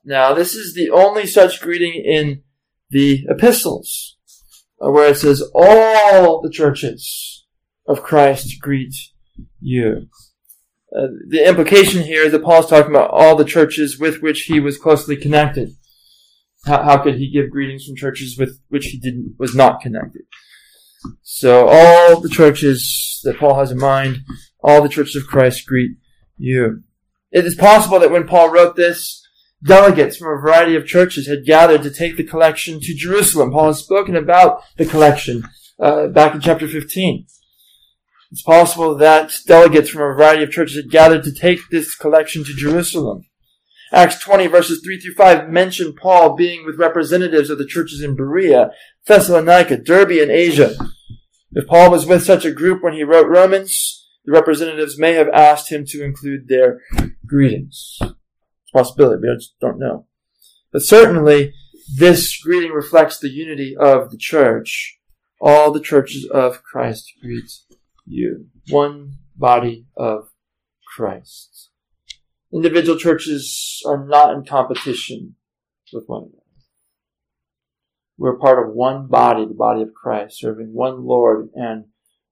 Now, 0.03 0.33
this 0.33 0.55
is 0.55 0.73
the 0.73 0.89
only 0.89 1.27
such 1.27 1.61
greeting 1.61 1.93
in 1.93 2.41
the 2.89 3.25
epistles, 3.29 4.17
uh, 4.83 4.89
where 4.89 5.09
it 5.09 5.17
says, 5.17 5.43
All 5.53 6.41
the 6.41 6.49
churches 6.49 7.45
of 7.87 8.01
Christ 8.01 8.59
greet 8.59 8.95
you. 9.59 10.07
Uh, 10.95 11.07
the 11.27 11.47
implication 11.47 12.03
here 12.03 12.23
is 12.23 12.31
that 12.31 12.43
Paul 12.43 12.61
is 12.61 12.69
talking 12.69 12.91
about 12.91 13.11
all 13.11 13.35
the 13.35 13.45
churches 13.45 13.99
with 13.99 14.21
which 14.21 14.43
he 14.43 14.59
was 14.59 14.77
closely 14.77 15.15
connected. 15.15 15.75
How, 16.65 16.83
how 16.83 16.97
could 16.97 17.15
he 17.15 17.31
give 17.31 17.51
greetings 17.51 17.85
from 17.85 17.95
churches 17.95 18.37
with 18.37 18.59
which 18.69 18.85
he 18.87 18.99
didn't 18.99 19.35
was 19.37 19.55
not 19.55 19.81
connected? 19.81 20.23
So 21.21 21.67
all 21.67 22.19
the 22.19 22.29
churches 22.29 23.21
that 23.23 23.37
Paul 23.37 23.59
has 23.59 23.71
in 23.71 23.77
mind, 23.77 24.19
all 24.63 24.81
the 24.81 24.89
churches 24.89 25.15
of 25.15 25.27
Christ 25.27 25.65
greet 25.65 25.91
you. 26.37 26.83
It 27.31 27.45
is 27.45 27.55
possible 27.55 27.99
that 27.99 28.11
when 28.11 28.27
Paul 28.27 28.49
wrote 28.49 28.75
this, 28.75 29.21
delegates 29.63 30.17
from 30.17 30.27
a 30.27 30.41
variety 30.41 30.75
of 30.75 30.85
churches 30.85 31.27
had 31.27 31.45
gathered 31.45 31.83
to 31.83 31.91
take 31.91 32.17
the 32.17 32.23
collection 32.23 32.79
to 32.79 32.95
Jerusalem. 32.95 33.51
Paul 33.51 33.67
has 33.67 33.79
spoken 33.79 34.15
about 34.15 34.61
the 34.77 34.85
collection 34.85 35.43
uh, 35.79 36.07
back 36.07 36.35
in 36.35 36.41
chapter 36.41 36.67
15. 36.67 37.25
It's 38.31 38.41
possible 38.41 38.95
that 38.95 39.33
delegates 39.45 39.89
from 39.89 40.01
a 40.01 40.13
variety 40.15 40.43
of 40.43 40.51
churches 40.51 40.77
had 40.77 40.91
gathered 40.91 41.23
to 41.23 41.33
take 41.33 41.59
this 41.69 41.95
collection 41.95 42.43
to 42.43 42.53
Jerusalem. 42.53 43.25
Acts 43.91 44.19
20 44.19 44.47
verses 44.47 44.81
3 44.83 44.99
through 44.99 45.13
5 45.13 45.49
mention 45.49 45.93
Paul 45.93 46.35
being 46.35 46.65
with 46.65 46.79
representatives 46.79 47.49
of 47.49 47.57
the 47.57 47.65
churches 47.65 48.01
in 48.01 48.15
Berea, 48.15 48.71
Thessalonica, 49.05 49.77
Derbe, 49.77 50.21
and 50.21 50.31
Asia. 50.31 50.75
If 51.51 51.67
Paul 51.67 51.91
was 51.91 52.05
with 52.05 52.23
such 52.23 52.45
a 52.45 52.51
group 52.51 52.83
when 52.83 52.93
he 52.93 53.03
wrote 53.03 53.27
Romans, 53.27 54.05
the 54.25 54.31
representatives 54.31 54.99
may 54.99 55.13
have 55.13 55.29
asked 55.29 55.71
him 55.71 55.85
to 55.87 56.03
include 56.03 56.47
their 56.47 56.81
greetings. 57.25 57.97
It's 58.01 58.11
a 58.73 58.77
possibility, 58.77 59.21
but 59.21 59.31
I 59.31 59.35
just 59.35 59.59
don't 59.61 59.79
know. 59.79 60.07
But 60.73 60.81
certainly, 60.81 61.53
this 61.95 62.37
greeting 62.41 62.71
reflects 62.71 63.19
the 63.19 63.29
unity 63.29 63.75
of 63.77 64.09
the 64.11 64.17
church. 64.17 64.99
All 65.39 65.71
the 65.71 65.79
churches 65.79 66.25
of 66.25 66.63
Christ 66.63 67.13
greet 67.21 67.51
you. 68.05 68.47
One 68.69 69.19
body 69.37 69.85
of 69.95 70.29
Christ. 70.95 71.69
Individual 72.55 72.97
churches 72.97 73.81
are 73.85 74.07
not 74.07 74.33
in 74.33 74.45
competition 74.45 75.35
with 75.91 76.05
one 76.07 76.23
another. 76.23 76.37
We're 78.17 78.37
part 78.37 78.65
of 78.65 78.73
one 78.73 79.07
body, 79.07 79.45
the 79.45 79.53
body 79.53 79.81
of 79.81 79.93
Christ, 79.93 80.39
serving 80.39 80.73
one 80.73 81.05
Lord 81.05 81.49
and 81.53 81.85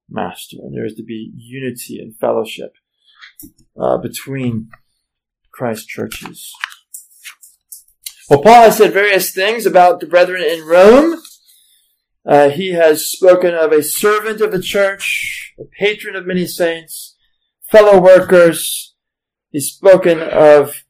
Master. 0.08 0.56
And 0.60 0.74
there 0.74 0.86
is 0.86 0.94
to 0.94 1.02
be 1.02 1.30
unity 1.36 1.98
and 2.00 2.16
fellowship 2.16 2.72
uh, 3.78 3.98
between 3.98 4.70
Christ 5.52 5.88
churches. 5.88 6.50
Well, 8.30 8.42
Paul 8.42 8.62
has 8.62 8.78
said 8.78 8.94
various 8.94 9.34
things 9.34 9.66
about 9.66 10.00
the 10.00 10.06
brethren 10.06 10.42
in 10.42 10.66
Rome. 10.66 11.20
Uh, 12.26 12.48
he 12.48 12.72
has 12.72 13.06
spoken 13.06 13.54
of 13.54 13.72
a 13.72 13.82
servant 13.82 14.40
of 14.40 14.52
the 14.52 14.62
church, 14.62 15.52
a 15.58 15.64
patron 15.78 16.16
of 16.16 16.26
many 16.26 16.46
saints, 16.46 17.14
fellow 17.70 18.00
workers. 18.00 18.93
He's 19.54 19.70
spoken 19.70 20.20
of 20.20 20.82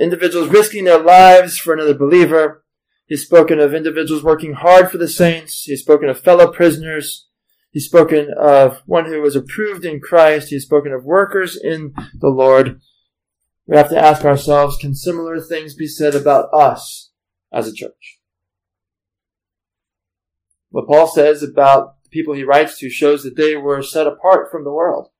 individuals 0.00 0.48
risking 0.48 0.84
their 0.84 1.02
lives 1.02 1.58
for 1.58 1.74
another 1.74 1.92
believer. 1.92 2.64
He's 3.04 3.26
spoken 3.26 3.60
of 3.60 3.74
individuals 3.74 4.22
working 4.22 4.54
hard 4.54 4.90
for 4.90 4.96
the 4.96 5.06
saints. 5.06 5.64
He's 5.64 5.82
spoken 5.82 6.08
of 6.08 6.18
fellow 6.18 6.50
prisoners. 6.50 7.28
He's 7.72 7.84
spoken 7.84 8.32
of 8.34 8.80
one 8.86 9.04
who 9.04 9.20
was 9.20 9.36
approved 9.36 9.84
in 9.84 10.00
Christ. 10.00 10.48
He's 10.48 10.64
spoken 10.64 10.94
of 10.94 11.04
workers 11.04 11.60
in 11.62 11.92
the 12.14 12.30
Lord. 12.30 12.80
We 13.66 13.76
have 13.76 13.90
to 13.90 14.02
ask 14.02 14.24
ourselves, 14.24 14.78
can 14.78 14.94
similar 14.94 15.38
things 15.38 15.74
be 15.74 15.86
said 15.86 16.14
about 16.14 16.48
us 16.54 17.10
as 17.52 17.68
a 17.68 17.74
church? 17.74 18.18
What 20.70 20.88
Paul 20.88 21.06
says 21.06 21.42
about 21.42 22.02
the 22.02 22.08
people 22.08 22.32
he 22.32 22.44
writes 22.44 22.78
to 22.78 22.88
shows 22.88 23.24
that 23.24 23.36
they 23.36 23.56
were 23.56 23.82
set 23.82 24.06
apart 24.06 24.50
from 24.50 24.64
the 24.64 24.72
world. 24.72 25.10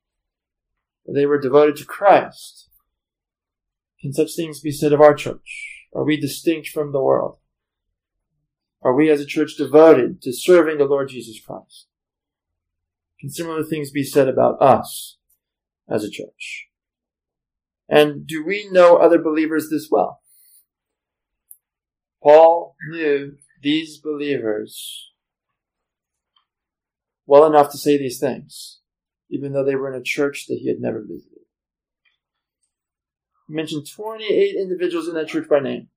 They 1.06 1.26
were 1.26 1.38
devoted 1.38 1.76
to 1.76 1.84
Christ. 1.84 2.65
Can 4.00 4.12
such 4.12 4.34
things 4.34 4.60
be 4.60 4.70
said 4.70 4.92
of 4.92 5.00
our 5.00 5.14
church? 5.14 5.86
Are 5.94 6.04
we 6.04 6.18
distinct 6.18 6.68
from 6.68 6.92
the 6.92 7.02
world? 7.02 7.38
Are 8.82 8.94
we 8.94 9.10
as 9.10 9.20
a 9.20 9.26
church 9.26 9.56
devoted 9.56 10.22
to 10.22 10.32
serving 10.32 10.78
the 10.78 10.84
Lord 10.84 11.08
Jesus 11.08 11.40
Christ? 11.44 11.86
Can 13.18 13.30
similar 13.30 13.64
things 13.64 13.90
be 13.90 14.04
said 14.04 14.28
about 14.28 14.60
us 14.60 15.16
as 15.88 16.04
a 16.04 16.10
church? 16.10 16.68
And 17.88 18.26
do 18.26 18.44
we 18.44 18.68
know 18.70 18.96
other 18.96 19.20
believers 19.20 19.68
this 19.70 19.88
well? 19.90 20.20
Paul 22.22 22.76
knew 22.88 23.36
these 23.62 23.98
believers 23.98 25.10
well 27.26 27.44
enough 27.44 27.70
to 27.72 27.78
say 27.78 27.96
these 27.96 28.18
things, 28.18 28.80
even 29.30 29.52
though 29.52 29.64
they 29.64 29.76
were 29.76 29.92
in 29.92 30.00
a 30.00 30.04
church 30.04 30.46
that 30.48 30.58
he 30.60 30.68
had 30.68 30.80
never 30.80 31.00
visited. 31.00 31.35
Mentioned 33.48 33.88
28 33.88 34.56
individuals 34.56 35.08
in 35.08 35.14
that 35.14 35.28
church 35.28 35.48
by 35.48 35.60
name. 35.60 35.88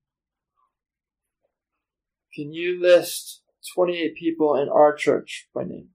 Can 2.34 2.52
you 2.52 2.80
list 2.80 3.42
28 3.74 4.14
people 4.14 4.54
in 4.56 4.68
our 4.68 4.94
church 4.94 5.48
by 5.52 5.64
name? 5.64 5.88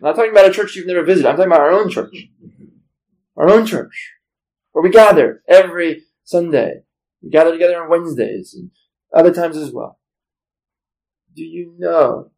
I'm 0.00 0.08
not 0.08 0.16
talking 0.16 0.32
about 0.32 0.48
a 0.48 0.52
church 0.52 0.74
you've 0.74 0.86
never 0.86 1.04
visited. 1.04 1.28
I'm 1.28 1.36
talking 1.36 1.52
about 1.52 1.60
our 1.60 1.70
own 1.70 1.88
church. 1.88 2.28
Our 3.36 3.48
own 3.48 3.64
church. 3.64 4.12
Where 4.72 4.82
we 4.82 4.90
gather 4.90 5.42
every 5.48 6.02
Sunday. 6.24 6.82
We 7.22 7.30
gather 7.30 7.52
together 7.52 7.80
on 7.82 7.88
Wednesdays 7.88 8.54
and 8.54 8.70
other 9.14 9.32
times 9.32 9.56
as 9.56 9.72
well. 9.72 10.00
Do 11.34 11.44
you 11.44 11.74
know 11.78 12.32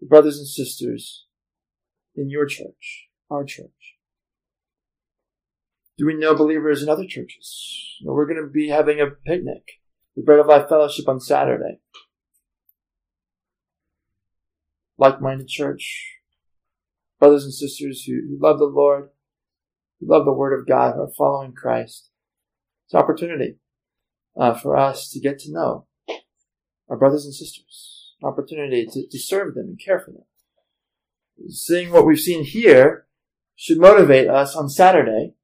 the 0.00 0.06
brothers 0.06 0.38
and 0.38 0.46
sisters 0.46 1.26
in 2.14 2.30
your 2.30 2.46
church, 2.46 3.08
our 3.30 3.44
church? 3.44 3.95
Do 5.98 6.06
we 6.06 6.14
know 6.14 6.34
believers 6.34 6.82
in 6.82 6.88
other 6.88 7.06
churches? 7.06 7.98
we're 8.04 8.26
going 8.26 8.42
to 8.42 8.50
be 8.50 8.68
having 8.68 9.00
a 9.00 9.06
picnic, 9.06 9.80
the 10.14 10.22
Bread 10.22 10.38
of 10.38 10.46
Life 10.46 10.68
Fellowship 10.68 11.08
on 11.08 11.18
Saturday. 11.18 11.80
Like-minded 14.98 15.48
church, 15.48 16.18
brothers 17.18 17.44
and 17.44 17.52
sisters 17.52 18.04
who, 18.04 18.14
who 18.14 18.38
love 18.38 18.58
the 18.58 18.66
Lord, 18.66 19.10
who 20.00 20.06
love 20.08 20.24
the 20.24 20.32
Word 20.32 20.58
of 20.58 20.66
God, 20.66 20.94
who 20.94 21.02
are 21.02 21.12
following 21.16 21.52
Christ. 21.52 22.10
It's 22.86 22.94
an 22.94 23.00
opportunity 23.00 23.56
uh, 24.38 24.54
for 24.54 24.76
us 24.76 25.10
to 25.10 25.20
get 25.20 25.38
to 25.40 25.52
know 25.52 25.86
our 26.88 26.96
brothers 26.96 27.24
and 27.24 27.34
sisters, 27.34 28.14
an 28.22 28.28
opportunity 28.28 28.86
to, 28.86 29.06
to 29.06 29.18
serve 29.18 29.54
them 29.54 29.66
and 29.66 29.80
care 29.82 29.98
for 29.98 30.12
them 30.12 30.24
seeing 31.48 31.90
what 31.90 32.06
we've 32.06 32.20
seen 32.20 32.44
here 32.44 33.06
should 33.54 33.78
motivate 33.78 34.28
us 34.28 34.54
on 34.54 34.68
Saturday 34.68 35.34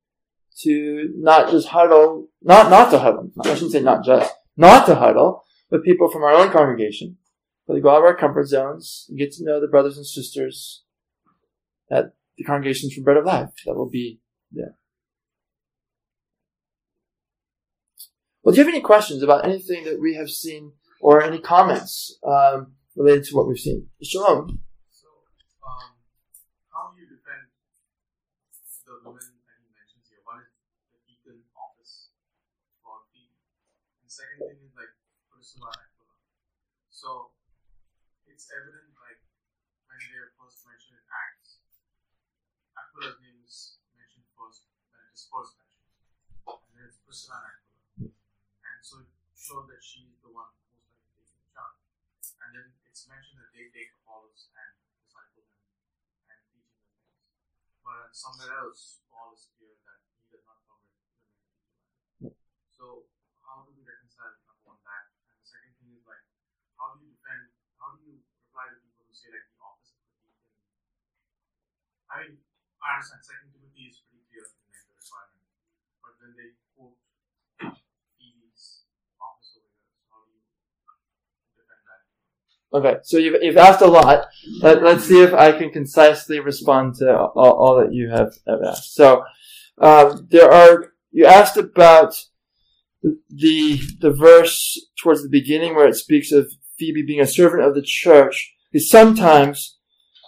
to 0.61 1.13
not 1.17 1.51
just 1.51 1.69
huddle, 1.69 2.29
not, 2.43 2.71
not 2.71 2.91
to 2.91 2.99
huddle, 2.99 3.31
I 3.41 3.55
shouldn't 3.55 3.73
say 3.73 3.81
not 3.81 4.05
just, 4.05 4.33
not 4.57 4.87
to 4.87 4.95
huddle, 4.95 5.45
but 5.71 5.85
people 5.85 6.11
from 6.11 6.23
our 6.23 6.33
own 6.33 6.51
congregation, 6.51 7.17
but 7.67 7.75
to 7.75 7.81
go 7.81 7.91
out 7.91 7.99
of 7.99 8.05
our 8.05 8.17
comfort 8.17 8.47
zones 8.47 9.07
and 9.09 9.19
get 9.19 9.33
to 9.33 9.45
know 9.45 9.61
the 9.61 9.69
brothers 9.69 9.97
and 9.97 10.07
sisters 10.07 10.83
at 11.91 12.13
the 12.37 12.45
congregations 12.45 12.95
for 12.95 13.03
Bread 13.03 13.17
of 13.17 13.25
Life 13.25 13.51
that 13.67 13.75
will 13.75 13.89
be 13.89 14.21
there. 14.51 14.77
Well, 18.43 18.55
do 18.55 18.61
you 18.61 18.65
have 18.65 18.75
any 18.75 18.83
questions 18.83 19.23
about 19.23 19.45
anything 19.45 19.85
that 19.85 20.01
we 20.01 20.15
have 20.15 20.31
seen 20.31 20.73
or 21.01 21.23
any 21.23 21.39
comments 21.39 22.19
um, 22.27 22.73
related 22.97 23.25
to 23.25 23.37
what 23.37 23.47
we've 23.47 23.59
seen? 23.59 23.87
Shalom. 24.03 24.61
second 34.23 34.45
thing 34.47 34.61
is 34.63 34.77
like 34.79 34.95
Priscilla 35.27 35.75
and 35.75 35.83
Aquila. 35.83 36.15
So 36.95 37.35
it's 38.31 38.47
evident 38.55 38.95
like 38.95 39.19
when 39.91 39.99
they 39.99 40.21
are 40.23 40.31
first 40.39 40.63
mentioned 40.63 41.03
in 41.03 41.07
Acts, 41.11 41.59
Aquila's 42.79 43.19
name 43.19 43.43
is 43.43 43.83
mentioned 43.99 44.29
first 44.39 44.71
when 44.95 45.03
it 45.03 45.17
is 45.17 45.27
first 45.27 45.59
mentioned. 45.59 45.91
And 46.47 46.73
then 46.79 46.87
it's 46.87 47.02
Priscilla 47.13 47.45
and 48.01 48.09
And 48.09 48.81
so 48.81 49.05
it 49.05 49.13
shows 49.37 49.69
that 49.69 49.85
she 49.85 50.09
is 50.09 50.17
the 50.25 50.33
one 50.33 50.49
most 50.57 50.81
likely 50.81 51.13
taking 51.13 51.45
charge. 51.53 51.77
And 52.41 52.57
then 52.57 52.73
it's 52.89 53.05
mentioned 53.05 53.37
that 53.37 53.53
they 53.53 53.69
take 53.69 53.93
Apollos 54.01 54.49
and 54.57 54.73
disciple 54.97 55.45
him 55.45 55.61
and 56.33 56.41
teach 56.49 56.73
him 56.73 56.81
the 56.81 56.97
things. 57.05 57.21
But 57.85 58.17
somewhere 58.17 58.57
else, 58.65 59.05
Paul 59.13 59.37
is 59.37 59.45
clear 59.61 59.77
that 59.85 60.01
he 60.09 60.25
does 60.33 60.41
not 60.49 60.57
permit 60.65 60.89
women 60.89 61.21
to 61.21 62.33
teach 62.33 62.73
So 62.73 63.05
how 63.45 63.61
do 63.69 63.77
we 63.77 63.85
reconcile 63.85 64.33
number 64.49 64.73
one 64.73 64.81
that? 64.81 65.13
And 65.29 65.37
the 65.37 65.45
second 65.45 65.77
thing 65.85 65.93
is 65.93 66.09
like, 66.09 66.25
how 66.81 66.97
do 66.97 67.05
you 67.05 67.13
defend? 67.13 67.53
How 67.77 67.93
do 67.93 68.09
you 68.09 68.25
reply 68.25 68.73
to 68.73 68.81
people 68.81 69.05
who 69.05 69.13
say 69.13 69.29
like 69.29 69.53
the 69.53 69.61
office 69.61 69.93
of 69.93 70.01
the 70.01 70.17
deacon? 70.17 70.49
I 72.09 72.25
mean, 72.25 72.41
I 72.81 72.97
understand. 72.97 73.21
Second 73.21 73.53
Timothy 73.53 73.93
is 73.93 74.01
pretty 74.01 74.25
clear 74.33 74.49
in 74.49 74.81
the 74.81 74.97
requirement, 74.97 75.45
but 76.01 76.17
then 76.17 76.33
they 76.41 76.57
quote 76.73 76.97
Phoebe's 77.63 78.83
office 79.23 79.55
over 79.55 79.71
here. 79.71 79.87
So 79.95 80.03
how 80.11 80.27
do 80.27 80.35
you 80.35 80.43
defend 81.55 81.83
that? 81.87 82.03
Okay, 82.75 82.97
so 83.03 83.18
you've, 83.18 83.43
you've 83.43 83.59
asked 83.59 83.83
a 83.83 83.87
lot. 83.87 84.29
Let, 84.61 84.83
let's 84.83 85.05
see 85.05 85.23
if 85.23 85.35
I 85.35 85.53
can 85.53 85.70
concisely 85.70 86.41
respond 86.41 86.95
to 86.97 87.18
all, 87.18 87.53
all 87.53 87.81
that 87.81 87.93
you 87.93 88.09
have, 88.09 88.33
have 88.47 88.62
asked. 88.66 88.95
So, 88.95 89.25
um, 89.79 90.27
there 90.31 90.51
are, 90.51 90.93
you 91.11 91.27
asked 91.27 91.59
about 91.59 92.14
the 93.29 93.81
the 94.01 94.12
verse 94.12 94.81
towards 95.01 95.23
the 95.23 95.29
beginning 95.29 95.75
where 95.75 95.89
it 95.89 95.97
speaks 95.97 96.33
of 96.33 96.53
Phoebe 96.79 97.05
being 97.05 97.20
a 97.20 97.27
servant 97.27 97.62
of 97.62 97.75
the 97.75 97.83
church 97.83 98.55
Because 98.70 98.89
sometimes 98.89 99.79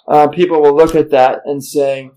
uh, 0.08 0.28
people 0.28 0.60
will 0.60 0.76
look 0.76 0.94
at 0.94 1.10
that 1.10 1.40
and 1.44 1.64
saying 1.64 2.16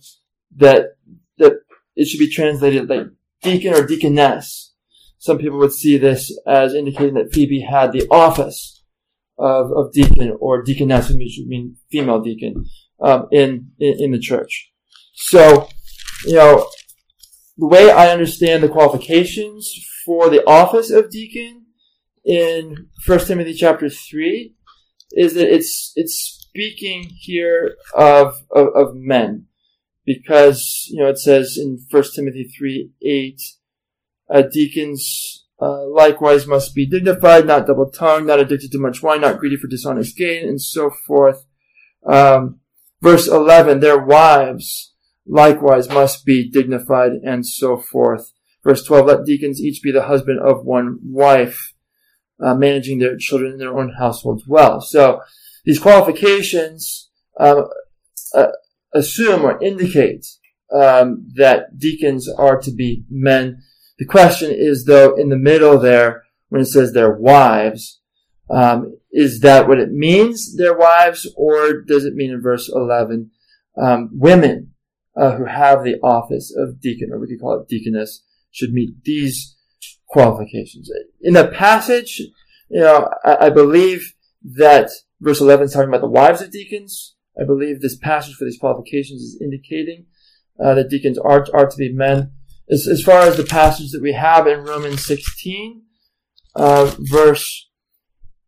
that 0.55 0.97
that 1.37 1.61
it 1.95 2.05
should 2.05 2.19
be 2.19 2.29
translated 2.29 2.89
like 2.89 3.07
deacon 3.41 3.73
or 3.73 3.85
deaconess. 3.85 4.73
Some 5.19 5.37
people 5.37 5.59
would 5.59 5.73
see 5.73 5.97
this 5.97 6.37
as 6.45 6.73
indicating 6.73 7.15
that 7.15 7.33
Phoebe 7.33 7.61
had 7.61 7.91
the 7.91 8.07
office 8.09 8.76
of, 9.37 9.71
of 9.71 9.93
deacon 9.93 10.35
or 10.39 10.61
deaconess, 10.61 11.09
which 11.09 11.37
would 11.39 11.47
mean 11.47 11.77
female 11.91 12.21
deacon, 12.21 12.65
um, 12.99 13.27
in, 13.31 13.71
in 13.79 13.95
in 13.99 14.11
the 14.11 14.19
church. 14.19 14.71
So, 15.13 15.67
you 16.25 16.35
know, 16.35 16.69
the 17.57 17.67
way 17.67 17.89
I 17.89 18.09
understand 18.09 18.63
the 18.63 18.69
qualifications 18.69 19.73
for 20.05 20.29
the 20.29 20.47
office 20.47 20.91
of 20.91 21.09
deacon 21.09 21.65
in 22.23 22.87
1 23.05 23.19
Timothy 23.25 23.53
chapter 23.53 23.89
3 23.89 24.53
is 25.11 25.33
that 25.33 25.53
it's, 25.53 25.93
it's 25.95 26.47
speaking 26.47 27.09
here 27.19 27.75
of, 27.95 28.35
of, 28.51 28.67
of 28.75 28.95
men. 28.95 29.45
Because, 30.05 30.87
you 30.89 31.01
know, 31.01 31.09
it 31.09 31.17
says 31.17 31.57
in 31.57 31.79
1 31.89 32.03
Timothy 32.15 32.49
3, 32.57 32.91
8, 33.01 33.41
uh, 34.33 34.43
deacons, 34.43 35.46
uh, 35.59 35.87
likewise 35.87 36.45
must 36.45 36.75
be 36.75 36.85
dignified, 36.85 37.47
not 37.47 37.67
double-tongued, 37.67 38.27
not 38.27 38.39
addicted 38.39 38.71
to 38.71 38.79
much 38.79 39.01
wine, 39.01 39.21
not 39.21 39.39
greedy 39.39 39.57
for 39.57 39.67
dishonest 39.67 40.15
gain, 40.15 40.47
and 40.47 40.61
so 40.61 40.89
forth. 40.89 41.45
Um, 42.05 42.59
verse 43.01 43.27
11, 43.27 43.79
their 43.79 43.97
wives 43.97 44.93
likewise 45.25 45.89
must 45.89 46.25
be 46.25 46.49
dignified, 46.49 47.13
and 47.23 47.45
so 47.45 47.77
forth. 47.77 48.33
Verse 48.63 48.83
12, 48.83 49.05
let 49.05 49.25
deacons 49.25 49.61
each 49.61 49.81
be 49.81 49.91
the 49.91 50.03
husband 50.03 50.39
of 50.39 50.65
one 50.65 50.99
wife, 51.03 51.73
uh, 52.43 52.53
managing 52.53 52.99
their 52.99 53.17
children 53.17 53.53
in 53.53 53.57
their 53.57 53.77
own 53.77 53.93
households 53.97 54.43
well. 54.47 54.81
So, 54.81 55.21
these 55.65 55.79
qualifications 55.79 57.09
um, 57.39 57.67
uh, 58.33 58.47
assume 58.93 59.43
or 59.43 59.61
indicate 59.61 60.25
um, 60.73 61.27
that 61.35 61.77
deacons 61.77 62.29
are 62.29 62.59
to 62.61 62.71
be 62.71 63.03
men. 63.09 63.63
The 63.99 64.05
question 64.05 64.51
is, 64.51 64.85
though, 64.85 65.15
in 65.15 65.29
the 65.29 65.37
middle 65.37 65.79
there, 65.79 66.23
when 66.49 66.61
it 66.61 66.65
says 66.65 66.93
their 66.93 67.13
wives, 67.13 67.99
um, 68.49 68.97
is 69.11 69.41
that 69.41 69.67
what 69.67 69.79
it 69.79 69.91
means, 69.91 70.55
their 70.55 70.77
wives, 70.77 71.27
or 71.35 71.81
does 71.81 72.05
it 72.05 72.13
mean 72.13 72.31
in 72.31 72.41
verse 72.41 72.69
11, 72.73 73.31
um, 73.81 74.09
women 74.13 74.73
uh, 75.15 75.35
who 75.35 75.45
have 75.45 75.83
the 75.83 75.99
office 76.01 76.55
of 76.55 76.79
deacon, 76.79 77.09
or 77.11 77.19
we 77.19 77.27
could 77.27 77.41
call 77.41 77.59
it 77.59 77.67
deaconess, 77.67 78.23
should 78.51 78.71
meet 78.71 79.03
these 79.03 79.55
qualifications? 80.07 80.89
In 81.21 81.33
the 81.33 81.47
passage, 81.47 82.21
you 82.69 82.79
know, 82.79 83.09
I, 83.23 83.47
I 83.47 83.49
believe 83.49 84.13
that 84.43 84.89
verse 85.19 85.41
11 85.41 85.65
is 85.65 85.73
talking 85.73 85.89
about 85.89 86.01
the 86.01 86.07
wives 86.07 86.41
of 86.41 86.51
deacons. 86.51 87.15
I 87.39 87.43
believe 87.45 87.81
this 87.81 87.97
passage 87.97 88.35
for 88.35 88.45
these 88.45 88.59
qualifications 88.59 89.21
is 89.21 89.41
indicating 89.41 90.05
uh, 90.63 90.73
that 90.75 90.89
deacons 90.89 91.17
are, 91.17 91.45
are 91.53 91.67
to 91.67 91.77
be 91.77 91.91
men. 91.91 92.31
As, 92.69 92.87
as 92.87 93.01
far 93.01 93.21
as 93.21 93.37
the 93.37 93.45
passage 93.45 93.91
that 93.91 94.01
we 94.01 94.13
have 94.13 94.45
in 94.45 94.65
Romans 94.65 95.05
16, 95.05 95.83
uh, 96.55 96.93
verse 96.99 97.69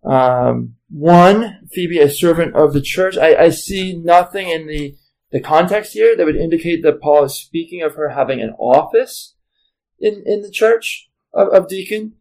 um, 0.04 0.76
1, 0.90 1.68
Phoebe, 1.72 2.00
a 2.00 2.10
servant 2.10 2.56
of 2.56 2.74
the 2.74 2.82
church, 2.82 3.18
I, 3.18 3.36
I 3.36 3.50
see 3.50 3.96
nothing 3.96 4.50
in 4.50 4.68
the, 4.68 4.98
the 5.32 5.40
context 5.40 5.94
here 5.94 6.18
that 6.18 6.26
would 6.26 6.36
indicate 6.36 6.84
that 6.84 7.02
Paul 7.02 7.26
is 7.26 7.40
speaking 7.40 7.82
of 7.82 7.96
her 7.96 8.10
having 8.10 8.42
an 8.42 8.56
office 8.60 9.36
in, 10.00 10.24
in 10.26 10.42
the 10.42 10.52
church 10.52 11.10
of, 11.34 11.48
of 11.50 11.70
deacon. 11.70 12.14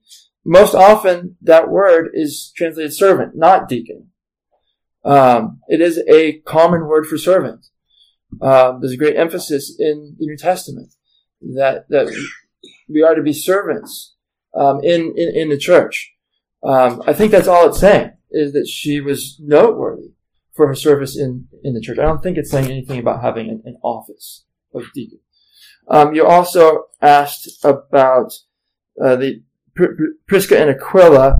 Most 0.45 0.75
often, 0.75 1.37
that 1.43 1.69
word 1.69 2.11
is 2.15 2.53
translated 2.57 2.95
servant, 2.95 3.33
not 3.35 3.69
deacon. 3.69 4.11
Um, 5.05 5.61
it 5.69 5.81
is 5.81 6.01
a 6.09 6.39
common 6.41 6.87
word 6.87 7.07
for 7.07 7.19
servant. 7.19 7.67
Um, 8.41 8.81
there's 8.81 8.93
a 8.93 8.99
great 8.99 9.17
emphasis 9.17 9.75
in 9.79 10.17
the 10.19 10.27
New 10.27 10.37
Testament 10.37 10.93
that 11.41 11.89
that 11.89 12.09
we 12.89 13.03
are 13.03 13.15
to 13.15 13.23
be 13.23 13.33
servants 13.33 14.15
um, 14.55 14.81
in, 14.83 15.15
in, 15.17 15.37
in 15.37 15.49
the 15.49 15.59
church. 15.59 16.13
Um, 16.63 17.03
I 17.07 17.13
think 17.13 17.31
that's 17.31 17.49
all 17.49 17.69
it's 17.69 17.81
saying 17.81 18.13
is 18.31 18.53
that 18.53 18.67
she 18.67 19.01
was 19.01 19.39
noteworthy 19.41 20.13
for 20.55 20.67
her 20.67 20.75
service 20.75 21.17
in 21.17 21.49
in 21.63 21.75
the 21.75 21.81
church. 21.81 21.99
I 21.99 22.03
don't 22.03 22.23
think 22.23 22.37
it's 22.37 22.51
saying 22.51 22.71
anything 22.71 22.99
about 22.99 23.23
having 23.23 23.49
an, 23.49 23.63
an 23.65 23.79
office 23.83 24.45
of 24.75 24.85
deacon. 24.95 25.21
Um, 25.89 26.15
you 26.15 26.27
also 26.27 26.87
asked 27.01 27.65
about 27.65 28.33
uh, 29.03 29.17
the 29.17 29.43
Prisca 30.27 30.59
and 30.59 30.71
Aquila. 30.71 31.37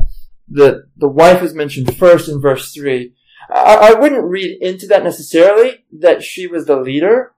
The 0.49 0.85
the 0.97 1.09
wife 1.09 1.43
is 1.43 1.53
mentioned 1.53 1.95
first 1.97 2.29
in 2.29 2.41
verse 2.41 2.73
three. 2.73 3.15
I, 3.51 3.93
I 3.93 4.01
wouldn't 4.01 4.25
read 4.25 4.63
into 4.63 4.87
that 4.87 5.05
necessarily 5.05 5.85
that 6.01 6.23
she 6.23 6.47
was 6.47 6.67
the 6.67 6.77
leader 6.81 7.33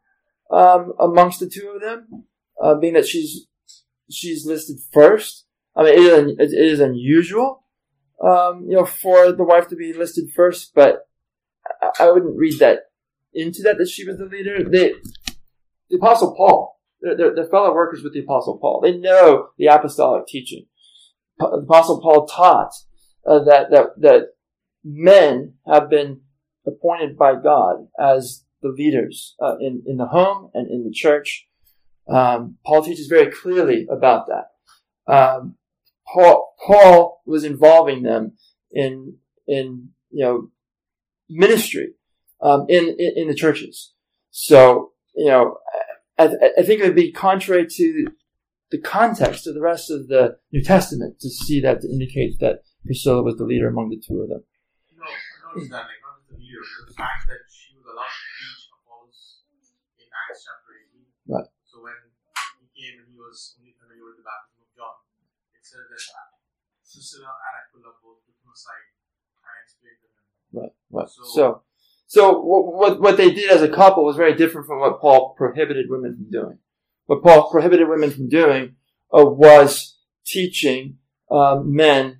um, 0.50 0.92
amongst 0.98 1.40
the 1.40 1.48
two 1.48 1.72
of 1.74 1.80
them, 1.80 2.24
uh, 2.62 2.74
being 2.74 2.94
that 2.94 3.06
she's 3.06 3.46
she's 4.10 4.46
listed 4.46 4.78
first. 4.92 5.46
I 5.76 5.84
mean, 5.84 5.94
it 5.94 6.40
is, 6.40 6.52
it 6.52 6.58
is 6.58 6.80
unusual, 6.80 7.64
um, 8.22 8.66
you 8.68 8.76
know, 8.76 8.84
for 8.84 9.32
the 9.32 9.44
wife 9.44 9.68
to 9.68 9.76
be 9.76 9.92
listed 9.92 10.30
first, 10.34 10.72
but 10.74 11.08
I, 11.80 12.04
I 12.04 12.10
wouldn't 12.10 12.36
read 12.36 12.58
that 12.58 12.80
into 13.32 13.62
that 13.62 13.78
that 13.78 13.88
she 13.88 14.06
was 14.06 14.18
the 14.18 14.26
leader. 14.26 14.68
They, 14.68 14.94
the 15.88 15.96
Apostle 15.96 16.34
Paul, 16.34 16.80
they're, 17.00 17.16
they're, 17.16 17.46
fellow 17.46 17.72
workers 17.72 18.02
with 18.02 18.12
the 18.12 18.20
Apostle 18.20 18.58
Paul. 18.58 18.80
They 18.82 18.96
know 18.96 19.48
the 19.58 19.66
apostolic 19.66 20.26
teaching. 20.26 20.66
The 21.38 21.46
Apostle 21.46 22.00
Paul 22.00 22.26
taught 22.26 22.72
uh, 23.26 23.44
that 23.44 23.70
that 23.70 23.86
that 23.98 24.22
men 24.84 25.54
have 25.66 25.88
been 25.88 26.20
appointed 26.66 27.16
by 27.16 27.34
God 27.34 27.86
as 27.98 28.44
the 28.62 28.68
leaders 28.68 29.34
uh, 29.42 29.56
in, 29.58 29.82
in 29.86 29.96
the 29.96 30.06
home 30.06 30.50
and 30.54 30.70
in 30.70 30.84
the 30.84 30.92
church. 30.92 31.46
Um, 32.10 32.56
Paul 32.66 32.82
teaches 32.82 33.06
very 33.06 33.30
clearly 33.30 33.86
about 33.90 34.26
that. 34.26 35.12
Um, 35.12 35.56
Paul, 36.12 36.54
Paul 36.64 37.22
was 37.24 37.44
involving 37.44 38.02
them 38.02 38.32
in, 38.72 39.16
in, 39.46 39.90
you 40.10 40.24
know, 40.24 40.50
ministry, 41.28 41.92
um, 42.40 42.66
in, 42.68 42.96
in, 42.98 43.12
in, 43.16 43.28
the 43.28 43.34
churches. 43.34 43.92
So, 44.30 44.92
you 45.14 45.26
know, 45.26 45.58
I, 46.18 46.30
I 46.58 46.62
think 46.62 46.80
it 46.80 46.84
would 46.84 46.96
be 46.96 47.12
contrary 47.12 47.66
to 47.68 48.06
the 48.70 48.78
context 48.78 49.46
of 49.46 49.54
the 49.54 49.60
rest 49.60 49.90
of 49.90 50.08
the 50.08 50.38
New 50.52 50.62
Testament 50.62 51.20
to 51.20 51.28
see 51.28 51.60
that 51.60 51.80
to 51.82 51.88
indicate 51.88 52.40
that 52.40 52.62
Priscilla 52.84 53.22
was 53.22 53.36
the 53.36 53.44
leader 53.44 53.68
among 53.68 53.90
the 53.90 54.02
two 54.04 54.20
of 54.20 54.28
them 54.28 54.42
not 55.56 55.66
that, 55.66 55.90
like 55.90 56.02
not 56.02 56.14
just 56.22 56.30
the 56.30 56.38
leader, 56.38 56.62
but 56.62 56.86
the 56.86 56.94
fact 56.94 57.26
that 57.26 57.42
she 57.50 57.74
was 57.74 57.86
allowed 57.90 58.06
to 58.06 58.22
teach 58.38 58.70
Apollos 58.70 59.42
in 59.98 60.06
Acts 60.06 60.46
chapter 60.46 60.70
18. 60.78 61.10
Right. 61.26 61.48
So 61.66 61.82
when 61.82 61.98
he 62.70 62.94
came 63.30 63.62
and 63.62 63.66
he 63.66 63.72
was 63.72 63.86
only 63.86 64.02
with 64.02 64.18
the 64.18 64.26
baptism 64.26 64.66
of 64.66 64.70
John, 64.74 64.96
it 65.54 65.62
that 65.62 66.28
Priscilla 66.82 67.30
and 67.30 67.54
Aquila 67.62 67.94
both 68.02 68.26
took 68.26 68.34
him 68.42 68.50
aside 68.50 68.90
and 69.38 69.56
explained 69.62 70.00
to 70.02 70.08
him. 70.10 70.26
Right, 70.50 70.74
right. 70.90 71.08
So, 71.08 71.22
so, 71.30 71.62
so 72.06 72.40
what, 72.42 73.00
what 73.00 73.16
they 73.16 73.30
did 73.30 73.50
as 73.50 73.62
a 73.62 73.68
couple 73.68 74.04
was 74.04 74.16
very 74.16 74.34
different 74.34 74.66
from 74.66 74.80
what 74.80 75.00
Paul 75.00 75.34
prohibited 75.38 75.86
women 75.88 76.16
from 76.16 76.30
doing. 76.30 76.58
What 77.06 77.22
Paul 77.22 77.50
prohibited 77.50 77.88
women 77.88 78.10
from 78.10 78.28
doing 78.28 78.74
uh, 79.14 79.24
was 79.24 79.98
teaching 80.26 80.98
um, 81.30 81.74
men 81.74 82.18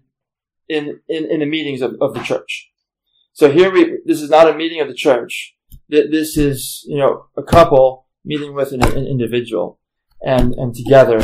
in, 0.69 1.01
in, 1.09 1.31
in 1.31 1.41
the 1.41 1.47
meetings 1.47 1.83
of, 1.83 1.97
of 2.01 2.15
the 2.15 2.23
church. 2.23 2.71
So 3.33 3.51
here 3.51 3.73
we, 3.73 3.99
this 4.05 4.23
is 4.23 4.31
not 4.31 4.49
a 4.49 4.55
meeting 4.55 4.81
of 4.81 4.89
the 4.89 4.95
church. 4.95 5.57
This 5.89 6.37
is, 6.37 6.85
you 6.87 6.99
know, 6.99 7.27
a 7.37 7.43
couple 7.43 8.07
meeting 8.25 8.55
with 8.55 8.71
an, 8.71 8.85
an 8.85 9.07
individual 9.07 9.80
and, 10.23 10.55
and 10.55 10.75
together 10.75 11.21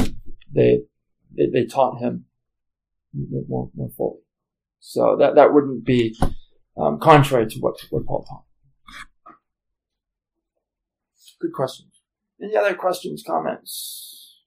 they, 0.53 0.83
they, 1.37 1.47
they 1.53 1.67
taught 1.67 1.99
him 1.99 2.27
more, 3.13 3.71
more 3.75 3.91
fully. 3.97 4.21
So 4.81 5.17
that, 5.19 5.35
that 5.35 5.53
wouldn't 5.53 5.85
be 5.85 6.17
um, 6.77 6.99
contrary 7.01 7.47
to 7.47 7.59
what, 7.59 7.77
what 7.91 8.07
Paul 8.07 8.25
taught. 8.25 8.45
Good 11.41 11.53
question. 11.53 11.87
Any 12.43 12.57
other 12.57 12.75
questions, 12.75 13.23
comments? 13.27 14.43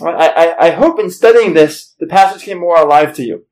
I, 0.00 0.28
I, 0.28 0.66
I 0.66 0.70
hope 0.70 0.98
in 0.98 1.10
studying 1.10 1.54
this, 1.54 1.94
the 2.00 2.06
passage 2.06 2.42
came 2.42 2.58
more 2.58 2.76
alive 2.76 3.14
to 3.16 3.22
you. 3.22 3.46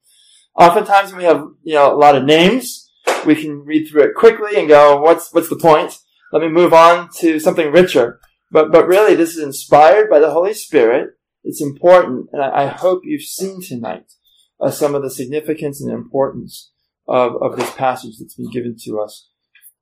Oftentimes 0.56 1.12
we 1.12 1.24
have, 1.24 1.44
you 1.62 1.74
know, 1.74 1.94
a 1.94 1.96
lot 1.96 2.16
of 2.16 2.24
names, 2.24 2.89
we 3.26 3.34
can 3.34 3.64
read 3.64 3.88
through 3.88 4.04
it 4.04 4.14
quickly 4.14 4.56
and 4.56 4.68
go, 4.68 5.00
what's, 5.00 5.32
what's 5.32 5.48
the 5.48 5.56
point? 5.56 5.98
Let 6.32 6.42
me 6.42 6.48
move 6.48 6.72
on 6.72 7.08
to 7.18 7.40
something 7.40 7.72
richer. 7.72 8.20
But, 8.50 8.72
but 8.72 8.86
really, 8.86 9.14
this 9.14 9.36
is 9.36 9.42
inspired 9.42 10.10
by 10.10 10.18
the 10.18 10.30
Holy 10.30 10.54
Spirit. 10.54 11.10
It's 11.42 11.62
important, 11.62 12.28
and 12.32 12.42
I, 12.42 12.64
I 12.64 12.66
hope 12.66 13.02
you've 13.04 13.22
seen 13.22 13.62
tonight 13.62 14.12
uh, 14.60 14.70
some 14.70 14.94
of 14.94 15.02
the 15.02 15.10
significance 15.10 15.80
and 15.80 15.90
importance 15.90 16.70
of, 17.08 17.40
of 17.40 17.56
this 17.56 17.70
passage 17.74 18.18
that's 18.18 18.34
been 18.34 18.50
given 18.50 18.76
to 18.84 19.00
us 19.00 19.28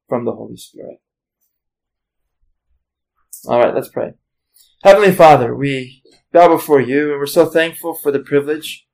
from 0.09 0.24
the 0.24 0.32
Holy 0.32 0.57
Spirit. 0.57 1.01
All 3.47 3.59
right, 3.59 3.74
let's 3.74 3.89
pray. 3.89 4.12
Heavenly 4.84 5.12
Father, 5.12 5.55
we 5.55 6.03
bow 6.32 6.49
before 6.49 6.80
you, 6.80 7.11
and 7.11 7.18
we're 7.18 7.26
so 7.26 7.47
thankful 7.47 7.95
for 7.95 8.12
the 8.12 8.20
privilege 8.20 8.86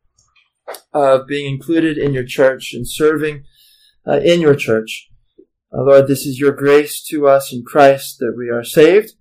of 0.92 1.26
being 1.26 1.53
included 1.53 1.99
in 1.99 2.14
your 2.14 2.24
church 2.24 2.72
and 2.72 2.88
serving 2.88 3.45
uh, 4.07 4.21
in 4.21 4.41
your 4.41 4.55
church. 4.55 5.11
Uh, 5.73 5.83
Lord, 5.83 6.07
this 6.07 6.27
is 6.27 6.39
your 6.39 6.53
grace 6.53 7.03
to 7.07 7.27
us 7.27 7.53
in 7.53 7.65
Christ 7.65 8.19
that 8.19 8.35
we 8.37 8.49
are 8.49 8.65
saved 8.65 9.15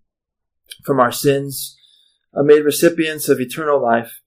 from 0.85 0.99
our 0.99 1.11
sins, 1.11 1.77
uh, 2.35 2.43
made 2.43 2.63
recipients 2.63 3.29
of 3.29 3.39
eternal 3.39 3.81
life, 3.81 4.21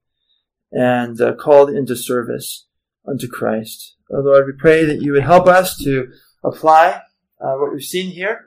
and 0.73 1.21
uh, 1.21 1.35
called 1.35 1.71
into 1.71 1.95
service 1.95 2.67
unto 3.07 3.29
Christ. 3.29 3.97
Uh, 4.13 4.21
Lord, 4.21 4.47
we 4.47 4.53
pray 4.59 4.85
that 4.85 5.03
you 5.03 5.13
would 5.13 5.23
help 5.23 5.47
us 5.47 5.77
to 5.79 6.09
apply 6.45 7.01
uh, 7.41 7.55
what 7.55 7.73
we've 7.73 7.83
seen 7.83 8.11
here 8.11 8.47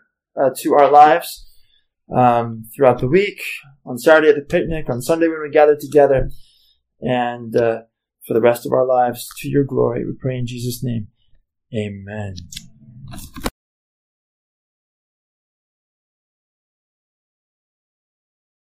to 0.55 0.73
our 0.73 0.89
lives 0.89 1.51
um, 2.15 2.63
throughout 2.73 2.99
the 2.99 3.07
week, 3.07 3.41
on 3.85 3.97
Saturday 3.97 4.29
at 4.29 4.35
the 4.35 4.41
picnic, 4.41 4.89
on 4.89 5.01
Sunday 5.01 5.27
when 5.27 5.41
we 5.41 5.49
gather 5.49 5.75
together, 5.75 6.29
and 7.01 7.51
for 7.51 8.33
the 8.33 8.39
rest 8.39 8.65
of 8.65 8.71
our 8.71 8.85
lives 8.85 9.27
to 9.39 9.49
your 9.49 9.65
glory. 9.65 10.05
We 10.05 10.13
pray 10.13 10.37
in 10.37 10.47
Jesus' 10.47 10.81
name. 10.81 11.09
Amen. 11.73 12.35